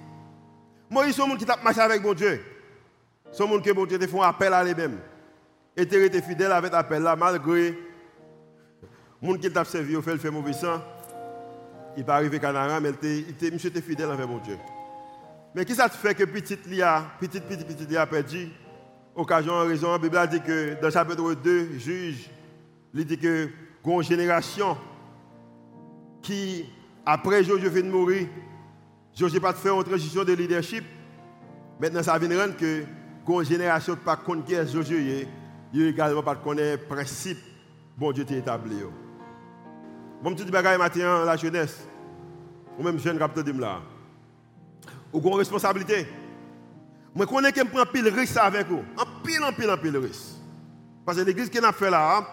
Moïse, 0.90 1.16
c'est 1.16 1.22
un 1.22 1.26
monde 1.26 1.38
qui 1.38 1.46
t'a 1.46 1.56
marché 1.56 1.80
avec 1.80 2.02
mon 2.02 2.12
Dieu. 2.12 2.38
Ce 3.32 3.42
monde 3.42 3.64
que 3.64 3.72
bon 3.72 3.86
Dieu 3.86 3.98
font 4.06 4.20
appel 4.20 4.52
à 4.52 4.62
lui-même. 4.62 4.98
Et 5.80 5.86
tu 5.86 5.96
es 5.96 6.20
fidèle 6.20 6.52
avec 6.52 6.72
l'appel 6.72 7.02
là, 7.02 7.16
malgré 7.16 7.70
le 7.70 7.76
monde 9.22 9.40
qui 9.40 9.50
t'a 9.50 9.64
servi, 9.64 9.94
il 9.94 10.02
fait 10.02 10.12
le 10.12 10.18
fait 10.18 10.30
mauvais 10.30 10.52
sang. 10.52 10.78
Il 11.96 12.04
pas 12.04 12.16
arrivé 12.16 12.38
Canara, 12.38 12.78
mais 12.80 12.90
il 13.02 13.30
était 13.30 13.80
fidèle 13.80 14.10
avec 14.10 14.28
mon 14.28 14.36
Dieu. 14.36 14.58
Mais 15.54 15.64
qui 15.64 15.74
ça 15.74 15.88
te 15.88 15.96
fait 15.96 16.14
que 16.14 16.24
petite 16.24 16.66
Lia, 16.66 17.06
petite, 17.18 17.44
petite, 17.44 17.66
petite 17.66 17.88
Lia 17.88 18.02
a 18.02 18.06
perdu 18.06 18.50
Occasion, 19.14 19.58
raison, 19.60 19.92
la 19.92 19.98
Bible 19.98 20.28
dit 20.30 20.42
que 20.42 20.78
dans 20.82 20.90
chapitre 20.90 21.32
2, 21.32 21.78
juge, 21.78 22.30
il 22.92 23.06
dit 23.06 23.16
que 23.16 23.48
une 23.86 24.02
génération 24.02 24.76
qui, 26.20 26.66
après 27.06 27.42
de 27.42 27.82
mourir, 27.90 28.28
Josué 29.14 29.40
pas 29.40 29.54
fait 29.54 29.70
une 29.70 29.82
transition 29.82 30.24
de 30.24 30.34
leadership. 30.34 30.84
Maintenant, 31.80 32.02
ça 32.02 32.18
vient 32.18 32.38
rendre 32.38 32.56
que 32.58 32.84
une 33.26 33.44
génération 33.44 33.94
qui 33.94 34.04
pas 34.04 34.16
contre 34.16 34.66
Josué, 34.66 35.26
il 35.72 35.86
également 35.86 36.22
pas 36.22 36.36
connaître 36.36 36.82
le 36.82 36.88
principe 36.94 37.38
bon 37.96 38.12
Dieu 38.12 38.24
t'a 38.24 38.34
établi. 38.34 38.76
Bon 40.22 40.34
petit 40.34 40.50
bagaille 40.50 40.78
matin 40.78 41.24
la 41.24 41.36
jeunesse. 41.36 41.86
Ou 42.78 42.82
même 42.82 42.98
jeune 42.98 43.18
capteur 43.18 43.44
de 43.44 43.52
là. 43.52 43.80
Ou 45.12 45.20
une 45.20 45.34
responsabilité. 45.34 46.06
Moi 47.14 47.26
connais 47.26 47.52
que 47.52 47.60
me 47.60 47.68
prend 47.68 47.84
pile 47.84 48.08
risque 48.08 48.36
avec 48.36 48.68
vous. 48.68 48.82
En 48.96 49.22
pile 49.22 49.42
en 49.42 49.52
pile 49.52 49.70
en 49.70 49.76
pile 49.76 49.96
risque. 49.98 50.36
Parce 51.04 51.18
que 51.18 51.22
l'église 51.22 51.50
qui 51.50 51.58
a 51.58 51.72
fait 51.72 51.90
là, 51.90 52.26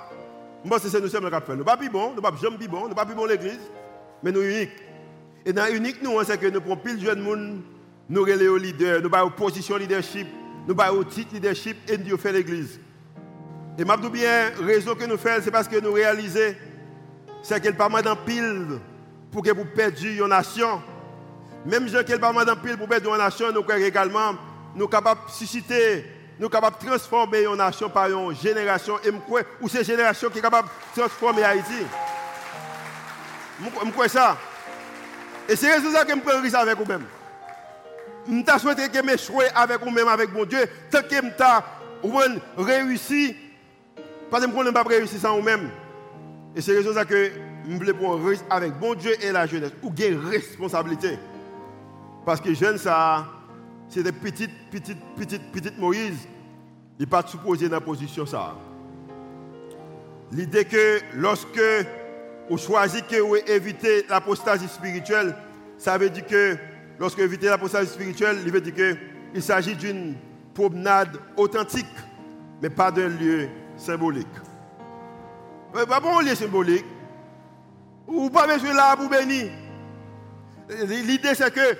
moi 0.63 0.79
c'est 0.79 0.99
nous 0.99 1.07
sommes 1.07 1.29
qui 1.29 1.45
fait. 1.45 1.55
Nous 1.55 1.63
pas 1.63 1.77
plus 1.77 1.89
bon, 1.89 2.13
nous 2.15 2.21
pas 2.21 2.33
jamais 2.41 2.67
bon, 2.67 2.87
nous 2.87 2.95
pas 2.95 3.05
plus 3.05 3.15
bon 3.15 3.25
l'église, 3.25 3.59
mais 4.23 4.31
nous 4.31 4.41
unique. 4.41 4.71
Et 5.45 5.53
dans 5.53 5.67
unique 5.73 6.01
nous 6.01 6.21
c'est 6.23 6.37
que 6.37 6.47
nous 6.47 6.61
prenons 6.61 6.77
pile 6.77 6.99
jeune 6.99 7.21
monde, 7.21 7.61
nous 8.09 8.21
relais 8.21 8.59
leader, 8.59 9.01
nous 9.01 9.09
pas 9.09 9.27
position 9.29 9.77
leadership, 9.77 10.27
nous 10.67 10.75
au 10.75 11.03
titre 11.03 11.33
leadership 11.33 11.77
et 11.89 11.97
nous 11.97 12.17
fait 12.17 12.31
l'église. 12.31 12.79
Et 13.79 13.85
m'a 13.85 13.95
bien, 13.95 14.51
raison 14.59 14.95
que 14.95 15.05
nous 15.05 15.17
faisons, 15.17 15.41
c'est 15.43 15.51
parce 15.51 15.67
que 15.67 15.79
nous 15.79 15.93
réalisons, 15.93 16.55
c'est 17.43 17.61
qu'elle 17.61 17.77
pas 17.77 17.89
dans 18.01 18.15
pile 18.15 18.79
pour 19.31 19.43
que 19.43 19.51
vous 19.51 19.65
perdiez 19.65 20.17
une 20.17 20.27
nation. 20.27 20.81
Même 21.63 21.87
si 21.87 21.93
qu'elle 22.05 22.19
pas 22.19 22.33
dans 22.33 22.55
pile 22.55 22.77
pour 22.77 22.87
perdre 22.87 23.13
une 23.13 23.21
nation, 23.21 23.51
nous 23.51 23.61
croyons 23.61 23.85
également, 23.85 24.33
nous 24.73 24.87
capables 24.87 25.21
de 25.27 25.31
susciter, 25.31 26.05
nous 26.39 26.49
capables 26.49 26.77
de 26.81 26.87
transformer 26.87 27.43
une 27.43 27.55
nation 27.55 27.87
par 27.87 28.07
une 28.09 28.35
génération, 28.35 28.97
et 29.05 29.11
ou 29.61 29.69
c'est 29.69 29.83
génération 29.83 30.29
qui 30.29 30.39
est 30.39 30.41
capable 30.41 30.69
de 30.95 31.01
transformer 31.01 31.43
Haïti. 31.43 31.85
Je 33.61 33.91
crois 33.91 34.07
ça. 34.07 34.37
Et 35.47 35.55
c'est 35.55 35.79
ça 35.81 36.03
que 36.03 36.13
je 36.13 36.19
prends 36.19 36.59
avec 36.59 36.77
vous-même. 36.77 37.05
Je 38.27 38.59
souhaite 38.59 38.91
que 38.91 39.11
je 39.11 39.17
sois 39.17 39.45
avec 39.55 39.81
vous-même, 39.81 40.07
avec 40.07 40.33
mon 40.33 40.45
Dieu, 40.45 40.67
tant 40.89 41.01
que 41.01 41.15
je 42.03 42.63
réussi, 42.63 43.35
parce 44.29 44.45
que 44.45 44.51
je 44.51 44.57
ne 44.57 44.71
pas 44.71 44.83
réussir 44.83 45.19
sans 45.19 45.35
vous-même. 45.37 45.69
Et 46.55 46.61
c'est 46.61 46.81
ça 46.83 47.05
que 47.05 47.31
je 47.67 47.75
voulais 47.75 47.93
risque 48.23 48.45
avec 48.49 48.73
bon 48.79 48.95
Dieu 48.95 49.11
et 49.21 49.31
la 49.31 49.45
jeunesse, 49.45 49.71
ou 49.83 49.91
une 49.97 50.25
responsabilité. 50.27 51.19
Parce 52.25 52.41
que 52.41 52.53
jeune, 52.53 52.77
ça, 52.77 53.25
c'est 53.87 54.03
des 54.03 54.11
petites, 54.11 54.69
petites, 54.69 55.01
petites, 55.15 55.51
petites 55.51 55.77
Moïse. 55.77 56.27
Il 56.97 57.03
n'est 57.03 57.05
pas 57.05 57.25
supposé 57.25 57.69
dans 57.69 57.75
la 57.75 57.81
position 57.81 58.25
ça. 58.25 58.55
L'idée 60.31 60.65
que 60.65 60.99
lorsque 61.15 61.61
vous 62.49 62.57
choisissez 62.57 63.03
que 63.03 63.17
vous 63.17 63.35
l'apostasie 64.09 64.67
spirituelle, 64.67 65.35
ça 65.77 65.97
veut 65.97 66.09
dire 66.09 66.25
que 66.25 66.57
lorsque 66.99 67.19
vous 67.19 67.25
évitez 67.25 67.47
l'apostasie 67.47 67.91
spirituelle, 67.91 68.37
il 68.45 68.51
veut 68.51 68.61
dire 68.61 68.73
qu'il 68.73 69.41
s'agit 69.41 69.75
d'une 69.75 70.15
promenade 70.53 71.17
authentique, 71.37 71.85
mais 72.61 72.69
pas 72.69 72.91
d'un 72.91 73.09
lieu 73.09 73.47
symbolique. 73.77 74.27
Pas 75.73 75.99
bon 75.99 76.19
lieu 76.19 76.35
symbolique. 76.35 76.85
Ou 78.07 78.29
pas 78.29 78.47
besoin 78.47 78.73
là 78.73 78.95
pour 78.95 79.09
bénir. 79.09 79.51
L'idée 80.69 81.35
c'est 81.35 81.53
que 81.53 81.77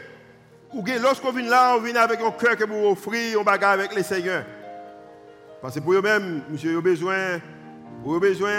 lorsqu'on 1.02 1.32
vient 1.32 1.50
là, 1.50 1.76
on 1.78 1.82
vient 1.82 1.96
avec 1.96 2.22
un 2.22 2.32
cœur 2.32 2.56
que 2.56 2.66
vous 2.66 2.92
offrez, 2.92 3.36
on 3.36 3.44
bagarre 3.44 3.72
avec 3.72 3.94
les 3.96 4.04
seigneurs. 4.04 4.46
Parce 5.62 5.76
que 5.76 5.80
pour 5.80 5.94
eux-mêmes, 5.94 6.44
monsieur, 6.50 6.72
ils 6.72 6.78
ont 6.78 6.82
besoin 6.82 7.40
vous 8.04 8.16
avez 8.16 8.30
besoin, 8.30 8.52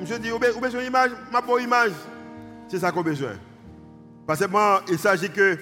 monsieur 0.00 0.18
dit, 0.18 0.30
vous 0.30 0.42
avez 0.42 0.60
besoin 0.60 0.82
d'image, 0.82 1.10
ma 1.30 1.42
pauvre 1.42 1.60
image. 1.60 1.92
C'est 2.68 2.78
ça 2.78 2.90
qu'on 2.90 3.00
a 3.00 3.04
besoin. 3.04 3.32
Parce 4.26 4.40
que 4.40 4.90
il 4.92 4.98
s'agit 4.98 5.30
que, 5.30 5.58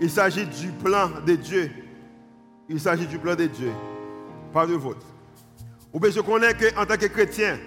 il 0.00 0.10
s'agit 0.10 0.46
du 0.46 0.68
plan 0.68 1.10
de 1.24 1.34
Dieu. 1.34 1.70
Il 2.68 2.80
s'agit 2.80 3.06
du 3.06 3.18
plan 3.18 3.34
de 3.34 3.46
Dieu. 3.46 3.70
Pas 4.52 4.66
de 4.66 4.74
vôtre. 5.94 6.00
Vous 6.00 6.04
avez 6.04 6.08
besoin 6.08 6.22
qu'on 6.22 6.74
qu'en 6.74 6.86
tant 6.86 6.96
que 6.96 7.06
chrétien, 7.06 7.58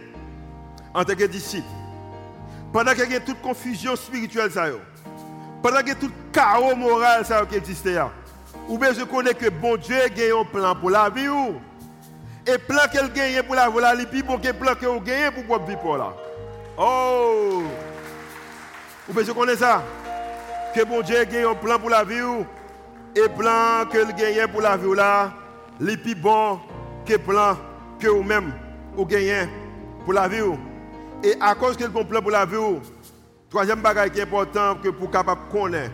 en 0.93 1.03
tant 1.03 1.15
que 1.15 1.23
disciple, 1.25 1.67
pendant 2.73 2.93
qu'il 2.93 3.11
y 3.11 3.15
a 3.15 3.19
toute 3.19 3.41
confusion 3.41 3.95
spirituelle, 3.95 4.51
ça 4.51 4.65
pendant 5.63 5.79
qu'il 5.79 5.89
y 5.89 5.91
a 5.91 5.95
tout 5.95 6.11
chaos 6.31 6.75
moral 6.75 7.25
ça 7.25 7.45
qui 7.45 7.55
existe, 7.55 7.87
vous 8.67 8.75
avez 8.75 8.89
besoin 8.89 9.05
qu'on 9.05 9.23
que 9.23 9.49
bon 9.49 9.77
Dieu 9.77 9.95
a 9.95 10.39
un 10.39 10.45
plan 10.45 10.75
pour 10.75 10.89
la 10.89 11.09
vie. 11.09 11.27
Et 12.45 12.57
plan 12.57 12.83
qu'elle 12.91 13.11
gagne 13.11 13.43
pour 13.43 13.55
la 13.55 13.67
voler, 13.67 13.87
il 13.99 14.07
plus 14.07 14.23
bon 14.23 14.37
que 14.37 14.51
plan 14.53 14.73
qu'elle 14.73 15.03
gagne 15.03 15.31
pour 15.31 15.43
boire 15.43 15.65
vivre 15.65 15.97
là. 15.97 16.13
Oh! 16.77 17.63
Vous 19.05 19.13
pouvez 19.13 19.33
connaître 19.33 19.59
ça? 19.59 19.83
Que 20.73 20.85
bon 20.85 21.01
Dieu 21.01 21.23
gagne 21.25 21.45
un 21.45 21.55
plan 21.55 21.77
pour 21.77 21.89
la 21.89 22.05
vie 22.05 22.45
et 23.15 23.27
plan 23.27 23.85
qu'elle 23.91 24.13
gagne 24.15 24.47
pour 24.47 24.61
la 24.61 24.77
vie 24.77 24.95
là, 24.95 25.33
il 25.81 26.01
plus 26.01 26.15
bon 26.15 26.59
que 27.05 27.17
plan 27.17 27.57
que 27.99 28.07
vous-même 28.07 28.53
vous 28.95 29.05
gagnez 29.05 29.47
pour 30.03 30.13
la 30.13 30.27
vie. 30.27 30.41
Et 31.23 31.35
à 31.39 31.55
cause 31.55 31.77
un 31.81 31.89
plan 31.89 32.21
pour 32.21 32.31
la 32.31 32.45
vie, 32.45 32.55
troisième 33.49 33.81
bagage 33.81 34.11
qui 34.11 34.19
est 34.19 34.23
important 34.23 34.75
que 34.75 34.89
pour 34.89 35.09
capable 35.09 35.41
connaître 35.51 35.93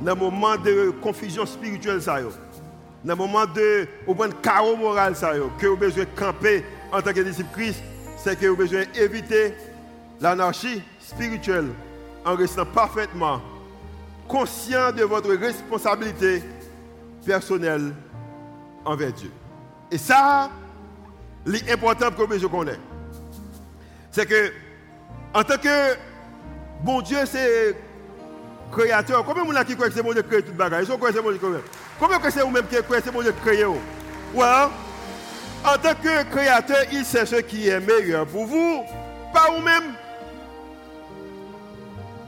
dans 0.00 0.14
le 0.14 0.20
moment 0.20 0.56
de 0.56 0.90
confusion 1.02 1.44
spirituelle 1.44 2.00
dans 3.04 3.12
le 3.12 3.14
moment 3.14 3.46
de 3.46 3.86
chaos 4.42 4.76
moral 4.76 5.14
que 5.58 5.66
vous 5.66 5.74
avez 5.74 5.76
besoin 5.76 6.04
de 6.04 6.18
camper 6.18 6.64
en 6.92 7.00
tant 7.00 7.12
que 7.12 7.20
disciple 7.20 7.50
Christ, 7.52 7.82
c'est 8.16 8.38
que 8.38 8.46
vous 8.46 8.60
avez 8.60 8.84
besoin 8.84 8.84
d'éviter 8.92 9.54
l'anarchie 10.20 10.82
spirituelle 10.98 11.68
en 12.24 12.34
restant 12.34 12.66
parfaitement 12.66 13.40
conscient 14.26 14.92
de 14.92 15.04
votre 15.04 15.32
responsabilité 15.32 16.42
personnelle 17.24 17.94
envers 18.84 19.12
Dieu. 19.12 19.30
Et 19.90 19.98
ça, 19.98 20.50
l'important 21.48 22.10
que 22.10 22.22
vous 22.22 22.48
connaissez, 22.48 22.78
c'est 24.10 24.26
que 24.26 24.52
en 25.34 25.42
tant 25.42 25.56
que 25.56 25.96
bon 26.82 27.00
Dieu, 27.00 27.18
c'est 27.26 27.74
créateur. 28.72 29.24
Combien 29.24 29.44
de 29.44 29.52
gens 29.52 29.64
qui 29.64 29.74
croient 29.74 29.88
que 29.88 29.94
c'est 29.94 30.02
bon 30.02 30.12
Dieu 30.12 30.22
qui 30.22 30.28
crée 30.28 30.42
tout 30.42 30.52
le 30.52 30.56
bagage? 30.56 30.84
Ils 30.84 30.86
sont 30.88 30.98
que 30.98 31.12
c'est 31.12 31.22
bon 31.22 31.30
Dieu 31.30 31.40
Combien 31.98 32.18
que 32.18 32.30
c'est 32.30 32.40
vous-même 32.40 32.66
qui 32.66 32.76
croyez 32.82 33.02
que 33.02 33.08
c'est 33.08 33.12
bon 33.12 33.22
Dieu 33.22 33.32
qui 33.32 33.40
crée 33.40 33.64
En 33.64 33.78
tant 35.82 35.94
que 36.02 36.22
créateur, 36.30 36.84
il 36.92 37.04
sait 37.04 37.26
ce 37.26 37.36
qui 37.36 37.68
est 37.68 37.80
meilleur 37.80 38.26
pour 38.26 38.46
vous, 38.46 38.82
pas 39.32 39.50
vous-même. 39.50 39.94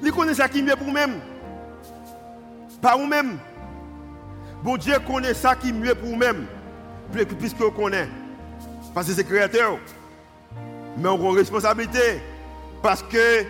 Il 0.02 0.12
connaît 0.12 0.34
ce 0.34 0.42
qui 0.48 0.60
est 0.60 0.62
mieux 0.62 0.76
pour 0.76 0.86
vous-même. 0.86 1.20
Pas 2.80 2.96
vous-même. 2.96 3.38
Bon 4.62 4.76
Dieu 4.76 4.94
connaît 5.06 5.34
ça 5.34 5.54
qui 5.54 5.68
est 5.68 5.72
mieux 5.72 5.94
pour 5.94 6.10
vous-même, 6.10 6.46
puisque 7.38 7.58
vous 7.58 7.70
connaît. 7.70 8.08
Parce 9.00 9.08
que 9.08 9.16
c'est 9.16 9.24
créateur. 9.24 9.78
Mais 10.98 11.08
on 11.08 11.14
a 11.14 11.30
une 11.30 11.38
responsabilité. 11.38 12.20
Parce 12.82 13.02
que 13.02 13.44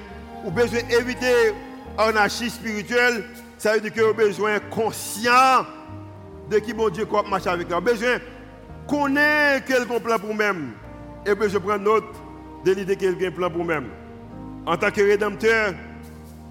vous 0.45 0.53
besoin 0.53 0.81
d'éviter 0.83 1.53
anarchie 1.99 2.51
spirituelle, 2.51 3.25
ça 3.59 3.73
veut 3.73 3.81
dire 3.81 3.93
que 3.93 4.01
vous 4.01 4.15
besoin 4.15 4.61
conscient 4.61 5.67
de 6.49 6.57
qui 6.61 6.73
bon 6.73 6.89
Dieu 6.89 7.05
marche 7.29 7.49
avec 7.49 7.69
nous. 7.69 7.75
Vous 7.75 7.83
besoin 7.83 8.19
connaître 8.87 9.67
quel 9.67 9.87
plan 9.87 10.21
pour 10.21 10.29
vous-même. 10.29 10.71
Et 11.27 11.35
puis 11.35 11.51
je 11.51 11.59
prends 11.59 11.79
note 11.79 12.15
de 12.65 12.71
l'idée 12.71 12.95
qu'il 12.95 13.09
a 13.09 13.27
un 13.27 13.31
plan 13.33 13.51
pour 13.51 13.63
vous-même. 13.63 13.89
En 14.67 14.77
tant 14.77 14.93
que 14.93 15.01
rédempteur, 15.01 15.75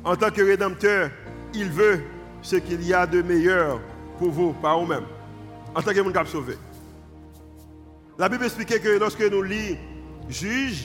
en 0.03 0.17
tant 0.17 0.29
que 0.29 0.41
rédempteur, 0.41 1.09
il 1.53 1.69
veut 1.69 2.01
ce 2.41 2.57
qu'il 2.57 2.85
y 2.85 2.93
a 2.93 3.07
de 3.07 3.21
meilleur 3.21 3.79
pour 4.17 4.31
vous, 4.31 4.51
par 4.51 4.77
vous-même. 4.77 5.05
En 5.73 5.81
tant 5.81 5.93
que 5.93 6.01
monde 6.01 6.27
sauvé. 6.27 6.57
La 8.19 8.27
Bible 8.27 8.43
explique 8.43 8.81
que 8.81 8.99
lorsque 8.99 9.21
nous 9.21 9.41
lisons 9.41 9.77
Juge, 10.27 10.83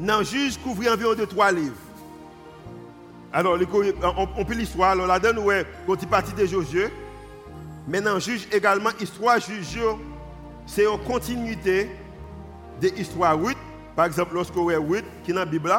dans 0.00 0.24
Juge 0.24 0.58
couvre 0.58 0.92
environ 0.92 1.14
de 1.14 1.24
trois 1.24 1.52
livres. 1.52 1.76
Alors, 3.32 3.56
on, 4.36 4.44
peut 4.44 4.54
l'histoire. 4.54 4.90
Alors, 4.90 5.06
là-dedans, 5.06 5.40
nous 5.40 5.50
avons 5.50 5.94
une 5.94 6.08
partie 6.08 6.32
de 6.34 6.44
Josué. 6.44 6.88
Maintenant, 7.88 8.18
juge 8.18 8.46
également, 8.52 8.90
histoire 9.00 9.40
juge, 9.40 9.78
c'est 10.66 10.84
une 10.84 10.98
continuité 11.06 11.90
de 12.80 12.88
l'histoire 12.88 13.40
8. 13.40 13.56
Par 13.96 14.06
exemple, 14.06 14.34
lorsqu'on 14.34 14.68
a 14.68 14.78
8 14.78 15.04
qui 15.24 15.30
est 15.30 15.34
dans 15.34 15.40
la 15.40 15.46
Bible, 15.46 15.72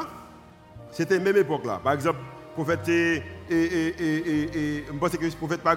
c'était 0.92 1.18
la 1.18 1.24
même 1.24 1.38
époque 1.38 1.66
là. 1.66 1.80
Par 1.84 1.94
exemple, 1.94 2.20
prophète, 2.56 2.88
et, 2.90 3.22
le 3.50 5.38
prophète, 5.38 5.62
par 5.62 5.76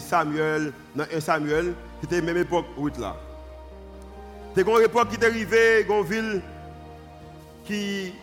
Samuel, 0.00 0.72
dans 0.94 1.04
1 1.12 1.20
Samuel, 1.20 1.74
c'était 2.00 2.20
la 2.20 2.26
même 2.26 2.38
époque 2.38 2.66
8 2.76 2.98
là. 2.98 3.16
C'est 4.54 4.62
une 4.62 4.82
époque 4.82 5.08
qui 5.08 5.16
est 5.16 5.24
arrivée, 5.24 5.86
une 5.88 6.04
ville 6.04 6.42
qui, 7.64 8.14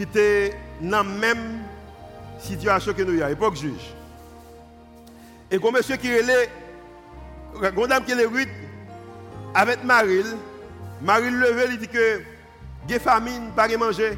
était 0.00 0.54
dans 0.80 0.98
la 0.98 1.02
même 1.02 1.60
situation 2.38 2.94
que 2.94 3.02
nous, 3.02 3.22
à 3.22 3.28
l'époque 3.28 3.56
juge. 3.56 3.94
Et 5.50 5.58
comme 5.58 5.74
monsieur 5.74 5.96
qui 5.96 6.08
est 6.08 6.20
une 6.20 7.86
dame 7.88 8.04
qui 8.04 8.12
est 8.12 8.24
Ruth, 8.24 8.48
avec 9.54 9.84
Maril, 9.84 10.26
Maril 11.02 11.38
levé, 11.38 11.66
il 11.70 11.78
dit 11.78 11.88
que 11.88 12.20
il 12.88 13.00
famine, 13.00 13.50
pas 13.54 13.68
de 13.68 13.76
manger. 13.76 14.16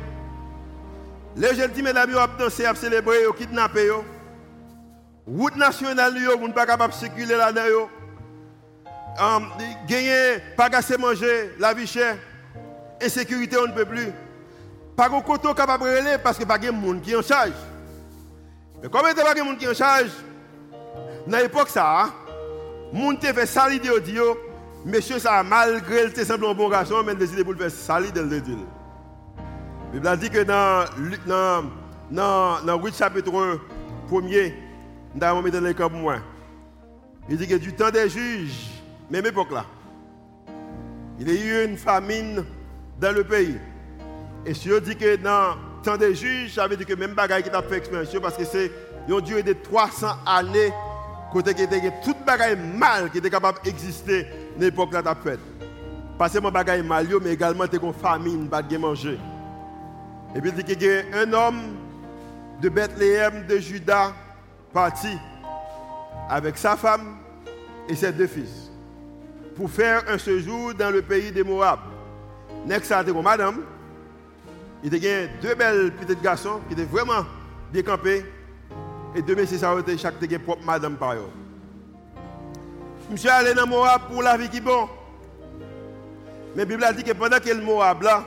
Les 1.36 1.54
jeunes 1.54 1.72
dit, 1.72 1.82
mesdames, 1.82 2.10
ils 2.10 2.16
ont 2.16 2.26
dansé, 2.38 2.64
ils 2.64 2.70
ont 2.70 2.74
célébré, 2.74 3.26
ont 3.26 3.32
kidnappé. 3.32 3.90
Route 5.26 5.56
nationale, 5.56 6.14
ils 6.16 6.52
pas 6.52 6.66
capables 6.66 6.92
de 6.92 6.98
circuler 6.98 7.36
là-dedans. 7.36 7.88
Gagner, 9.86 10.38
pas 10.56 10.68
de 10.68 10.96
manger, 10.96 11.54
la 11.58 11.74
vie 11.74 11.86
chère, 11.86 12.16
insécurité, 13.02 13.56
on 13.58 13.66
ne 13.66 13.72
peut 13.72 13.84
plus. 13.84 14.12
Pas 14.96 15.08
de 15.08 15.22
côté 15.22 15.48
capable 15.54 15.84
de 15.84 15.88
relayer 15.90 16.18
parce 16.22 16.38
que 16.38 16.44
pas 16.44 16.58
de 16.58 16.70
monde 16.70 17.00
qui 17.00 17.14
en 17.16 17.22
charge. 17.22 17.52
Mais 18.82 18.88
comme 18.88 19.02
il 19.08 19.14
n'y 19.14 19.20
a 19.20 19.24
pas 19.24 19.34
de 19.34 19.42
monde 19.42 19.58
qui 19.58 19.68
en 19.68 19.74
charge, 19.74 20.10
dans 21.26 21.38
l'époque, 21.38 21.68
ça, 21.68 22.10
moun 22.92 23.18
te 23.18 23.26
fait 23.26 23.46
salir 23.46 23.80
de 23.80 23.98
Dieu, 23.98 24.24
monsieur, 24.84 25.18
ça, 25.18 25.42
malgré 25.42 26.06
le 26.06 26.24
semble 26.24 26.46
un 26.46 26.54
bon 26.54 26.68
garçon, 26.68 27.02
mais 27.04 27.14
décidé 27.14 27.42
pour 27.42 27.52
le 27.54 27.58
faire 27.58 27.70
salir 27.70 28.12
de 28.12 28.38
Dieu. 28.38 28.56
La 29.92 30.16
Bible 30.16 30.18
dit 30.18 30.30
que 30.30 30.42
dans, 30.44 30.84
dans, 31.26 31.64
dans, 32.10 32.64
dans 32.64 32.82
8 32.82 32.94
chapitre 32.94 33.30
1er, 34.10 34.54
dans 35.14 35.40
le 35.40 35.50
dans 35.50 35.60
les 35.60 35.74
camps 35.74 35.88
pour 35.88 35.98
moi, 35.98 36.16
il 37.28 37.36
dit 37.36 37.48
que 37.48 37.56
du 37.56 37.72
temps 37.74 37.90
des 37.90 38.08
juges, 38.08 38.77
même 39.10 39.26
époque 39.26 39.52
là, 39.52 39.64
Il 41.18 41.28
y 41.28 41.30
a 41.30 41.62
eu 41.62 41.64
une 41.64 41.76
famine 41.76 42.44
dans 43.00 43.14
le 43.14 43.24
pays. 43.24 43.58
Et 44.44 44.54
si 44.54 44.70
on 44.72 44.80
dit 44.80 44.96
que 44.96 45.16
dans 45.16 45.54
le 45.54 45.82
temps 45.82 45.96
des 45.96 46.14
juges, 46.14 46.54
ça 46.54 46.66
veut 46.66 46.76
dire 46.76 46.86
que 46.86 46.94
même 46.94 47.14
bagaille 47.14 47.42
qui 47.42 47.50
t'a 47.50 47.62
fait 47.62 47.78
expérience, 47.78 48.14
parce 48.20 48.36
que 48.36 48.44
c'est 48.44 48.70
une 49.08 49.42
de 49.42 49.52
300 49.52 50.06
années, 50.26 50.72
côté 51.32 51.54
qui 51.54 51.62
était 51.62 51.92
toute 52.04 52.24
bagaille 52.24 52.56
mal 52.56 53.10
qui 53.10 53.18
était 53.18 53.30
capable 53.30 53.58
d'exister 53.62 54.26
dans 54.56 54.62
l'époque 54.62 54.92
là 54.92 55.02
t'as 55.02 55.14
fait. 55.14 55.38
Pas 56.18 56.28
seulement 56.28 56.50
bagaille 56.50 56.82
mal, 56.82 57.06
mais 57.22 57.32
également 57.32 57.64
une 57.64 57.92
famine, 57.94 58.48
pas 58.48 58.62
de 58.62 58.76
manger. 58.76 59.18
Et 60.34 60.40
puis 60.40 60.50
il 60.50 60.62
dit 60.62 60.64
qu'il 60.64 60.82
y 60.82 60.90
a 60.90 61.02
un 61.20 61.32
homme 61.32 61.76
de 62.60 62.68
Bethléem, 62.68 63.46
de 63.46 63.58
Juda, 63.58 64.12
parti 64.72 65.16
avec 66.28 66.58
sa 66.58 66.76
femme 66.76 67.16
et 67.88 67.94
ses 67.94 68.12
deux 68.12 68.26
fils 68.26 68.67
pour 69.58 69.68
faire 69.68 70.04
un 70.08 70.18
séjour 70.18 70.72
dans 70.72 70.90
le 70.90 71.02
pays 71.02 71.32
des 71.32 71.42
Moab. 71.42 71.80
Next, 72.64 72.94
madame. 73.24 73.62
Il 74.84 74.96
y 74.96 75.08
a 75.08 75.26
deux 75.42 75.56
belles 75.56 75.90
petites 75.90 76.22
garçons 76.22 76.60
qui 76.68 76.74
étaient 76.74 76.84
vraiment 76.84 77.26
bien 77.72 77.82
campés. 77.82 78.24
Et 79.16 79.20
deux 79.20 79.34
messieurs, 79.34 79.58
ça 79.58 79.72
a 79.72 79.96
chaque 79.96 80.14
propre 80.44 80.64
madame 80.64 80.94
par 80.94 81.14
eux. 81.14 81.30
Monsieur 83.10 83.30
allé 83.30 83.52
dans 83.52 83.66
Moab 83.66 84.02
pour 84.08 84.22
la 84.22 84.36
vie 84.36 84.48
qui 84.48 84.58
est 84.58 84.60
bon. 84.60 84.88
Mais 86.54 86.62
la 86.62 86.64
Bible 86.64 86.84
a 86.84 86.92
dit 86.92 87.02
que 87.02 87.12
pendant 87.12 87.40
que 87.40 87.48
le 87.48 87.60
Moab 87.60 88.02
là, 88.02 88.24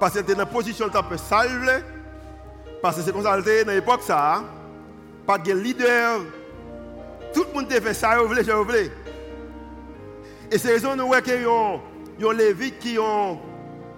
parce 0.00 0.12
qu'il 0.12 0.22
était 0.22 0.32
dans 0.32 0.40
la 0.40 0.46
position 0.46 0.86
de 0.86 0.92
peu 0.92 1.16
salve, 1.18 1.82
parce 2.80 2.96
que 2.96 3.02
c'est 3.02 3.12
comme 3.12 3.22
ça 3.22 3.38
dans 3.38 3.70
l'époque 3.70 4.00
ça, 4.02 4.42
pas 5.26 5.36
de 5.36 5.52
leader, 5.52 6.20
tout 7.34 7.44
le 7.52 7.60
monde 7.60 7.70
a 7.70 7.80
fait 7.82 7.92
ça, 7.92 8.16
vous 8.16 8.28
voulez, 8.28 8.44
je 8.44 8.52
voulais. 8.52 8.90
Et 10.50 10.58
c'est 10.58 10.72
raison 10.72 10.94
nous 10.96 11.10
que 11.10 11.30
y 12.20 12.24
a 12.24 12.32
Lévite 12.32 12.78
qui 12.78 12.98
ont 12.98 13.38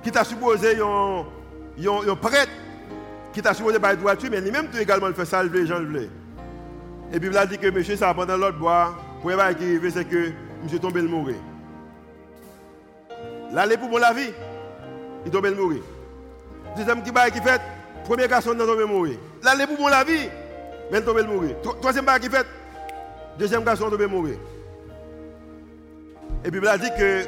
qui 0.02 0.10
supposé 0.24 0.76
yon 0.76 1.26
yon 1.76 2.16
prêtre 2.16 2.50
qui 3.32 3.42
t'a 3.42 3.52
supposé 3.52 3.78
par 3.78 3.96
droit 3.96 4.14
mais 4.30 4.40
lui-même 4.40 4.68
tout 4.68 4.78
également 4.78 5.12
fait 5.12 5.24
ça 5.24 5.42
les 5.42 5.66
gens 5.66 5.78
le 5.78 6.08
Et 7.12 7.20
puis 7.20 7.28
il 7.28 7.36
a 7.36 7.46
dit 7.46 7.58
que 7.58 7.70
monsieur 7.70 7.96
ça 7.96 8.14
pendant 8.14 8.36
l'autre 8.36 8.58
bois 8.58 8.96
pour 9.20 9.30
qui 9.30 9.40
arrive 9.40 9.90
c'est 9.90 10.04
que 10.04 10.30
monsieur 10.62 10.78
tombé 10.78 11.02
le 11.02 11.08
mourir. 11.08 11.36
L'aller 13.52 13.76
pour 13.76 13.98
la 13.98 14.12
vie, 14.12 14.32
il 15.24 15.30
tombé 15.30 15.50
le 15.50 15.56
mourir. 15.56 15.82
Deuxième 16.76 17.02
qui 17.02 17.10
qui 17.10 17.40
fait 17.40 17.60
premier 18.04 18.28
garçon 18.28 18.54
dans 18.54 18.66
tombé 18.66 18.84
mourir. 18.84 19.18
L'aller 19.42 19.66
pour 19.66 19.88
la 19.88 20.04
vie, 20.04 20.28
mais 20.90 21.00
tombé 21.00 21.22
le 21.22 21.28
mourir. 21.28 21.56
Troisième 21.80 22.06
qui 22.20 22.28
fait 22.28 22.46
deuxième 23.38 23.64
garçon 23.64 23.90
tombé 23.90 24.06
mourir. 24.06 24.36
Et 26.44 26.50
puis 26.50 26.66
a 26.66 26.78
dit 26.78 26.90
que 26.98 27.24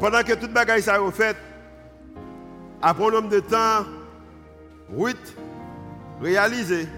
pendant 0.00 0.22
que 0.22 0.32
toute 0.34 0.52
bagaille 0.52 0.82
ça 0.82 0.94
a 0.94 1.10
fait, 1.10 1.36
après 2.80 3.06
un 3.06 3.10
nombre 3.10 3.28
de 3.28 3.40
temps, 3.40 3.84
Ruth 4.96 5.36
réalisé 6.20 6.88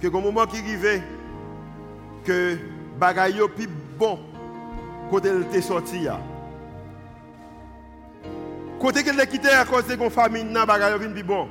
que 0.00 0.08
au 0.08 0.20
moment 0.20 0.46
qui 0.46 0.58
arrivait, 0.58 1.02
que 2.24 2.56
bagaille 2.98 3.40
plus 3.56 3.68
bon 3.98 4.18
côté 5.10 5.28
elle 5.28 5.42
était 5.42 5.60
sorti. 5.60 6.06
Côté 8.80 9.04
qu'elle 9.04 9.20
a 9.20 9.26
quitté 9.26 9.48
à 9.48 9.64
cause 9.64 9.86
de 9.86 9.94
la 9.94 10.10
famine, 10.10 10.52
bagaille 10.66 10.98
plus 10.98 11.22
bon. 11.22 11.48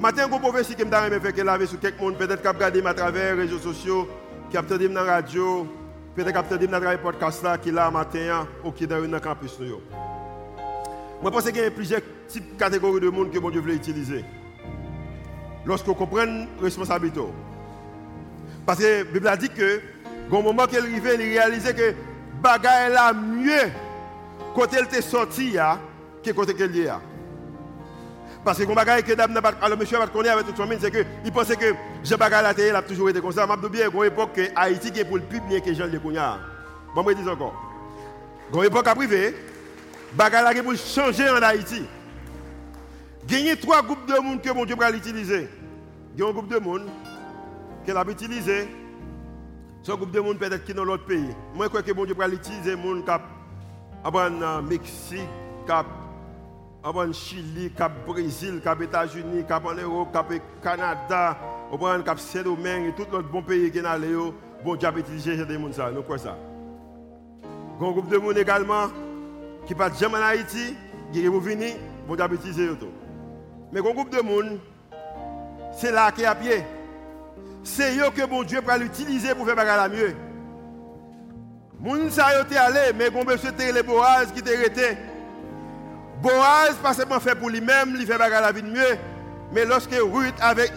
Matin, 0.00 0.28
une 0.28 0.40
prophétie 0.40 0.74
que 0.74 0.84
je 0.84 1.20
fait 1.20 1.32
que 1.32 1.42
laver 1.42 1.66
sur 1.66 1.78
quelques 1.78 2.00
monde, 2.00 2.16
peut-être 2.16 2.42
qu'à 2.42 2.52
regarder 2.52 2.84
à 2.84 2.94
travers 2.94 3.34
les 3.34 3.42
réseaux 3.42 3.58
sociaux, 3.58 4.08
qui 4.50 4.56
a 4.56 4.60
entendu 4.60 4.88
dans 4.88 5.02
la 5.02 5.14
radio, 5.14 5.66
peut-être 6.14 6.32
qu'à 6.32 6.40
entendu 6.40 6.66
dans 6.66 6.78
le 6.78 6.98
podcast 6.98 7.42
là, 7.42 7.58
qui 7.58 7.70
est 7.70 7.72
là 7.72 7.90
matin, 7.90 8.46
ou 8.64 8.70
qui 8.70 8.84
est 8.84 8.86
dans 8.86 8.98
le 8.98 9.20
campus. 9.20 9.58
Moi, 9.60 9.70
je 11.24 11.30
pense 11.30 11.44
qu'il 11.44 11.56
y 11.56 11.64
a 11.64 11.70
plusieurs 11.70 12.00
types 12.28 12.54
de 12.54 12.58
catégories 12.58 13.00
de 13.00 13.08
monde 13.08 13.30
que 13.30 13.38
mon 13.38 13.50
Dieu 13.50 13.60
veut 13.60 13.74
utiliser. 13.74 14.24
Lorsqu'on 15.64 15.94
comprend 15.94 16.24
la 16.24 16.46
responsabilité. 16.60 17.20
Parce 18.66 18.78
que 18.78 18.98
la 18.98 19.04
Bible 19.04 19.28
a 19.28 19.36
dit 19.36 19.48
que, 19.48 19.80
au 20.30 20.42
moment 20.42 20.66
qu'elle 20.66 20.84
arrivait, 20.84 21.14
elle 21.14 21.20
réalisait 21.20 21.74
que 21.74 21.94
bagaille 22.42 22.92
là 22.92 23.12
mieux 23.12 23.70
quand 24.54 24.72
elle 24.74 24.84
était 24.84 25.02
sortie 25.02 25.56
que 26.22 26.30
quand 26.30 26.44
elle 26.48 26.78
est. 26.78 26.90
Parce 28.44 28.58
que 28.58 28.74
bagaille 28.74 29.02
que 29.02 29.12
alors 29.12 29.78
monsieur 29.78 29.98
va 29.98 30.06
connaître 30.06 30.34
avec 30.34 30.46
toute 30.46 30.56
famille, 30.56 30.78
c'est 30.78 30.90
que 30.90 31.04
il 31.24 31.32
pensait 31.32 31.56
que 31.56 31.74
Jean 32.04 32.18
télé 32.54 32.70
a 32.70 32.82
toujours 32.82 33.08
été 33.08 33.20
comme 33.20 33.32
ça. 33.32 33.46
Je 33.48 33.68
bien 33.68 33.90
une 33.90 34.04
époque 34.04 34.34
que 34.34 34.42
Haïti 34.54 34.92
qui 34.92 35.00
est 35.00 35.04
pour 35.04 35.16
le 35.16 35.22
plus 35.22 35.40
bien 35.40 35.60
que 35.60 35.72
Jean 35.72 35.86
le 35.86 35.98
connaît. 35.98 36.20
Bon, 36.94 37.04
je 37.08 37.14
dis 37.14 37.28
encore. 37.28 37.54
Une 38.52 38.64
époque 38.64 38.86
à 38.86 38.94
privé, 38.94 39.34
bagaille 40.12 40.62
pour 40.62 40.74
changer 40.76 41.28
en 41.30 41.42
Haïti. 41.42 41.84
Il 43.30 43.46
y 43.46 43.50
a 43.50 43.56
trois 43.56 43.82
groupes 43.82 44.06
de 44.06 44.20
monde 44.20 44.42
que 44.42 44.50
mon 44.50 44.66
Dieu 44.66 44.76
va 44.76 44.90
l'utiliser. 44.90 45.48
Il 46.14 46.20
y 46.20 46.22
a 46.22 46.28
un 46.28 46.32
groupe 46.32 46.48
de 46.48 46.58
monde 46.58 46.86
qu'elle 47.86 47.96
a 47.96 48.04
utilisé. 48.06 48.68
Ce 49.82 49.92
groupe 49.92 50.10
de 50.10 50.20
monde 50.20 50.38
peut-être 50.38 50.64
qui 50.64 50.72
est 50.72 50.74
dans 50.74 50.84
l'autre 50.84 51.06
pays. 51.06 51.30
Moi, 51.54 51.64
je 51.64 51.68
crois 51.68 51.82
que 51.82 51.92
mon 51.92 52.04
Dieu 52.04 52.14
va 52.14 52.28
l'utiliser, 52.28 52.76
monde 52.76 53.06
cap 53.06 53.22
au 54.04 54.62
Mexique, 54.62 55.28
cap 55.66 55.86
au 56.84 57.12
Chili, 57.12 57.70
cap 57.70 57.92
Brésil, 58.06 58.60
cap 58.62 58.80
États-Unis, 58.80 59.44
cap 59.48 59.64
en 59.64 59.74
Europe, 59.74 60.12
cap 60.12 60.30
Canada, 60.62 61.38
au 61.72 61.78
cap 61.78 62.18
Saint-Domingue 62.18 62.94
tout 62.94 63.06
l'autre 63.10 63.28
bon 63.28 63.42
pays 63.42 63.70
qui 63.70 63.78
est 63.78 63.86
allé. 63.86 64.14
Bon 64.62 64.76
Dieu 64.76 64.90
va 64.90 64.98
utiliser 64.98 65.36
ces 65.36 65.44
gens 65.46 65.72
ça. 65.72 65.90
Nous 65.90 66.02
quoi 66.02 66.18
ça? 66.18 66.36
Un 67.80 67.90
groupe 67.90 68.08
de 68.08 68.18
monde 68.18 68.36
également 68.36 68.88
qui 69.66 69.74
pas 69.74 69.90
jamais 69.92 70.18
en 70.18 70.22
Haïti, 70.22 70.76
qui 71.12 71.24
est 71.24 71.28
venu, 71.28 71.68
bon 72.06 72.16
Dieu 72.16 72.26
va 72.26 72.34
utiliser 72.34 72.68
tout. 72.76 72.88
Mais 73.72 73.80
un 73.80 73.82
groupe 73.82 74.10
de 74.10 74.20
monde, 74.20 74.58
c'est 75.72 75.90
là 75.90 76.12
qui 76.12 76.22
est 76.22 76.26
à 76.26 76.34
pied. 76.34 76.64
C'est 77.62 77.96
eux 77.96 78.10
que 78.14 78.26
bon 78.26 78.42
Dieu 78.42 78.60
va 78.60 78.76
l'utiliser 78.76 79.34
pour 79.34 79.46
faire 79.46 79.56
la 79.56 79.88
mieux. 79.88 80.14
Moun 81.80 82.10
sa 82.10 82.38
yo 82.38 82.44
te 82.44 82.54
allé, 82.54 82.92
mais 82.96 83.10
bon 83.10 83.24
monsieur 83.24 83.52
te 83.52 83.62
les 83.62 84.32
qui 84.34 84.42
te 84.42 84.50
resté. 84.50 84.96
Boaz 86.24 86.74
pas 86.82 86.94
seulement 86.94 87.20
fait 87.20 87.34
pour 87.34 87.50
lui-même, 87.50 87.94
il 88.00 88.06
fait 88.06 88.16
la 88.16 88.50
vie 88.50 88.62
mieux. 88.62 88.96
Mais 89.52 89.66
lorsque 89.66 89.92
Ruth 89.92 90.34
avec 90.40 90.72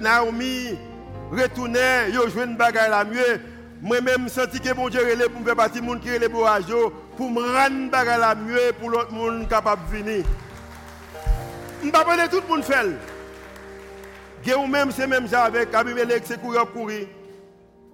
Naomi 0.00 0.78
retournaient, 1.32 2.08
ils 2.10 2.30
joué 2.30 2.44
une 2.44 2.56
bagarre 2.56 2.88
la 2.88 3.04
mieux. 3.04 3.40
Moi-même, 3.80 4.28
senti 4.28 4.60
que 4.60 4.72
bon 4.72 4.88
Dieu 4.88 5.00
relé 5.00 5.28
pour 5.28 5.40
me 5.40 5.44
faire 5.44 5.56
partie 5.56 5.80
de 5.80 5.84
monde 5.84 6.00
qui 6.00 6.08
les 6.16 6.28
Boaz 6.28 6.66
pour 7.16 7.30
me 7.32 7.40
rendre 7.40 7.90
bagarre 7.90 8.20
la 8.20 8.34
mieux 8.36 8.72
pour 8.78 8.90
l'autre 8.90 9.10
monde 9.10 9.48
capable 9.48 9.82
de 9.90 9.96
venir. 9.96 10.24
Je 11.82 11.86
ne 11.88 11.90
pas 11.90 12.04
tout 12.28 12.40
le 12.40 12.48
monde 12.48 12.62
fait. 12.62 14.54
ou 14.54 14.66
même 14.68 14.92
c'est 14.92 15.08
même 15.08 15.26
ça 15.26 15.42
avec 15.42 15.74
Abimelech, 15.74 16.22
c'est 16.26 16.40
courir 16.40 16.70
courir 16.70 17.08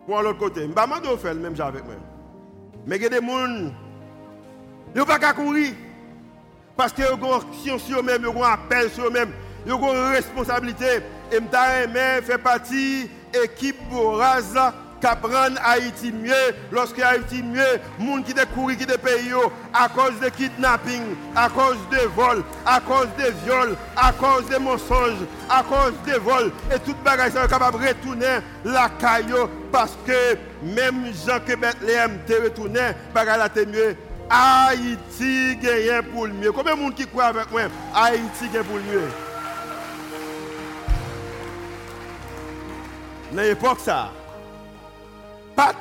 pour 0.05 0.21
l'autre 0.21 0.39
côté. 0.39 0.61
Je 0.61 0.67
ne 0.67 0.73
pas 0.75 0.87
faire 1.17 1.35
même 1.37 1.57
ça 1.57 1.69
avec 1.69 1.87
moi. 1.87 1.95
Mais 2.87 2.97
il 2.97 3.03
y 3.03 3.07
a 3.07 3.09
des 3.09 3.27
gens 3.27 3.71
qui 4.93 4.99
ne 4.99 5.05
pas 5.05 5.33
courir. 5.33 5.73
Parce 6.79 6.93
qu'ils 6.93 7.07
ont 7.07 7.41
une 7.41 7.61
science 7.61 7.83
sur 7.83 7.99
eux-mêmes, 7.99 8.23
ils 8.23 8.29
ont 8.29 8.45
appel 8.45 8.89
sur 8.91 9.09
eux-mêmes, 9.09 9.33
ils 9.67 9.73
ont 9.73 9.93
une 9.93 10.13
responsabilité. 10.13 11.03
Et 11.33 11.39
je 11.41 12.23
faire 12.25 12.39
partie 12.39 13.11
de 13.35 13.41
l'équipe 13.41 13.77
Boraz 13.91 14.55
qu'apprendre 15.01 15.59
Haïti 15.65 16.13
mieux, 16.13 16.55
lorsque 16.71 17.01
Haïti 17.01 17.43
mieux, 17.43 17.81
monde 17.99 18.25
qui 18.25 18.33
découvre 18.33 18.75
qui 18.77 18.87
des 18.87 18.97
pays 18.97 19.33
à 19.75 19.89
cause 19.89 20.21
de 20.23 20.29
kidnapping, 20.29 21.03
à 21.35 21.49
cause 21.49 21.79
de 21.91 22.07
vol, 22.15 22.45
à 22.65 22.79
cause 22.79 23.09
de 23.19 23.33
viol, 23.45 23.77
à 23.97 24.13
cause 24.13 24.49
de 24.49 24.59
mensonges, 24.59 25.27
à 25.51 25.65
cause 25.65 25.95
de 26.07 26.17
vol, 26.21 26.53
et 26.73 26.79
toute 26.79 27.03
bagaille 27.03 27.33
sont 27.33 27.49
capable 27.49 27.81
de 27.81 27.89
retourner 27.89 28.39
la 28.65 28.89
caillou 29.01 29.49
parce 29.73 29.99
que 30.07 30.37
même 30.63 31.07
Jean 31.27 31.41
que 31.45 31.57
Bethléem 31.57 32.21
te 32.25 32.41
retourné, 32.41 32.93
bagaille 33.13 33.41
la 33.57 33.65
mieux. 33.67 33.97
Haïti 34.31 35.57
gagne 35.57 36.03
pour 36.13 36.27
le 36.27 36.35
mieux. 36.35 36.53
Combien 36.53 36.75
de 36.75 36.81
monde 36.81 36.95
qui 36.95 37.07
croit 37.07 37.27
avec 37.27 37.51
moi? 37.51 37.63
Haïti 37.95 38.49
gagne 38.53 38.65
pour 38.65 38.77
le 38.77 38.83
mieux. 38.83 39.09
Dans 43.33 43.43
l'époque 43.43 43.81
ça, 43.81 44.11
pas 45.55 45.73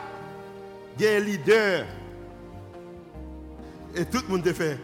un 1.01 1.19
leader. 1.19 1.85
Et 3.95 4.05
tout 4.05 4.19
le 4.27 4.35
monde 4.35 4.53
fait 4.53 4.77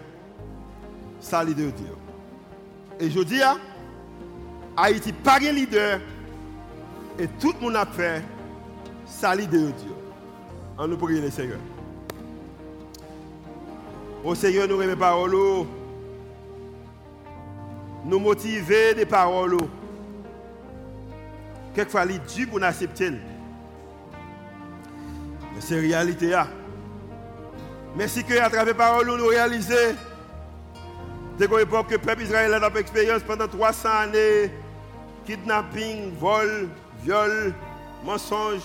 ça 1.19 1.43
leader 1.43 1.71
Dieu. 1.71 1.95
Et 2.99 3.09
je 3.09 3.19
dis, 3.21 3.41
hein, 3.41 3.57
Haïti 4.77 5.11
pas 5.11 5.37
un 5.37 5.51
leader. 5.51 5.99
Et 7.19 7.27
tout 7.39 7.53
le 7.53 7.59
monde 7.59 7.75
a 7.75 7.85
fait 7.85 8.23
ça 9.05 9.35
leader 9.35 9.71
Dieu. 9.73 9.93
On 10.77 10.87
nous 10.87 10.97
prie 10.97 11.21
le 11.21 11.29
Seigneur. 11.29 11.59
Au 14.23 14.35
Seigneur, 14.35 14.67
nous 14.67 14.77
remet 14.77 14.95
paroles. 14.95 15.65
Nous 18.05 18.19
motiver 18.19 18.93
des 18.93 19.05
paroles. 19.05 19.57
Quelquefois, 21.75 22.05
il 22.05 22.15
est 22.15 22.35
dur 22.35 22.49
pour 22.49 22.59
nous 22.59 22.65
accepter. 22.65 23.11
C'est 25.59 25.75
la 25.75 25.81
réalité. 25.81 26.41
Merci 27.95 28.23
que 28.23 28.39
à 28.39 28.49
travers 28.49 28.75
parole, 28.75 29.07
nous 29.07 29.27
réalisons 29.27 29.95
c'est 31.39 31.45
une 31.45 31.59
époque 31.59 31.87
que 31.87 31.93
le 31.93 31.99
peuple 31.99 32.21
israélien 32.23 32.61
a 32.61 32.79
expérience 32.79 33.23
pendant 33.23 33.47
300 33.47 33.89
années. 33.89 34.51
Kidnapping, 35.25 36.11
vol, 36.19 36.69
viol, 37.03 37.53
mensonge, 38.03 38.61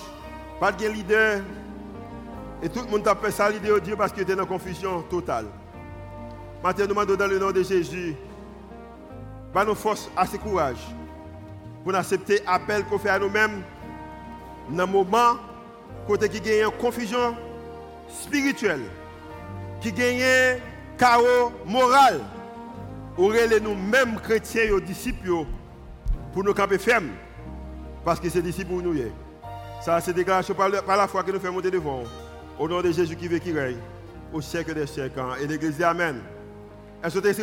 pas 0.59 0.71
de 0.71 0.87
leader. 0.87 1.41
Et 2.61 2.69
tout 2.69 2.81
le 2.81 2.87
monde 2.87 3.07
a 3.07 3.15
fait 3.15 3.31
ça 3.31 3.49
l'idée 3.49 3.69
de 3.69 3.79
Dieu 3.79 3.95
parce 3.95 4.11
qu'il 4.11 4.23
était 4.23 4.35
dans 4.35 4.45
confusion 4.45 5.01
totale. 5.03 5.45
Maintenant, 6.63 6.83
nous 6.83 6.89
demandons 6.89 7.15
dans 7.15 7.27
le 7.27 7.39
nom 7.39 7.51
de 7.51 7.63
Jésus, 7.63 8.15
pas 9.53 9.63
nos 9.63 9.75
forces, 9.75 10.09
assez 10.15 10.37
courage 10.37 10.85
pour 11.83 11.95
accepter 11.95 12.41
l'appel 12.45 12.83
qu'on 12.83 12.99
fait 12.99 13.09
à 13.09 13.19
nous-mêmes 13.19 13.61
dans 14.69 14.83
un 14.83 14.85
moment 14.85 15.37
côté 16.05 16.27
qui 16.27 16.41
gagne 16.41 16.65
une 16.65 16.77
confusion 16.77 17.35
spirituelle, 18.09 18.81
qui 19.79 19.93
gagne 19.93 20.59
chaos 20.97 21.51
moral. 21.65 22.19
Aurait 23.17 23.59
nous-mêmes 23.59 24.17
chrétiens 24.21 24.63
et 24.63 24.81
disciples 24.81 25.45
pour 26.31 26.43
nous 26.43 26.53
camper 26.53 26.77
fermes. 26.77 27.09
Parce 28.05 28.17
que 28.19 28.29
c'est 28.29 28.41
disciples 28.41 28.71
nous. 28.71 28.95
Ça, 29.81 29.99
c'est 29.99 30.13
déclaration 30.13 30.53
par 30.53 30.69
la 30.69 31.07
foi 31.07 31.23
que 31.23 31.31
nous 31.31 31.39
faisons 31.39 31.53
monter 31.53 31.71
devant. 31.71 32.03
Au 32.59 32.67
nom 32.67 32.81
de 32.81 32.91
Jésus 32.91 33.15
qui 33.15 33.29
veut 33.29 33.39
qui 33.39 33.53
règne. 33.53 33.77
Au 34.33 34.41
siècle 34.41 34.73
des 34.73 34.85
siècles. 34.85 35.21
Et 35.41 35.47
l'église 35.47 35.77
dit 35.77 35.83
Amen. 35.83 36.19
Est-ce 37.01 37.15
que 37.15 37.19
tu 37.19 37.27
es 37.27 37.31
ici, 37.31 37.41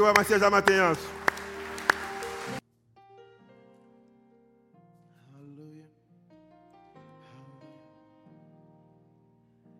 matin? 0.51 0.93